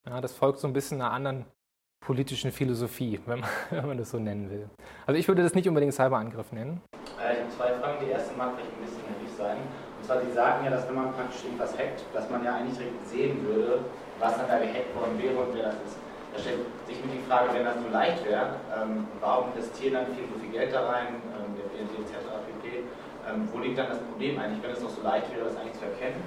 Ja, 0.08 0.20
das 0.20 0.32
folgt 0.32 0.58
so 0.58 0.66
ein 0.66 0.72
bisschen 0.72 1.00
einer 1.00 1.12
anderen 1.12 1.44
politischen 2.00 2.52
Philosophie, 2.52 3.20
wenn 3.26 3.40
man, 3.40 3.50
wenn 3.70 3.86
man, 3.86 3.98
das 3.98 4.10
so 4.10 4.18
nennen 4.18 4.50
will. 4.50 4.68
Also 5.06 5.18
ich 5.18 5.28
würde 5.28 5.42
das 5.42 5.54
nicht 5.54 5.68
unbedingt 5.68 5.92
Cyberangriff 5.92 6.52
nennen. 6.52 6.80
Äh, 7.20 7.34
ich 7.34 7.40
habe 7.40 7.50
zwei 7.50 7.72
Fragen. 7.80 7.98
Die 8.04 8.10
erste 8.10 8.34
mag 8.36 8.52
vielleicht 8.56 8.72
ein 8.72 8.80
bisschen 8.80 9.04
naiv 9.04 9.30
sein. 9.36 9.56
Und 9.98 10.04
zwar, 10.04 10.20
Sie 10.20 10.32
sagen 10.32 10.64
ja, 10.64 10.70
dass 10.70 10.88
wenn 10.88 10.94
man 10.94 11.12
praktisch 11.12 11.44
irgendwas 11.44 11.76
hackt, 11.76 12.04
dass 12.14 12.30
man 12.30 12.44
ja 12.44 12.56
eigentlich 12.56 12.78
direkt 12.78 13.06
sehen 13.08 13.44
würde, 13.44 13.80
was 14.18 14.36
dann 14.36 14.48
da 14.48 14.58
gehackt 14.58 14.94
worden 14.96 15.20
wäre 15.20 15.36
und 15.36 15.54
wer 15.54 15.64
das 15.64 15.74
ist. 15.84 15.98
Da 16.32 16.38
stellt 16.40 16.60
sich 16.86 16.96
mir 17.04 17.12
die 17.18 17.26
Frage, 17.28 17.52
wenn 17.52 17.64
das 17.64 17.76
so 17.76 17.88
leicht 17.92 18.24
wäre, 18.24 18.60
ähm, 18.72 19.08
warum 19.20 19.50
investieren 19.52 19.94
dann 19.94 20.06
viele 20.14 20.28
so 20.28 20.38
viel 20.38 20.52
Geld 20.52 20.72
da 20.72 20.86
rein, 20.86 21.18
ähm, 21.34 21.56
der 21.56 21.66
BND 21.72 22.04
etc. 22.04 22.24
pp. 22.24 22.84
Ähm, 23.28 23.48
wo 23.52 23.58
liegt 23.58 23.76
dann 23.76 23.88
das 23.88 23.98
Problem 23.98 24.38
eigentlich, 24.38 24.62
wenn 24.62 24.72
es 24.72 24.80
doch 24.80 24.92
so 24.92 25.02
leicht 25.02 25.28
wäre, 25.34 25.44
das 25.44 25.56
eigentlich 25.56 25.76
zu 25.76 25.84
erkennen? 25.84 26.20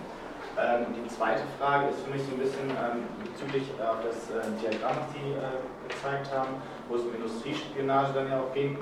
Ähm, 0.60 0.86
die 0.92 1.08
zweite 1.08 1.44
Frage 1.58 1.90
ist 1.90 2.04
für 2.04 2.12
mich 2.12 2.22
so 2.24 2.36
ein 2.36 2.40
bisschen 2.40 2.68
ähm, 2.76 3.08
bezüglich 3.24 3.72
äh, 3.80 3.88
das 4.04 4.28
äh, 4.36 4.44
Diagramm, 4.60 5.00
das 5.00 5.16
Sie 5.16 5.32
äh, 5.32 5.64
gezeigt 5.88 6.28
haben, 6.36 6.60
wo 6.90 6.96
es 6.96 7.04
um 7.08 7.16
Industriespionage 7.16 8.12
dann 8.14 8.28
ja 8.28 8.42
auch 8.42 8.54
ging. 8.54 8.78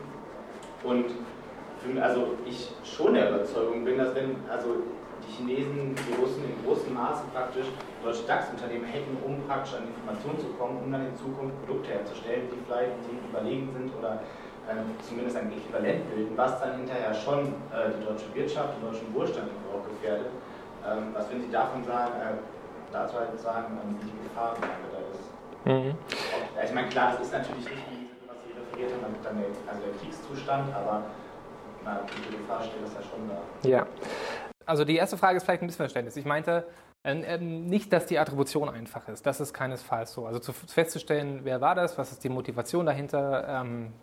Und 0.84 1.14
für, 1.78 2.02
also 2.02 2.38
ich 2.46 2.74
schon 2.84 3.14
der 3.14 3.30
Überzeugung 3.30 3.86
bin, 3.86 3.98
dass 3.98 4.16
wenn, 4.16 4.36
also 4.50 4.82
die 5.22 5.32
Chinesen, 5.38 5.94
die 5.94 6.14
Russen 6.18 6.42
in 6.44 6.58
großem 6.66 6.94
Maße 6.94 7.24
praktisch 7.34 7.68
deutsche 8.04 8.24
DAX-Unternehmen 8.26 8.88
hacken, 8.88 9.14
um 9.22 9.46
praktisch 9.46 9.76
an 9.76 9.86
Informationen 9.86 10.40
zu 10.40 10.50
kommen, 10.58 10.82
um 10.84 10.92
dann 10.92 11.06
in 11.06 11.16
Zukunft 11.16 11.54
Produkte 11.68 12.02
herzustellen, 12.02 12.50
die 12.50 12.58
vielleicht 12.66 12.98
die 13.06 13.30
überlegen 13.30 13.70
sind 13.78 13.94
oder 13.94 14.26
äh, 14.66 14.82
zumindest 15.06 15.38
ein 15.38 15.54
Äquivalent 15.54 16.10
bilden, 16.10 16.34
was 16.36 16.60
dann 16.60 16.82
hinterher 16.82 17.14
schon 17.14 17.54
äh, 17.70 17.94
die 17.94 18.06
deutsche 18.06 18.34
Wirtschaft, 18.34 18.74
den 18.80 18.90
deutschen 18.90 19.14
Wohlstand 19.14 19.54
auch 19.70 19.86
gefährdet. 19.86 20.34
Ähm, 20.86 21.14
was 21.14 21.30
würden 21.30 21.44
Sie 21.44 21.52
davon 21.52 21.84
sagen, 21.84 22.14
äh, 22.22 22.36
dazu 22.92 23.16
halt 23.16 23.40
sagen, 23.40 23.78
ähm, 23.84 23.98
wie 24.02 24.12
die 24.12 24.24
Gefahr 24.30 24.56
da 24.60 25.00
ist? 25.12 25.30
Mhm. 25.66 25.96
Ich 26.64 26.74
meine, 26.74 26.90
klar, 26.90 27.12
das 27.14 27.28
ist 27.28 27.34
natürlich 27.34 27.66
nicht, 27.66 27.82
was 28.28 28.38
Sie 28.46 28.54
referiert 28.58 28.92
haben, 29.02 29.16
dann 29.24 29.38
der, 29.38 29.48
also 29.68 29.82
der 29.86 29.94
Kriegszustand, 30.00 30.74
aber 30.74 31.04
na, 31.84 32.02
die 32.08 32.38
Gefahr 32.38 32.64
steht 32.64 32.84
das 32.84 32.94
ja 32.94 33.02
schon 33.02 33.28
da. 33.28 33.70
Ja. 33.70 33.86
Also 34.66 34.86
die 34.86 34.96
erste 34.96 35.18
Frage 35.18 35.38
ist 35.38 35.44
vielleicht 35.44 35.64
ein 35.64 35.66
Missverständnis. 35.66 36.16
Ich 36.16 36.26
meinte 36.26 36.66
ähm, 37.04 37.66
nicht, 37.66 37.92
dass 37.92 38.06
die 38.06 38.20
Attribution 38.20 38.70
einfach 38.70 39.08
ist. 39.08 39.26
Das 39.26 39.40
ist 39.40 39.54
keinesfalls 39.54 40.14
so. 40.14 40.26
Also 40.26 40.40
zu, 40.40 40.54
festzustellen, 40.54 41.42
wer 41.44 41.62
war 41.62 41.76
das, 41.76 41.98
was 41.98 42.12
ist 42.12 42.24
die 42.24 42.30
Motivation 42.30 42.86
dahinter, 42.86 43.48
ähm, 43.48 43.94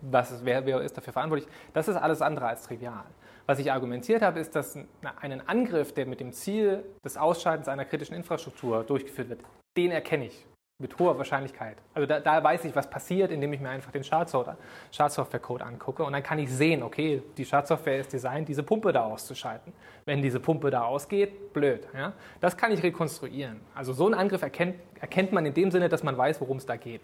was 0.00 0.30
ist, 0.30 0.44
wer, 0.44 0.64
wer 0.64 0.80
ist 0.80 0.96
dafür 0.96 1.12
verantwortlich, 1.12 1.48
das 1.74 1.88
ist 1.88 1.96
alles 1.96 2.22
andere 2.22 2.46
als 2.46 2.62
trivial. 2.62 3.04
Was 3.50 3.58
ich 3.58 3.72
argumentiert 3.72 4.22
habe, 4.22 4.38
ist, 4.38 4.54
dass 4.54 4.78
einen 5.20 5.40
Angriff, 5.48 5.92
der 5.92 6.06
mit 6.06 6.20
dem 6.20 6.32
Ziel 6.32 6.84
des 7.04 7.16
Ausschaltens 7.16 7.66
einer 7.66 7.84
kritischen 7.84 8.14
Infrastruktur 8.14 8.84
durchgeführt 8.84 9.28
wird, 9.28 9.40
den 9.76 9.90
erkenne 9.90 10.26
ich 10.26 10.46
mit 10.80 10.96
hoher 11.00 11.18
Wahrscheinlichkeit. 11.18 11.76
Also 11.92 12.06
da, 12.06 12.20
da, 12.20 12.44
weiß 12.44 12.64
ich, 12.66 12.76
was 12.76 12.88
passiert, 12.88 13.32
indem 13.32 13.52
ich 13.52 13.58
mir 13.58 13.70
einfach 13.70 13.90
den 13.90 14.04
Schadsoftware-Code 14.04 15.64
angucke 15.64 16.04
und 16.04 16.12
dann 16.12 16.22
kann 16.22 16.38
ich 16.38 16.48
sehen, 16.48 16.84
okay, 16.84 17.24
die 17.36 17.44
Schadsoftware 17.44 17.98
ist 17.98 18.12
designt, 18.12 18.48
diese 18.48 18.62
Pumpe 18.62 18.92
da 18.92 19.02
auszuschalten. 19.02 19.72
Wenn 20.04 20.22
diese 20.22 20.38
Pumpe 20.38 20.70
da 20.70 20.84
ausgeht, 20.84 21.52
blöd. 21.52 21.88
Ja? 21.92 22.12
Das 22.40 22.56
kann 22.56 22.70
ich 22.70 22.84
rekonstruieren. 22.84 23.62
Also 23.74 23.92
so 23.92 24.06
einen 24.06 24.14
Angriff 24.14 24.42
erkennt, 24.42 24.76
erkennt 25.00 25.32
man 25.32 25.44
in 25.44 25.54
dem 25.54 25.72
Sinne, 25.72 25.88
dass 25.88 26.04
man 26.04 26.16
weiß, 26.16 26.40
worum 26.40 26.58
es 26.58 26.66
da 26.66 26.76
geht. 26.76 27.02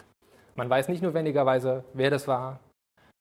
Man 0.55 0.71
weiß 0.71 0.87
nicht 0.91 1.03
notwendigerweise, 1.03 1.83
wer 1.93 2.11
das 2.11 2.29
war 2.29 2.61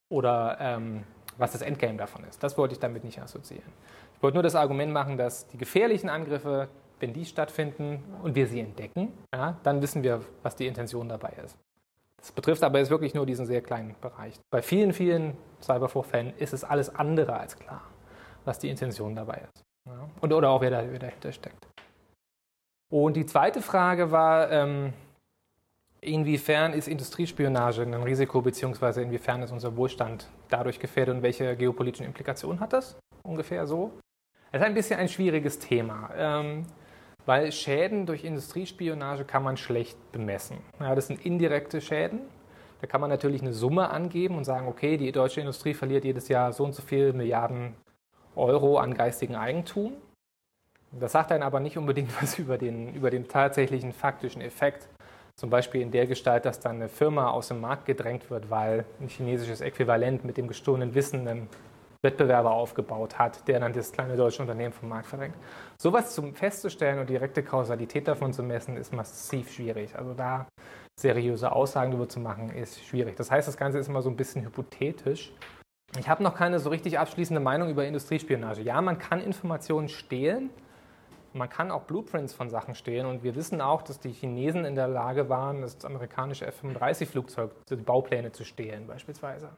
oder 0.09 0.57
ähm, 0.59 1.05
was 1.37 1.51
das 1.51 1.61
Endgame 1.61 1.97
davon 1.97 2.23
ist. 2.25 2.41
Das 2.43 2.57
wollte 2.57 2.73
ich 2.73 2.79
damit 2.79 3.03
nicht 3.03 3.21
assoziieren. 3.21 3.71
Ich 4.15 4.23
wollte 4.23 4.35
nur 4.35 4.43
das 4.43 4.55
Argument 4.55 4.91
machen, 4.91 5.17
dass 5.17 5.47
die 5.47 5.57
gefährlichen 5.57 6.09
Angriffe 6.09 6.69
wenn 6.99 7.13
die 7.13 7.25
stattfinden 7.25 8.03
und 8.23 8.35
wir 8.35 8.47
sie 8.47 8.59
entdecken, 8.59 9.11
ja, 9.33 9.57
dann 9.63 9.81
wissen 9.81 10.03
wir, 10.03 10.21
was 10.43 10.55
die 10.55 10.67
Intention 10.67 11.09
dabei 11.09 11.33
ist. 11.43 11.57
Das 12.17 12.31
betrifft 12.31 12.63
aber 12.63 12.79
jetzt 12.79 12.89
wirklich 12.89 13.13
nur 13.13 13.25
diesen 13.25 13.45
sehr 13.45 13.61
kleinen 13.61 13.95
Bereich. 14.01 14.39
Bei 14.49 14.61
vielen, 14.61 14.93
vielen 14.93 15.37
Cybervorfällen 15.61 16.33
ist 16.37 16.53
es 16.53 16.63
alles 16.63 16.93
andere 16.93 17.37
als 17.37 17.57
klar, 17.59 17.83
was 18.45 18.59
die 18.59 18.69
Intention 18.69 19.15
dabei 19.15 19.43
ist. 19.53 19.63
Ja. 19.85 20.09
Und, 20.21 20.33
oder 20.33 20.49
auch 20.49 20.61
wer, 20.61 20.71
wer 20.91 20.99
dahinter 20.99 21.31
steckt. 21.31 21.67
Und 22.89 23.15
die 23.15 23.25
zweite 23.25 23.61
Frage 23.61 24.11
war, 24.11 24.51
ähm, 24.51 24.93
inwiefern 26.05 26.73
ist 26.73 26.87
Industriespionage 26.87 27.81
ein 27.81 27.93
Risiko, 27.93 28.41
beziehungsweise 28.41 29.01
inwiefern 29.01 29.41
ist 29.41 29.51
unser 29.51 29.75
Wohlstand 29.75 30.27
dadurch 30.49 30.79
gefährdet 30.79 31.15
und 31.15 31.23
welche 31.23 31.55
geopolitischen 31.55 32.05
Implikationen 32.05 32.59
hat 32.59 32.73
das? 32.73 32.97
Ungefähr 33.23 33.65
so. 33.65 33.91
Es 34.51 34.61
ist 34.61 34.65
ein 34.65 34.73
bisschen 34.73 34.99
ein 34.99 35.09
schwieriges 35.09 35.59
Thema. 35.59 36.09
Ähm, 36.15 36.65
weil 37.25 37.51
Schäden 37.51 38.05
durch 38.05 38.23
Industriespionage 38.23 39.25
kann 39.25 39.43
man 39.43 39.57
schlecht 39.57 39.97
bemessen. 40.11 40.57
Ja, 40.79 40.93
das 40.93 41.07
sind 41.07 41.25
indirekte 41.25 41.81
Schäden. 41.81 42.19
Da 42.81 42.87
kann 42.87 43.01
man 43.01 43.09
natürlich 43.09 43.41
eine 43.41 43.53
Summe 43.53 43.89
angeben 43.89 44.37
und 44.37 44.43
sagen, 44.43 44.67
okay, 44.67 44.97
die 44.97 45.11
deutsche 45.11 45.39
Industrie 45.39 45.73
verliert 45.73 46.05
jedes 46.05 46.27
Jahr 46.27 46.53
so 46.53 46.63
und 46.63 46.73
so 46.73 46.83
viele 46.83 47.13
Milliarden 47.13 47.73
Euro 48.35 48.77
an 48.77 48.93
geistigen 48.93 49.35
Eigentum. 49.35 49.93
Das 50.91 51.13
sagt 51.13 51.31
dann 51.31 51.41
aber 51.41 51.59
nicht 51.59 51.77
unbedingt 51.77 52.11
was 52.21 52.37
über 52.37 52.57
den, 52.57 52.93
über 52.93 53.09
den 53.09 53.27
tatsächlichen 53.27 53.91
faktischen 53.91 54.41
Effekt. 54.41 54.87
Zum 55.37 55.49
Beispiel 55.49 55.81
in 55.81 55.91
der 55.91 56.07
Gestalt, 56.07 56.45
dass 56.45 56.61
dann 56.61 56.77
eine 56.77 56.87
Firma 56.87 57.29
aus 57.29 57.49
dem 57.49 57.59
Markt 57.59 57.85
gedrängt 57.85 58.29
wird, 58.29 58.49
weil 58.49 58.85
ein 59.01 59.09
chinesisches 59.09 59.59
Äquivalent 59.59 60.23
mit 60.23 60.37
dem 60.37 60.47
gestohlenen 60.47 60.95
Wissen 60.95 61.27
einen 61.27 61.49
Wettbewerber 62.01 62.51
aufgebaut 62.51 63.19
hat, 63.19 63.45
der 63.47 63.59
dann 63.59 63.73
das 63.73 63.91
kleine 63.91 64.15
deutsche 64.15 64.41
Unternehmen 64.41 64.71
vom 64.71 64.87
Markt 64.87 65.07
verdrängt. 65.07 65.35
Sowas 65.77 66.15
zum 66.15 66.35
festzustellen 66.35 66.99
und 66.99 67.09
direkte 67.09 67.43
Kausalität 67.43 68.07
davon 68.07 68.31
zu 68.31 68.43
messen, 68.43 68.77
ist 68.77 68.93
massiv 68.93 69.51
schwierig. 69.51 69.97
Also 69.97 70.13
da 70.13 70.47
seriöse 70.97 71.51
Aussagen 71.51 71.91
darüber 71.91 72.07
zu 72.07 72.21
machen, 72.21 72.51
ist 72.51 72.85
schwierig. 72.85 73.17
Das 73.17 73.29
heißt, 73.29 73.47
das 73.47 73.57
Ganze 73.57 73.79
ist 73.79 73.89
immer 73.89 74.01
so 74.01 74.09
ein 74.09 74.15
bisschen 74.15 74.45
hypothetisch. 74.45 75.33
Ich 75.99 76.07
habe 76.07 76.23
noch 76.23 76.35
keine 76.35 76.59
so 76.59 76.69
richtig 76.69 76.97
abschließende 76.97 77.41
Meinung 77.41 77.69
über 77.69 77.85
Industriespionage. 77.85 78.61
Ja, 78.61 78.81
man 78.81 78.99
kann 78.99 79.19
Informationen 79.19 79.89
stehlen. 79.89 80.49
Man 81.35 81.49
kann 81.49 81.69
auch 81.69 81.83
Blueprints 81.83 82.33
von 82.33 82.49
Sachen 82.49 82.75
stehlen. 82.75 83.05
Und 83.05 83.23
wir 83.23 83.35
wissen 83.35 83.59
auch, 83.59 83.81
dass 83.81 83.99
die 83.99 84.11
Chinesen 84.11 84.63
in 84.63 84.75
der 84.75 84.87
Lage 84.87 85.27
waren, 85.27 85.61
das 85.61 85.83
amerikanische 85.83 86.45
F-35-Flugzeug, 86.47 87.51
die 87.69 87.75
Baupläne 87.75 88.31
zu 88.31 88.45
stehlen 88.45 88.87
beispielsweise. 88.87 89.49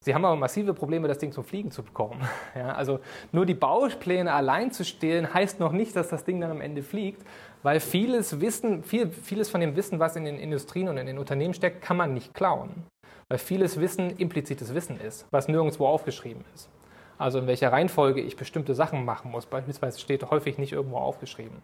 Sie 0.00 0.14
haben 0.14 0.26
aber 0.26 0.36
massive 0.36 0.74
Probleme, 0.74 1.08
das 1.08 1.18
Ding 1.18 1.32
zum 1.32 1.42
Fliegen 1.42 1.70
zu 1.70 1.82
bekommen. 1.82 2.20
Ja, 2.54 2.72
also 2.72 3.00
nur 3.32 3.46
die 3.46 3.54
Baupläne 3.54 4.32
allein 4.32 4.70
zu 4.72 4.84
stehlen, 4.84 5.32
heißt 5.32 5.58
noch 5.58 5.72
nicht, 5.72 5.96
dass 5.96 6.08
das 6.08 6.24
Ding 6.24 6.40
dann 6.40 6.50
am 6.50 6.60
Ende 6.60 6.82
fliegt, 6.82 7.22
weil 7.62 7.80
vieles 7.80 8.40
Wissen, 8.40 8.82
viel, 8.82 9.10
vieles 9.10 9.50
von 9.50 9.60
dem 9.60 9.74
Wissen, 9.74 9.98
was 9.98 10.16
in 10.16 10.24
den 10.24 10.38
Industrien 10.38 10.88
und 10.88 10.96
in 10.96 11.06
den 11.06 11.18
Unternehmen 11.18 11.54
steckt, 11.54 11.82
kann 11.82 11.96
man 11.96 12.14
nicht 12.14 12.34
klauen. 12.34 12.86
Weil 13.28 13.38
vieles 13.38 13.80
Wissen 13.80 14.10
implizites 14.18 14.74
Wissen 14.74 15.00
ist, 15.00 15.26
was 15.30 15.48
nirgendwo 15.48 15.86
aufgeschrieben 15.86 16.44
ist. 16.54 16.70
Also 17.18 17.38
in 17.38 17.46
welcher 17.46 17.72
Reihenfolge 17.72 18.20
ich 18.20 18.36
bestimmte 18.36 18.74
Sachen 18.74 19.04
machen 19.04 19.30
muss, 19.30 19.46
beispielsweise 19.46 20.00
steht 20.00 20.30
häufig 20.30 20.58
nicht 20.58 20.72
irgendwo 20.72 20.98
aufgeschrieben. 20.98 21.62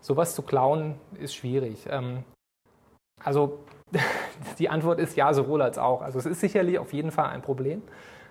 Sowas 0.00 0.34
zu 0.34 0.42
klauen 0.42 0.96
ist 1.18 1.34
schwierig. 1.34 1.86
Ähm, 1.88 2.24
also 3.22 3.60
die 4.58 4.68
Antwort 4.68 4.98
ist 4.98 5.16
ja, 5.16 5.32
sowohl 5.34 5.62
als 5.62 5.78
auch. 5.78 6.02
Also 6.02 6.18
es 6.18 6.26
ist 6.26 6.40
sicherlich 6.40 6.78
auf 6.78 6.92
jeden 6.92 7.10
Fall 7.10 7.26
ein 7.26 7.42
Problem. 7.42 7.82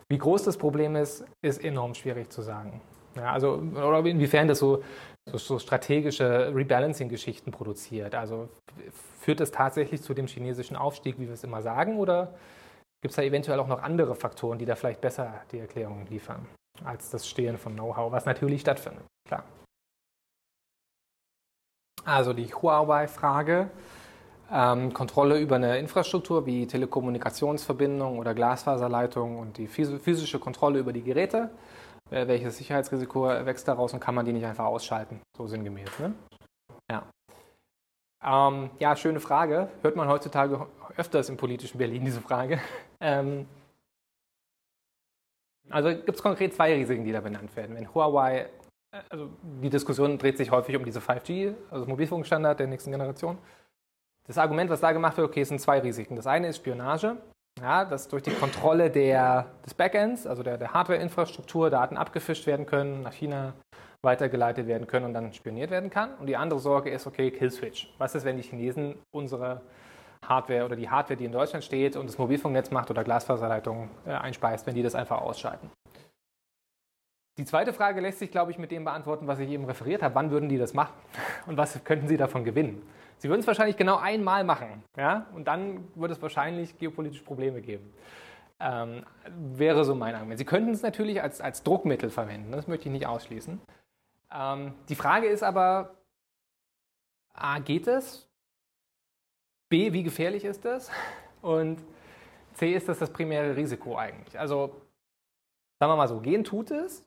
Wie 0.10 0.18
groß 0.18 0.44
das 0.44 0.58
Problem 0.58 0.96
ist, 0.96 1.26
ist 1.44 1.64
enorm 1.64 1.94
schwierig 1.94 2.32
zu 2.32 2.42
sagen. 2.42 2.82
Ja, 3.16 3.32
also, 3.34 3.54
oder 3.54 4.06
inwiefern 4.06 4.48
das 4.48 4.60
so, 4.60 4.84
so, 5.30 5.38
so 5.38 5.60
strategische 5.60 6.54
Rebalancing-Geschichten 6.56 7.52
produziert. 7.52 8.16
Also 8.16 8.50
führt 9.20 9.40
das 9.40 9.52
tatsächlich 9.52 10.02
zu 10.02 10.14
dem 10.14 10.28
chinesischen 10.28 10.76
Aufstieg, 10.76 11.20
wie 11.20 11.28
wir 11.28 11.34
es 11.34 11.44
immer 11.44 11.62
sagen, 11.62 11.98
oder 11.98 12.34
gibt 13.02 13.12
es 13.12 13.16
da 13.16 13.22
eventuell 13.22 13.60
auch 13.60 13.68
noch 13.68 13.82
andere 13.82 14.16
Faktoren, 14.16 14.58
die 14.58 14.66
da 14.66 14.76
vielleicht 14.76 15.02
besser 15.02 15.42
die 15.52 15.60
Erklärung 15.60 16.06
liefern, 16.10 16.46
als 16.84 17.10
das 17.10 17.28
Stehlen 17.28 17.58
von 17.58 17.74
Know-how, 17.74 18.12
was 18.12 18.26
natürlich 18.26 18.62
stattfindet, 18.62 19.06
klar. 19.28 19.44
Also 22.06 22.34
die 22.34 22.48
Huawei-Frage 22.48 23.70
ähm, 24.52 24.94
Kontrolle 24.94 25.40
über 25.40 25.56
eine 25.56 25.78
Infrastruktur 25.78 26.46
wie 26.46 26.66
Telekommunikationsverbindung 26.66 28.18
oder 28.18 28.34
Glasfaserleitung 28.34 29.38
und 29.38 29.58
die 29.58 29.68
physische 29.68 30.40
Kontrolle 30.40 30.80
über 30.80 30.92
die 30.92 31.04
Geräte. 31.04 31.52
Äh, 32.10 32.28
welches 32.28 32.58
Sicherheitsrisiko 32.58 33.28
wächst 33.46 33.68
daraus 33.68 33.94
und 33.94 34.00
kann 34.00 34.16
man 34.16 34.26
die 34.26 34.34
nicht 34.34 34.46
einfach 34.46 34.66
ausschalten? 34.66 35.22
So 35.38 35.46
sinngemäß. 35.48 36.00
Ne? 36.00 36.14
Ja. 36.90 37.04
Ähm, 38.24 38.72
ja, 38.80 38.96
schöne 38.96 39.20
Frage. 39.20 39.70
Hört 39.84 39.96
man 39.96 40.08
heutzutage 40.08 40.66
öfters 40.98 41.30
im 41.30 41.38
politischen 41.38 41.78
Berlin 41.78 42.06
diese 42.06 42.22
Frage. 42.22 42.60
Ähm, 43.02 43.48
also 45.70 45.90
gibt 45.90 46.16
es 46.16 46.22
konkret 46.22 46.54
zwei 46.54 46.74
Risiken, 46.74 47.04
die 47.04 47.12
da 47.12 47.22
benannt 47.22 47.56
werden. 47.56 47.76
Wenn 47.76 47.94
Huawei, 47.94 48.50
äh, 48.92 49.02
also 49.10 49.30
die 49.62 49.70
Diskussion 49.70 50.18
dreht 50.18 50.38
sich 50.38 50.52
häufig 50.52 50.76
um 50.76 50.84
diese 50.84 51.00
5G, 51.00 51.54
also 51.72 51.86
Mobilfunkstandard 51.86 52.60
der 52.60 52.68
nächsten 52.68 52.92
Generation. 52.92 53.38
Das 54.28 54.38
Argument, 54.38 54.70
was 54.70 54.82
da 54.82 54.92
gemacht 54.92 55.18
wird, 55.18 55.28
okay, 55.28 55.42
es 55.42 55.50
sind 55.50 55.60
zwei 55.60 55.80
Risiken. 55.80 56.16
Das 56.16 56.28
eine 56.28 56.50
ist 56.50 56.58
Spionage, 56.58 57.18
ja, 57.60 57.84
dass 57.84 58.08
durch 58.08 58.24
die 58.24 58.32
Kontrolle 58.32 58.90
der, 58.90 59.48
des 59.66 59.74
Backends, 59.74 60.28
also 60.28 60.44
der, 60.44 60.58
der 60.58 60.74
Hardware-Infrastruktur, 60.74 61.70
Daten 61.70 61.98
abgefischt 61.98 62.46
werden 62.46 62.66
können, 62.66 63.02
nach 63.02 63.14
China 63.14 63.54
weitergeleitet 64.02 64.68
werden 64.68 64.88
können 64.88 65.06
und 65.06 65.14
dann 65.14 65.34
spioniert 65.34 65.72
werden 65.72 65.90
kann. 65.90 66.14
Und 66.20 66.28
die 66.28 66.38
andere 66.38 66.60
Sorge 66.60 66.90
ist, 66.90 67.06
okay, 67.06 67.32
Killswitch. 67.32 67.94
Was 67.98 68.16
ist, 68.16 68.24
wenn 68.24 68.38
die 68.38 68.44
Chinesen 68.44 68.96
unsere 69.12 69.62
Hardware 70.26 70.66
oder 70.66 70.76
die 70.76 70.90
Hardware, 70.90 71.18
die 71.18 71.26
in 71.26 71.32
Deutschland 71.32 71.64
steht 71.64 71.96
und 71.96 72.08
das 72.08 72.18
Mobilfunknetz 72.18 72.72
macht 72.72 72.92
oder 72.92 73.04
Glasfaserleitungen 73.04 73.90
äh, 74.06 74.12
einspeist, 74.12 74.68
wenn 74.68 74.76
die 74.76 74.84
das 74.84 74.96
einfach 74.96 75.22
ausschalten? 75.22 75.70
Die 77.38 77.46
zweite 77.46 77.72
Frage 77.72 78.02
lässt 78.02 78.20
sich, 78.20 78.32
glaube 78.32 78.52
ich, 78.52 78.58
mit 78.58 78.70
dem 78.70 78.84
beantworten, 78.84 79.26
was 79.26 79.40
ich 79.40 79.50
eben 79.50 79.64
referiert 79.66 80.04
habe. 80.04 80.14
Wann 80.16 80.30
würden 80.30 80.50
die 80.50 80.58
das 80.58 80.74
machen? 80.74 80.94
Und 81.48 81.58
was 81.58 81.84
könnten 81.84 82.08
sie 82.08 82.18
davon 82.18 82.44
gewinnen? 82.44 82.82
Sie 83.18 83.30
würden 83.30 83.42
es 83.42 83.48
wahrscheinlich 83.48 83.78
genau 83.78 83.98
einmal 83.98 84.44
machen. 84.44 84.84
Ja? 84.98 85.26
Und 85.34 85.48
dann 85.48 85.88
würde 85.96 86.14
es 86.14 86.22
wahrscheinlich 86.22 86.78
geopolitische 86.78 87.24
Probleme 87.24 87.62
geben. 87.62 87.94
Ähm, 88.60 89.06
wäre 89.38 89.86
so 89.86 89.96
mein 89.96 90.16
Argument. 90.16 90.38
Sie 90.38 90.46
könnten 90.46 90.72
es 90.72 90.82
natürlich 90.82 91.22
als, 91.22 91.40
als 91.40 91.64
Druckmittel 91.64 92.10
verwenden. 92.10 92.52
Das 92.52 92.68
möchte 92.68 92.90
ich 92.90 92.92
nicht 92.92 93.08
ausschließen. 93.08 93.62
Ähm, 94.34 94.74
die 94.90 94.96
Frage 94.96 95.28
ist 95.28 95.44
aber, 95.44 95.96
A, 97.34 97.60
geht 97.60 97.88
es? 97.88 98.29
B, 99.70 99.94
wie 99.94 100.04
gefährlich 100.04 100.44
ist 100.44 100.66
es? 100.66 100.90
Und 101.42 101.80
C, 102.54 102.74
ist 102.74 102.90
das 102.90 103.00
das 103.00 103.12
primäre 103.12 103.56
Risiko 103.56 103.96
eigentlich? 103.96 104.38
Also, 104.38 104.82
sagen 105.80 105.92
wir 105.92 105.96
mal 105.96 106.08
so, 106.08 106.20
gehen 106.20 106.44
tut 106.44 106.72
es. 106.72 107.06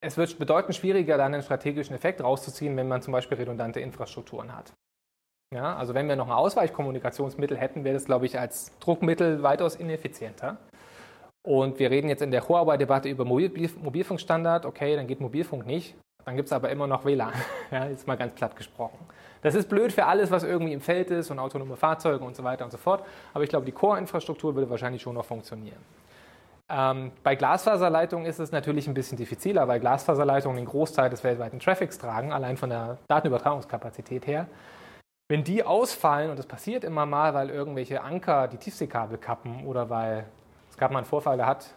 es 0.00 0.16
wird 0.16 0.38
bedeutend 0.38 0.74
schwieriger, 0.74 1.18
dann 1.18 1.34
einen 1.34 1.42
strategischen 1.42 1.94
Effekt 1.94 2.22
rauszuziehen, 2.22 2.76
wenn 2.76 2.88
man 2.88 3.02
zum 3.02 3.12
Beispiel 3.12 3.36
redundante 3.36 3.80
Infrastrukturen 3.80 4.56
hat. 4.56 4.72
Ja, 5.54 5.76
also 5.76 5.94
wenn 5.94 6.08
wir 6.08 6.16
noch 6.16 6.26
ein 6.26 6.32
Ausweichkommunikationsmittel 6.32 7.56
hätten, 7.56 7.84
wäre 7.84 7.94
das, 7.94 8.04
glaube 8.04 8.26
ich, 8.26 8.38
als 8.38 8.76
Druckmittel 8.80 9.42
weitaus 9.42 9.76
ineffizienter. 9.76 10.58
Und 11.42 11.78
wir 11.78 11.90
reden 11.90 12.08
jetzt 12.08 12.20
in 12.20 12.30
der 12.30 12.46
Huawei-Debatte 12.46 13.08
über 13.08 13.24
Mobil 13.24 13.50
Mobilfunkstandard. 13.80 14.66
Okay, 14.66 14.96
dann 14.96 15.06
geht 15.06 15.20
Mobilfunk 15.20 15.66
nicht. 15.66 15.96
Dann 16.24 16.36
gibt 16.36 16.46
es 16.46 16.52
aber 16.52 16.70
immer 16.70 16.86
noch 16.86 17.04
WLAN. 17.04 17.32
Ja, 17.70 17.86
jetzt 17.86 18.06
mal 18.06 18.16
ganz 18.16 18.34
platt 18.34 18.56
gesprochen. 18.56 18.98
Das 19.42 19.54
ist 19.54 19.68
blöd 19.68 19.92
für 19.92 20.06
alles, 20.06 20.30
was 20.30 20.42
irgendwie 20.42 20.72
im 20.72 20.80
Feld 20.80 21.10
ist 21.10 21.30
und 21.30 21.38
autonome 21.38 21.76
Fahrzeuge 21.76 22.24
und 22.24 22.36
so 22.36 22.44
weiter 22.44 22.64
und 22.64 22.70
so 22.70 22.78
fort. 22.78 23.04
Aber 23.34 23.44
ich 23.44 23.50
glaube, 23.50 23.66
die 23.66 23.72
Core-Infrastruktur 23.72 24.54
würde 24.54 24.68
wahrscheinlich 24.70 25.02
schon 25.02 25.14
noch 25.14 25.24
funktionieren. 25.24 25.80
Ähm, 26.70 27.12
bei 27.22 27.34
Glasfaserleitungen 27.34 28.26
ist 28.26 28.40
es 28.40 28.52
natürlich 28.52 28.88
ein 28.88 28.94
bisschen 28.94 29.16
diffiziler, 29.16 29.66
weil 29.68 29.80
Glasfaserleitungen 29.80 30.56
den 30.56 30.66
Großteil 30.66 31.08
des 31.08 31.24
weltweiten 31.24 31.60
Traffics 31.60 31.98
tragen, 31.98 32.32
allein 32.32 32.56
von 32.56 32.68
der 32.68 32.98
Datenübertragungskapazität 33.08 34.26
her. 34.26 34.46
Wenn 35.30 35.44
die 35.44 35.64
ausfallen, 35.64 36.30
und 36.30 36.38
das 36.38 36.46
passiert 36.46 36.84
immer 36.84 37.06
mal, 37.06 37.32
weil 37.34 37.50
irgendwelche 37.50 38.02
Anker 38.02 38.48
die 38.48 38.58
Tiefseekabel 38.58 39.18
kappen 39.18 39.66
oder 39.66 39.88
weil 39.88 40.26
es 40.70 40.76
gab 40.76 40.90
mal 40.90 40.98
einen 40.98 41.06
Vorfall, 41.06 41.38
da 41.38 41.46
hat 41.46 41.74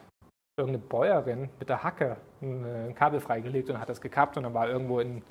irgendeine 0.57 0.85
Bäuerin 0.85 1.49
mit 1.59 1.69
der 1.69 1.83
Hacke 1.83 2.17
ein 2.41 2.93
Kabel 2.95 3.19
freigelegt 3.19 3.69
und 3.69 3.79
hat 3.79 3.89
das 3.89 4.01
gekappt 4.01 4.37
und 4.37 4.43
dann 4.43 4.53
war 4.53 4.69
irgendwo 4.69 4.99
in 4.99 5.21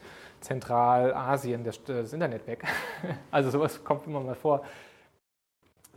Zentralasien 0.40 1.64
das, 1.64 1.82
das 1.84 2.12
Internet 2.12 2.46
weg. 2.46 2.64
Also 3.30 3.50
sowas 3.50 3.82
kommt 3.84 4.06
immer 4.06 4.20
mal 4.20 4.34
vor. 4.34 4.62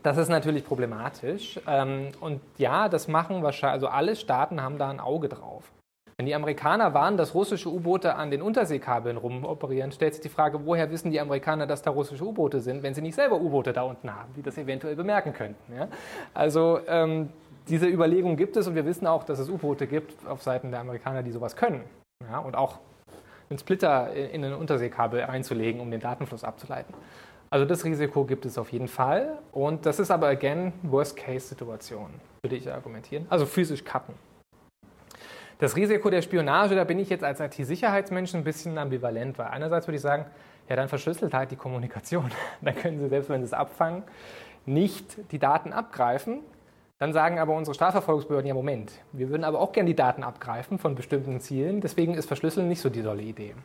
Das 0.04 0.18
ist 0.18 0.28
natürlich 0.28 0.66
problematisch. 0.66 1.60
Ähm, 1.66 2.10
und 2.20 2.42
ja, 2.58 2.90
das 2.90 3.08
machen 3.08 3.42
wahrscheinlich, 3.42 3.74
also 3.74 3.88
alle 3.88 4.16
Staaten 4.16 4.62
haben 4.62 4.78
da 4.78 4.90
ein 4.90 5.00
Auge 5.00 5.30
drauf. 5.30 5.72
Wenn 6.18 6.28
die 6.28 6.36
Amerikaner 6.36 6.94
warnen, 6.94 7.18
dass 7.18 7.34
russische 7.34 7.70
U-Boote 7.70 8.16
an 8.16 8.30
den 8.30 8.42
Unterseekabeln 8.42 9.18
rumoperieren, 9.18 9.92
stellt 9.92 10.14
sich 10.14 10.22
die 10.22 10.30
Frage, 10.30 10.66
woher 10.66 10.92
wissen 10.92 11.10
die 11.10 11.20
Amerikaner, 11.20 11.66
dass 11.66 11.82
da 11.82 11.90
russische 11.90 12.24
U-Boote 12.24 12.60
sind, 12.60 12.84
wenn 12.84 12.94
sie 12.94 13.02
nicht 13.02 13.16
selber 13.16 13.38
U-Boote 13.42 13.74
da 13.74 13.84
unten 13.84 14.14
haben, 14.14 14.32
die 14.36 14.44
das 14.44 14.58
eventuell 14.58 14.96
bemerken 14.96 15.34
könnten. 15.34 15.74
Ja? 15.74 15.88
Also 16.34 16.80
ähm, 16.88 17.30
diese 17.68 17.88
Überlegung 17.88 18.36
gibt 18.36 18.58
es 18.58 18.68
und 18.68 18.76
wir 18.76 18.86
wissen 18.86 19.08
auch, 19.08 19.24
dass 19.24 19.40
es 19.40 19.50
U-Boote 19.50 19.88
gibt 19.88 20.28
auf 20.28 20.44
Seiten 20.44 20.70
der 20.70 20.82
Amerikaner, 20.82 21.24
die 21.24 21.32
sowas 21.32 21.56
können. 21.56 21.84
Ja? 22.30 22.40
Und 22.40 22.56
auch 22.56 22.80
einen 23.54 23.60
Splitter 23.60 24.12
in 24.14 24.44
ein 24.44 24.54
Unterseekabel 24.54 25.22
einzulegen, 25.22 25.80
um 25.80 25.92
den 25.92 26.00
Datenfluss 26.00 26.44
abzuleiten. 26.44 26.94
Also 27.52 27.66
das 27.66 27.86
Risiko 27.86 28.26
gibt 28.26 28.46
es 28.46 28.58
auf 28.58 28.72
jeden 28.72 28.88
Fall. 28.88 29.38
Und 29.52 29.86
das 29.86 30.00
ist 30.00 30.10
aber, 30.10 30.28
again, 30.28 30.74
Worst-Case-Situation, 30.82 32.10
würde 32.42 32.56
ich 32.56 32.72
argumentieren. 32.72 33.28
Also 33.30 33.46
physisch 33.46 33.84
kappen. 33.84 34.16
Das 35.60 35.76
Risiko 35.76 36.10
der 36.10 36.24
Spionage, 36.24 36.74
da 36.74 36.84
bin 36.84 36.98
ich 36.98 37.10
jetzt 37.10 37.24
als 37.24 37.40
IT-Sicherheitsmensch 37.40 38.34
ein 38.34 38.44
bisschen 38.44 38.80
ambivalent, 38.80 39.38
weil 39.38 39.48
einerseits 39.48 39.88
würde 39.88 39.98
ich 39.98 40.02
sagen, 40.02 40.26
ja, 40.68 40.76
dann 40.76 40.90
verschlüsselt 40.90 41.34
halt 41.36 41.52
die 41.52 41.56
Kommunikation. 41.56 42.32
dann 42.62 42.76
können 42.76 43.00
Sie, 43.00 43.08
selbst 43.08 43.30
wenn 43.30 43.42
Sie 43.42 43.46
es 43.46 43.54
abfangen, 43.54 44.02
nicht 44.66 45.32
die 45.32 45.38
Daten 45.38 45.74
abgreifen. 45.74 46.40
Dann 47.00 47.14
sagen 47.14 47.40
aber 47.40 47.56
unsere 47.56 47.76
Strafverfolgungsbehörden, 47.76 48.48
ja, 48.48 48.54
Moment, 48.54 48.94
wir 49.12 49.30
würden 49.30 49.44
aber 49.44 49.60
auch 49.60 49.72
gerne 49.72 49.90
die 49.90 49.96
Daten 49.96 50.24
abgreifen 50.24 50.80
von 50.80 50.96
bestimmten 50.96 51.40
Zielen, 51.40 51.82
deswegen 51.82 52.14
ist 52.14 52.28
Verschlüsseln 52.28 52.68
nicht 52.68 52.82
so 52.82 52.90
die 52.90 53.04
tolle 53.04 53.24
Idee. 53.24 53.56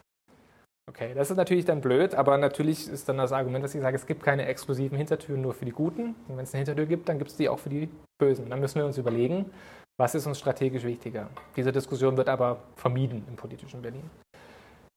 Okay, 0.89 1.13
das 1.15 1.31
ist 1.31 1.37
natürlich 1.37 1.67
dann 1.67 1.83
blöd, 1.83 2.15
aber 2.15 2.39
natürlich 2.39 2.89
ist 2.89 3.09
dann 3.11 3.19
das 3.19 3.31
Argument, 3.33 3.63
dass 3.63 3.75
ich 3.75 3.83
sage, 3.83 3.97
es 3.97 4.07
gibt 4.07 4.23
keine 4.23 4.47
exklusiven 4.47 4.97
Hintertüren 4.97 5.43
nur 5.43 5.53
für 5.53 5.67
die 5.67 5.71
Guten. 5.71 6.15
Und 6.27 6.37
wenn 6.39 6.45
es 6.45 6.55
eine 6.55 6.61
Hintertür 6.61 6.87
gibt, 6.87 7.11
dann 7.11 7.19
gibt 7.19 7.31
es 7.31 7.37
die 7.37 7.49
auch 7.49 7.59
für 7.59 7.69
die 7.69 7.91
Bösen. 8.19 8.49
Dann 8.49 8.59
müssen 8.59 8.77
wir 8.79 8.87
uns 8.87 8.97
überlegen, 8.97 9.51
was 9.99 10.15
ist 10.15 10.27
uns 10.27 10.39
strategisch 10.39 10.85
wichtiger? 10.85 11.29
Diese 11.57 11.73
Diskussion 11.73 12.17
wird 12.17 12.31
aber 12.31 12.61
vermieden 12.77 13.23
im 13.29 13.37
politischen 13.37 13.83
Berlin. 13.83 14.09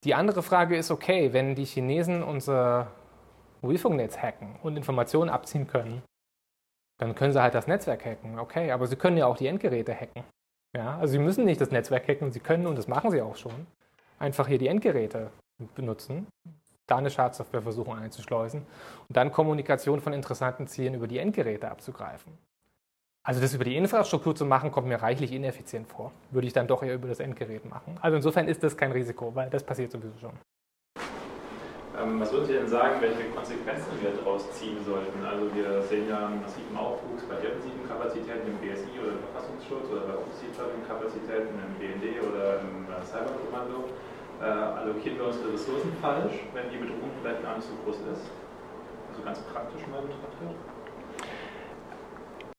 Die 0.06 0.16
andere 0.16 0.42
Frage 0.42 0.78
ist, 0.78 0.92
okay, 0.92 1.34
wenn 1.34 1.56
die 1.56 1.66
Chinesen 1.66 2.24
unser 2.24 2.88
Mobilfunknetz 3.62 4.18
hacken 4.18 4.56
und 4.64 4.78
Informationen 4.78 5.30
abziehen 5.30 5.68
können, 5.68 6.02
dann 7.02 7.16
können 7.16 7.34
sie 7.34 7.41
halt 7.41 7.56
das 7.56 7.66
Netzwerk 7.66 8.06
hacken. 8.06 8.38
Okay, 8.38 8.72
aber 8.72 8.86
sie 8.86 8.95
können 8.95 9.18
ja 9.18 9.26
auch 9.26 9.36
die 9.36 9.47
Endgeräte 9.47 9.93
hacken. 9.93 10.24
Ja, 10.78 10.99
also 10.99 11.14
sie 11.14 11.20
müssen 11.20 11.45
nicht 11.45 11.60
das 11.60 11.72
Netzwerk 11.72 12.08
hacken, 12.08 12.32
sie 12.32 12.39
können, 12.39 12.68
und 12.68 12.78
das 12.78 12.88
machen 12.88 13.10
sie 13.10 13.22
auch 13.22 13.36
schon, 13.36 13.66
einfach 14.20 14.47
hier 14.47 14.60
die 14.60 14.68
Endgeräte 14.68 15.32
benutzen, 15.74 16.28
da 16.86 16.97
eine 16.97 17.10
Schadsoftware 17.10 17.64
versuchen 17.64 17.97
einzuschleusen 17.97 18.62
und 19.10 19.18
dann 19.18 19.32
Kommunikation 19.32 19.99
von 19.99 20.14
interessanten 20.14 20.68
Zielen 20.68 20.93
über 20.93 21.08
die 21.08 21.18
Endgeräte 21.18 21.72
abzugreifen. 21.72 22.38
Also 23.24 23.41
das 23.41 23.54
über 23.54 23.64
die 23.64 23.76
Infrastruktur 23.76 24.36
zu 24.36 24.45
machen, 24.45 24.72
kommt 24.72 24.88
mir 24.88 25.02
reichlich 25.02 25.32
ineffizient 25.32 25.88
vor. 25.88 26.12
Würde 26.30 26.47
ich 26.47 26.54
dann 26.54 26.68
doch 26.68 26.84
eher 26.84 26.95
über 26.95 27.08
das 27.08 27.20
Endgerät 27.20 27.66
machen. 27.66 27.97
Also 28.02 28.18
insofern 28.18 28.47
ist 28.47 28.62
das 28.64 28.78
kein 28.78 28.91
Risiko, 28.91 29.34
weil 29.34 29.49
das 29.49 29.64
passiert 29.64 29.91
sowieso 29.91 30.18
schon. 30.20 30.34
Ähm, 32.02 32.20
was 32.20 32.32
würden 32.32 32.45
Sie 32.45 32.54
denn 32.54 32.68
sagen, 32.68 32.97
welche 33.02 33.30
Konsequenzen 33.30 33.91
wir 34.02 34.12
daraus 34.12 34.49
ziehen 34.58 34.78
sollten? 34.86 35.22
Also 35.22 35.54
wir 35.54 35.82
sehen 35.84 36.10
ja 36.10 36.28
einen 36.28 36.41
massiven 36.41 36.76
Aufwuchs 36.78 37.24
bei 37.30 37.36
defensiven 37.36 37.86
Kapazitäten 37.88 38.47
im 38.49 38.58
BSI 38.58 38.89
oder 38.97 39.14
im 39.14 39.22
Verfassungsschutz 39.30 39.86
oder 39.91 40.02
bei 40.10 40.16
offensiven 40.18 40.82
Kapazitäten 40.88 41.54
im 41.62 41.74
BND 41.78 42.18
oder 42.26 42.62
im 42.66 42.89
äh, 42.89 43.06
Cyberkommando. 43.06 43.86
Äh, 44.41 44.49
allokieren 44.82 45.18
wir 45.22 45.30
unsere 45.30 45.54
Ressourcen 45.54 45.93
falsch, 46.02 46.41
wenn 46.54 46.70
die 46.74 46.82
Bedrohung 46.82 47.14
vielleicht 47.22 47.43
gar 47.43 47.56
nicht 47.56 47.68
so 47.70 47.78
groß 47.86 48.02
ist? 48.18 48.26
Also 49.14 49.22
ganz 49.22 49.38
praktisch 49.54 49.86
mal 49.86 50.02
betrachtet. 50.02 50.58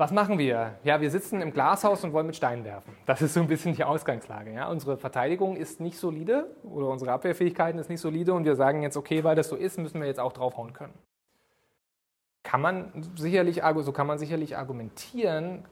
Was 0.03 0.11
machen 0.11 0.37
wir? 0.37 0.75
Ja, 0.83 1.01
wir 1.01 1.13
sitzen 1.13 1.41
im 1.41 1.53
Glashaus 1.53 2.03
und 2.03 2.13
wollen 2.13 2.27
mit 2.27 2.35
Steinen 2.35 2.65
werfen. 2.65 2.93
Das 3.07 3.23
ist 3.23 3.35
so 3.35 3.41
ein 3.41 3.47
bisschen 3.47 3.77
die 3.77 3.85
Ausgangslage. 3.85 4.53
Ja? 4.53 4.69
Unsere 4.69 4.97
Verteidigung 4.97 5.55
ist 5.55 5.79
nicht 5.79 5.97
solide 5.97 6.51
oder 6.65 6.89
unsere 6.89 7.13
Abwehrfähigkeiten 7.13 7.79
ist 7.79 7.89
nicht 7.89 8.01
solide 8.01 8.35
und 8.35 8.45
wir 8.45 8.57
sagen 8.57 8.83
jetzt, 8.83 8.97
okay, 8.97 9.23
weil 9.23 9.37
das 9.37 9.49
so 9.49 9.55
ist, 9.55 9.79
müssen 9.79 10.01
wir 10.01 10.09
jetzt 10.09 10.19
auch 10.19 10.33
draufhauen 10.33 10.73
können. 10.73 10.93
Kann 12.43 12.61
man 12.61 13.13
sicherlich, 13.15 13.63
so 13.83 13.93
kann 13.93 14.09
man 14.09 14.19
sicherlich 14.19 14.57
argumentieren. 14.57 15.67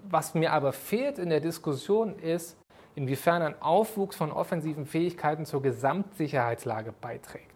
Was 0.00 0.32
mir 0.32 0.54
aber 0.54 0.72
fehlt 0.72 1.18
in 1.18 1.28
der 1.28 1.40
Diskussion 1.40 2.18
ist, 2.18 2.56
inwiefern 2.94 3.42
ein 3.42 3.60
Aufwuchs 3.60 4.16
von 4.16 4.32
offensiven 4.32 4.86
Fähigkeiten 4.86 5.44
zur 5.44 5.60
Gesamtsicherheitslage 5.60 6.94
beiträgt. 6.98 7.49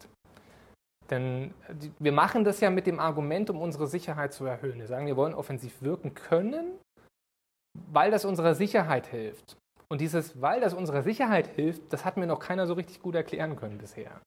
Denn 1.10 1.52
wir 1.98 2.12
machen 2.12 2.44
das 2.44 2.60
ja 2.60 2.70
mit 2.70 2.86
dem 2.86 2.98
Argument, 2.98 3.50
um 3.50 3.60
unsere 3.60 3.86
Sicherheit 3.86 4.32
zu 4.32 4.46
erhöhen. 4.46 4.78
Wir 4.78 4.86
sagen, 4.86 5.06
wir 5.06 5.16
wollen 5.16 5.34
offensiv 5.34 5.82
wirken 5.82 6.14
können, 6.14 6.78
weil 7.92 8.10
das 8.10 8.24
unserer 8.24 8.54
Sicherheit 8.54 9.06
hilft. 9.08 9.56
Und 9.88 10.00
dieses, 10.00 10.40
weil 10.40 10.60
das 10.60 10.72
unserer 10.72 11.02
Sicherheit 11.02 11.46
hilft, 11.46 11.92
das 11.92 12.04
hat 12.04 12.16
mir 12.16 12.26
noch 12.26 12.40
keiner 12.40 12.66
so 12.66 12.74
richtig 12.74 13.02
gut 13.02 13.14
erklären 13.14 13.56
können 13.56 13.78
bisher. 13.78 14.20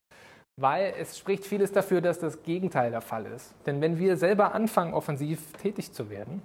Weil 0.59 0.93
es 0.99 1.17
spricht 1.17 1.45
vieles 1.45 1.71
dafür, 1.71 2.01
dass 2.01 2.19
das 2.19 2.43
Gegenteil 2.43 2.91
der 2.91 3.01
Fall 3.01 3.25
ist. 3.25 3.53
Denn 3.65 3.81
wenn 3.81 3.97
wir 3.97 4.17
selber 4.17 4.53
anfangen, 4.53 4.93
offensiv 4.93 5.53
tätig 5.53 5.93
zu 5.93 6.09
werden, 6.09 6.41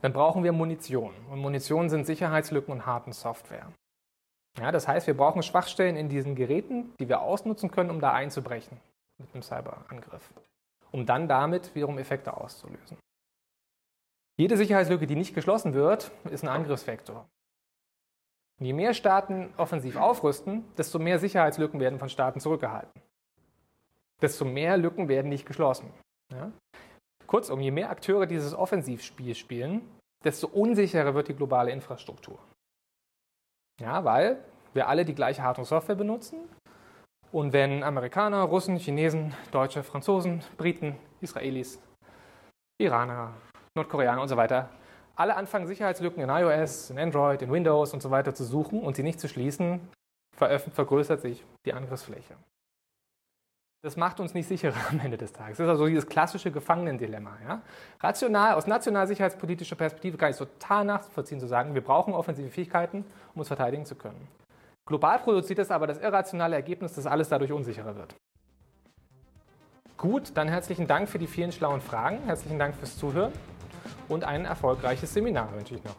dann 0.00 0.12
brauchen 0.12 0.42
wir 0.42 0.52
Munition. 0.52 1.14
Und 1.30 1.38
Munition 1.38 1.88
sind 1.88 2.06
Sicherheitslücken 2.06 2.72
und 2.72 2.86
harten 2.86 3.12
Software. 3.12 3.68
Ja, 4.58 4.72
das 4.72 4.88
heißt, 4.88 5.06
wir 5.06 5.16
brauchen 5.16 5.42
Schwachstellen 5.42 5.96
in 5.96 6.08
diesen 6.08 6.34
Geräten, 6.34 6.92
die 6.98 7.08
wir 7.08 7.22
ausnutzen 7.22 7.70
können, 7.70 7.90
um 7.90 8.00
da 8.00 8.12
einzubrechen 8.12 8.78
mit 9.22 9.34
einem 9.34 9.42
Cyberangriff, 9.42 10.32
um 10.90 11.06
dann 11.06 11.28
damit 11.28 11.74
wiederum 11.74 11.98
Effekte 11.98 12.36
auszulösen. 12.36 12.98
Jede 14.38 14.56
Sicherheitslücke, 14.56 15.06
die 15.06 15.16
nicht 15.16 15.34
geschlossen 15.34 15.74
wird, 15.74 16.10
ist 16.30 16.42
ein 16.42 16.48
Angriffsvektor. 16.48 17.28
Und 18.58 18.66
je 18.66 18.72
mehr 18.72 18.94
Staaten 18.94 19.52
offensiv 19.56 19.96
aufrüsten, 19.96 20.64
desto 20.76 20.98
mehr 20.98 21.18
Sicherheitslücken 21.18 21.80
werden 21.80 21.98
von 21.98 22.08
Staaten 22.08 22.40
zurückgehalten. 22.40 23.02
Desto 24.20 24.44
mehr 24.44 24.76
Lücken 24.76 25.08
werden 25.08 25.28
nicht 25.28 25.46
geschlossen. 25.46 25.92
Ja? 26.32 26.52
Kurzum, 27.26 27.60
je 27.60 27.70
mehr 27.70 27.90
Akteure 27.90 28.26
dieses 28.26 28.54
Offensivspiel 28.54 29.34
spielen, 29.34 29.88
desto 30.24 30.46
unsicherer 30.46 31.14
wird 31.14 31.28
die 31.28 31.34
globale 31.34 31.72
Infrastruktur. 31.72 32.38
Ja, 33.80 34.04
weil 34.04 34.44
wir 34.74 34.88
alle 34.88 35.04
die 35.04 35.14
gleiche 35.14 35.42
Hard- 35.42 35.58
und 35.58 35.64
Software 35.64 35.96
benutzen, 35.96 36.48
und 37.32 37.52
wenn 37.52 37.82
Amerikaner, 37.82 38.42
Russen, 38.42 38.76
Chinesen, 38.76 39.34
Deutsche, 39.50 39.82
Franzosen, 39.82 40.42
Briten, 40.56 40.96
Israelis, 41.20 41.80
Iraner, 42.78 43.32
Nordkoreaner 43.74 44.20
und 44.20 44.28
so 44.28 44.36
weiter 44.36 44.68
alle 45.16 45.36
anfangen, 45.36 45.66
Sicherheitslücken 45.66 46.22
in 46.22 46.28
iOS, 46.28 46.90
in 46.90 46.98
Android, 46.98 47.42
in 47.42 47.52
Windows 47.52 47.92
und 47.92 48.02
so 48.02 48.10
weiter 48.10 48.34
zu 48.34 48.44
suchen 48.44 48.80
und 48.80 48.96
sie 48.96 49.02
nicht 49.02 49.20
zu 49.20 49.28
schließen, 49.28 49.80
vergrößert 50.36 51.20
sich 51.20 51.44
die 51.66 51.72
Angriffsfläche. 51.72 52.34
Das 53.84 53.96
macht 53.96 54.20
uns 54.20 54.32
nicht 54.32 54.46
sicherer 54.46 54.78
am 54.90 55.00
Ende 55.00 55.18
des 55.18 55.32
Tages. 55.32 55.58
Das 55.58 55.64
ist 55.64 55.70
also 55.70 55.86
dieses 55.86 56.06
klassische 56.06 56.50
Gefangenendilemma. 56.50 57.36
Ja? 57.46 57.62
Rational, 58.00 58.54
aus 58.54 58.66
nationalsicherheitspolitischer 58.66 59.76
Perspektive 59.76 60.16
kann 60.16 60.30
ich 60.30 60.36
total 60.36 60.84
nachvollziehen 60.84 61.40
zu 61.40 61.48
sagen, 61.48 61.74
wir 61.74 61.82
brauchen 61.82 62.14
offensive 62.14 62.48
Fähigkeiten, 62.48 63.04
um 63.34 63.40
uns 63.40 63.48
verteidigen 63.48 63.84
zu 63.84 63.96
können. 63.96 64.28
Global 64.84 65.18
produziert 65.20 65.60
es 65.60 65.70
aber 65.70 65.86
das 65.86 65.98
irrationale 65.98 66.56
Ergebnis, 66.56 66.94
dass 66.94 67.06
alles 67.06 67.28
dadurch 67.28 67.52
unsicherer 67.52 67.96
wird. 67.96 68.16
Gut, 69.96 70.32
dann 70.34 70.48
herzlichen 70.48 70.88
Dank 70.88 71.08
für 71.08 71.18
die 71.18 71.28
vielen 71.28 71.52
schlauen 71.52 71.80
Fragen, 71.80 72.18
herzlichen 72.24 72.58
Dank 72.58 72.74
fürs 72.74 72.98
Zuhören 72.98 73.32
und 74.08 74.24
ein 74.24 74.44
erfolgreiches 74.44 75.14
Seminar 75.14 75.54
wünsche 75.54 75.76
ich 75.76 75.84
noch. 75.84 75.94